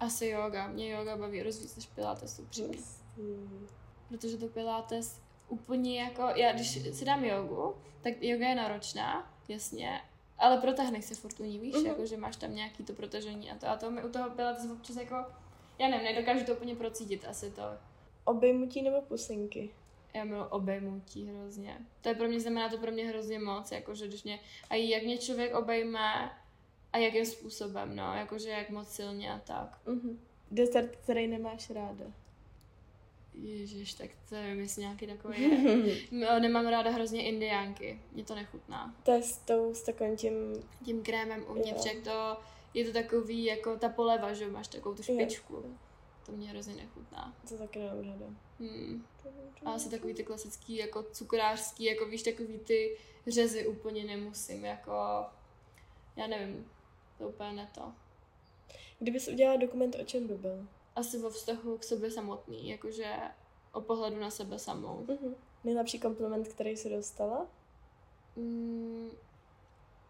Asi 0.00 0.26
yoga. 0.26 0.66
Mě 0.68 0.90
yoga 0.90 1.16
baví 1.16 1.42
rozvíc 1.42 1.76
než 1.76 1.86
pilates, 1.86 2.38
upřímně. 2.38 2.78
Hmm. 3.16 3.66
Protože 4.08 4.36
to 4.36 4.48
pilates 4.48 5.20
úplně 5.48 6.02
jako, 6.02 6.22
já 6.22 6.52
když 6.52 6.96
si 6.98 7.04
dám 7.04 7.24
jogu, 7.24 7.74
tak 8.02 8.22
yoga 8.22 8.48
je 8.48 8.54
náročná, 8.54 9.34
jasně, 9.48 10.00
ale 10.42 10.56
protáhneš 10.60 11.04
se 11.04 11.14
furt 11.14 11.40
u 11.40 11.44
ní, 11.44 11.58
víš, 11.58 11.74
Mhm. 11.74 11.86
jako 11.86 12.06
že 12.06 12.16
máš 12.16 12.36
tam 12.36 12.54
nějaký 12.54 12.84
to 12.84 12.92
protažení 12.92 13.50
a 13.50 13.58
to. 13.58 13.68
A 13.68 13.76
to 13.76 13.90
mi 13.90 14.04
u 14.04 14.08
toho 14.08 14.30
pilates 14.30 14.70
občas 14.70 14.96
jako, 14.96 15.14
já 15.78 15.88
nevím, 15.88 16.04
nedokážu 16.04 16.44
to 16.44 16.52
úplně 16.52 16.74
procítit 16.76 17.24
asi 17.28 17.50
to. 17.50 17.62
Obejmutí 18.24 18.82
nebo 18.82 19.00
pusinky? 19.02 19.70
Já 20.14 20.24
miluji 20.24 20.44
obejmutí 20.50 21.26
hrozně. 21.26 21.78
To 22.00 22.08
je 22.08 22.14
pro 22.14 22.28
mě, 22.28 22.40
znamená 22.40 22.68
to 22.68 22.78
pro 22.78 22.92
mě 22.92 23.08
hrozně 23.08 23.38
moc, 23.38 23.72
jakože 23.72 24.08
když 24.08 24.24
mě, 24.24 24.40
a 24.70 24.74
jak 24.74 25.02
mě 25.02 25.18
člověk 25.18 25.54
obejme 25.54 26.30
a 26.92 26.98
jakým 26.98 27.26
způsobem, 27.26 27.96
no, 27.96 28.14
jakože 28.14 28.50
jak 28.50 28.70
moc 28.70 28.88
silně 28.88 29.32
a 29.32 29.38
tak. 29.38 29.78
Mhm. 29.86 30.20
Desert, 30.50 30.96
který 30.96 31.26
nemáš 31.26 31.70
ráda. 31.70 32.04
Ježiš, 33.34 33.94
tak 33.94 34.10
to 34.28 34.34
je 34.34 34.42
jestli 34.54 34.82
nějaký 34.82 35.06
takový 35.06 35.42
je. 35.42 35.96
No, 36.10 36.38
nemám 36.38 36.66
ráda 36.66 36.90
hrozně 36.90 37.22
indiánky, 37.28 38.00
mě 38.12 38.24
to 38.24 38.34
nechutná. 38.34 38.94
to 39.02 39.10
je 39.10 39.22
s 39.22 39.38
tou, 39.38 39.74
s 39.74 39.82
takovým 39.82 40.16
tím... 40.16 40.34
Tím 40.84 41.02
krémem 41.02 41.44
uvnitř, 41.48 41.86
jak 41.86 42.04
to, 42.04 42.36
je 42.74 42.84
to 42.84 42.92
takový 42.92 43.44
jako 43.44 43.76
ta 43.76 43.88
poleva, 43.88 44.32
že 44.32 44.48
máš 44.48 44.68
takovou 44.68 44.94
tu 44.94 45.02
Jo. 45.08 45.14
špičku. 45.14 45.76
To 46.26 46.32
mě 46.32 46.48
hrozně 46.48 46.74
nechutná. 46.74 47.34
To 47.48 47.58
taky 47.58 47.78
nemám 47.78 47.98
ráda. 48.04 48.26
Hmm. 48.60 49.06
A 49.64 49.70
asi 49.72 49.90
takový 49.90 50.14
ty 50.14 50.24
klasický, 50.24 50.76
jako 50.76 51.02
cukrářský, 51.02 51.84
jako 51.84 52.06
víš, 52.06 52.22
takový 52.22 52.58
ty 52.58 52.96
řezy 53.26 53.66
úplně 53.66 54.04
nemusím, 54.04 54.64
jako, 54.64 54.92
já 56.16 56.26
nevím, 56.26 56.70
to 57.18 57.28
úplně 57.28 57.52
ne 57.52 57.70
to. 57.74 57.92
Kdybys 58.98 59.28
udělala 59.28 59.56
dokument, 59.60 59.96
o 60.00 60.04
čem 60.04 60.26
by 60.26 60.34
byl? 60.34 60.66
Asi 60.96 61.18
o 61.22 61.30
vztahu 61.30 61.78
k 61.78 61.84
sobě 61.84 62.10
samotný, 62.10 62.68
jakože 62.68 63.14
o 63.72 63.80
pohledu 63.80 64.20
na 64.20 64.30
sebe 64.30 64.58
samou. 64.58 65.06
Mhm. 65.08 65.34
Nejlepší 65.64 65.98
kompliment, 66.00 66.48
který 66.48 66.76
jsi 66.76 66.90
dostala? 66.90 67.46
Mm, 68.36 69.10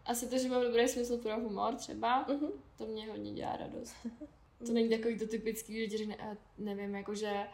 asi 0.05 0.27
to, 0.29 0.37
že 0.37 0.49
mám 0.49 0.61
dobrý 0.61 0.87
smysl 0.87 1.17
pro 1.17 1.35
humor 1.39 1.75
třeba, 1.75 2.25
Mhm. 2.29 2.47
to 2.77 2.85
mě 2.85 3.11
hodně 3.11 3.31
dělá 3.33 3.57
radost. 3.57 3.95
To 4.65 4.71
není 4.73 4.89
takový 4.89 5.19
to 5.19 5.27
typický, 5.27 5.79
že 5.79 5.87
ti 5.87 5.97
řekne, 5.97 6.15
"Eh, 6.19 6.37
nevím, 6.57 6.95
jakože 6.95 7.47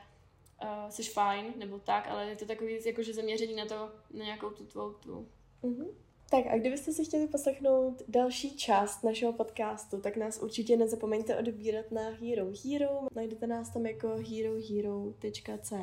uh, 0.64 0.90
jsi 0.90 1.04
fajn, 1.04 1.54
nebo 1.56 1.80
tak, 1.80 2.08
ale 2.08 2.26
je 2.30 2.36
to 2.36 2.46
takový 2.46 2.80
jakože 2.86 3.14
zaměření 3.14 3.56
na 3.56 3.66
to, 3.66 3.76
na 4.14 4.26
nějakou 4.26 4.50
tu 4.50 4.66
tvou 4.66 4.94
tu. 4.94 5.28
Mhm. 5.64 5.86
Tak 6.32 6.46
a 6.50 6.58
kdybyste 6.58 6.92
si 6.92 7.06
chtěli 7.06 7.28
poslechnout 7.28 8.02
další 8.08 8.58
část 8.58 9.04
našeho 9.04 9.34
podcastu, 9.34 10.02
tak 10.02 10.18
nás 10.18 10.40
určitě 10.42 10.78
nezapomeňte 10.78 11.38
odebírat 11.38 11.92
na 11.92 12.02
Hero 12.02 12.46
Hero. 12.64 13.08
Najdete 13.16 13.48
nás 13.48 13.70
tam 13.70 13.86
jako 13.86 14.08
herohero.co 14.08 15.76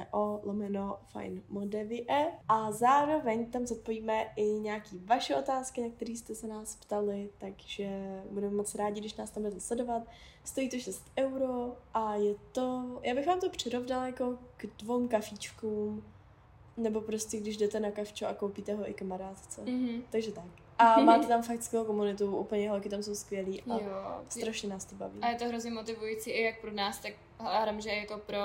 lomeno 0.45 0.99
fine 1.13 1.43
modevie 1.49 2.33
a 2.49 2.73
zároveň 2.73 3.51
tam 3.51 3.67
zodpovíme 3.67 4.27
i 4.37 4.45
nějaký 4.45 4.99
vaše 5.05 5.37
otázky, 5.37 5.81
na 5.81 5.89
které 5.89 6.13
jste 6.13 6.35
se 6.35 6.47
nás 6.47 6.77
ptali, 6.77 7.31
takže 7.39 7.89
budeme 8.31 8.57
moc 8.57 8.75
rádi, 8.75 9.01
když 9.01 9.17
nás 9.17 9.31
tam 9.31 9.43
budete 9.43 9.61
sledovat. 9.61 10.03
Stojí 10.45 10.69
to 10.69 10.79
6 10.79 11.03
euro 11.19 11.77
a 11.95 12.15
je 12.15 12.35
to, 12.53 12.99
já 13.03 13.15
bych 13.15 13.27
vám 13.27 13.41
to 13.41 13.51
přirovnala 13.51 14.07
jako 14.07 14.39
k 14.57 14.67
dvou 14.79 15.09
kafíčkům, 15.09 16.05
nebo 16.77 17.01
prostě 17.01 17.37
když 17.37 17.57
jdete 17.57 17.81
na 17.81 17.91
kavčo 17.91 18.27
a 18.27 18.35
koupíte 18.35 18.75
ho 18.75 18.91
i 18.91 18.95
kamarádce. 18.95 19.63
Mm-hmm. 19.63 20.03
Takže 20.11 20.33
tak. 20.33 20.45
A 20.79 21.01
máte 21.05 21.27
tam 21.27 21.43
fakt 21.43 21.63
skvělou 21.63 21.87
komunitu, 21.87 22.37
úplně 22.37 22.71
holky 22.71 22.89
tam 22.89 23.03
jsou 23.03 23.15
skvělý 23.15 23.63
a 23.63 23.75
Jo. 23.75 24.25
strašně 24.29 24.69
nás 24.69 24.85
to 24.85 24.95
baví. 24.95 25.21
A 25.21 25.29
je 25.29 25.37
to 25.37 25.45
hrozně 25.45 25.71
motivující 25.71 26.31
i 26.31 26.43
jak 26.43 26.61
pro 26.61 26.73
nás, 26.73 26.99
tak 26.99 27.13
hádám, 27.39 27.81
že 27.81 27.91
jako 27.91 28.19
pro 28.19 28.39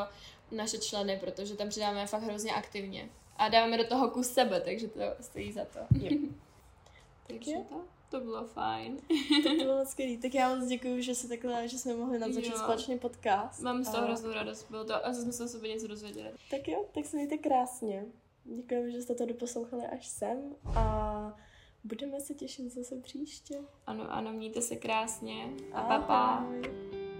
naše 0.52 0.78
členy, 0.78 1.18
protože 1.20 1.56
tam 1.56 1.70
přidáme 1.70 2.08
fakt 2.08 2.24
hrozně 2.24 2.52
aktivně. 2.54 3.10
A 3.38 3.50
dáváme 3.50 3.78
do 3.78 3.84
toho 3.88 4.10
kus 4.10 4.28
sebe, 4.34 4.62
takže 4.62 4.88
to 4.88 5.00
stojí 5.22 5.52
za 5.52 5.66
to. 5.66 5.80
Jo. 6.00 6.18
takže 7.28 7.52
to, 7.70 7.82
to 8.10 8.20
bylo 8.20 8.44
fajn. 8.48 8.98
To 9.44 9.50
bylo 9.64 9.78
moc 9.78 9.90
skvělý. 9.90 10.18
Tak 10.18 10.34
já 10.34 10.56
moc 10.56 10.68
děkuji, 10.68 11.02
že 11.04 11.16
se 11.16 11.28
takhle, 11.28 11.68
že 11.68 11.78
jsme 11.80 11.94
mohli 11.96 12.20
natočit 12.20 12.58
společně 12.58 12.98
podcast. 12.98 13.62
Mám 13.62 13.84
z 13.84 13.90
toho 13.92 14.04
A- 14.04 14.06
hroznou 14.06 14.34
radost, 14.34 14.68
bylo 14.70 14.86
to, 14.86 15.06
a 15.06 15.14
jsme 15.14 15.32
se 15.32 15.44
o 15.44 15.48
sobě 15.48 15.74
něco 15.74 15.88
dozvěděli. 15.88 16.30
Tak 16.52 16.68
jo, 16.68 16.86
tak 16.94 17.06
se 17.06 17.18
mějte 17.18 17.38
krásně. 17.38 18.06
Děkujeme, 18.44 18.92
že 18.92 19.02
jste 19.02 19.16
to 19.16 19.26
doposlouchali 19.26 19.84
až 19.86 20.08
sem 20.08 20.56
a 20.66 21.38
budeme 21.84 22.20
se 22.20 22.34
těšit 22.34 22.74
zase 22.74 22.96
příště. 22.96 23.56
Ano, 23.88 24.12
ano, 24.12 24.34
mějte 24.34 24.62
se 24.62 24.76
krásně 24.76 25.50
a 25.74 25.84
pa, 25.84 26.00
pa. 26.00 26.18
Ahoj. 26.18 27.11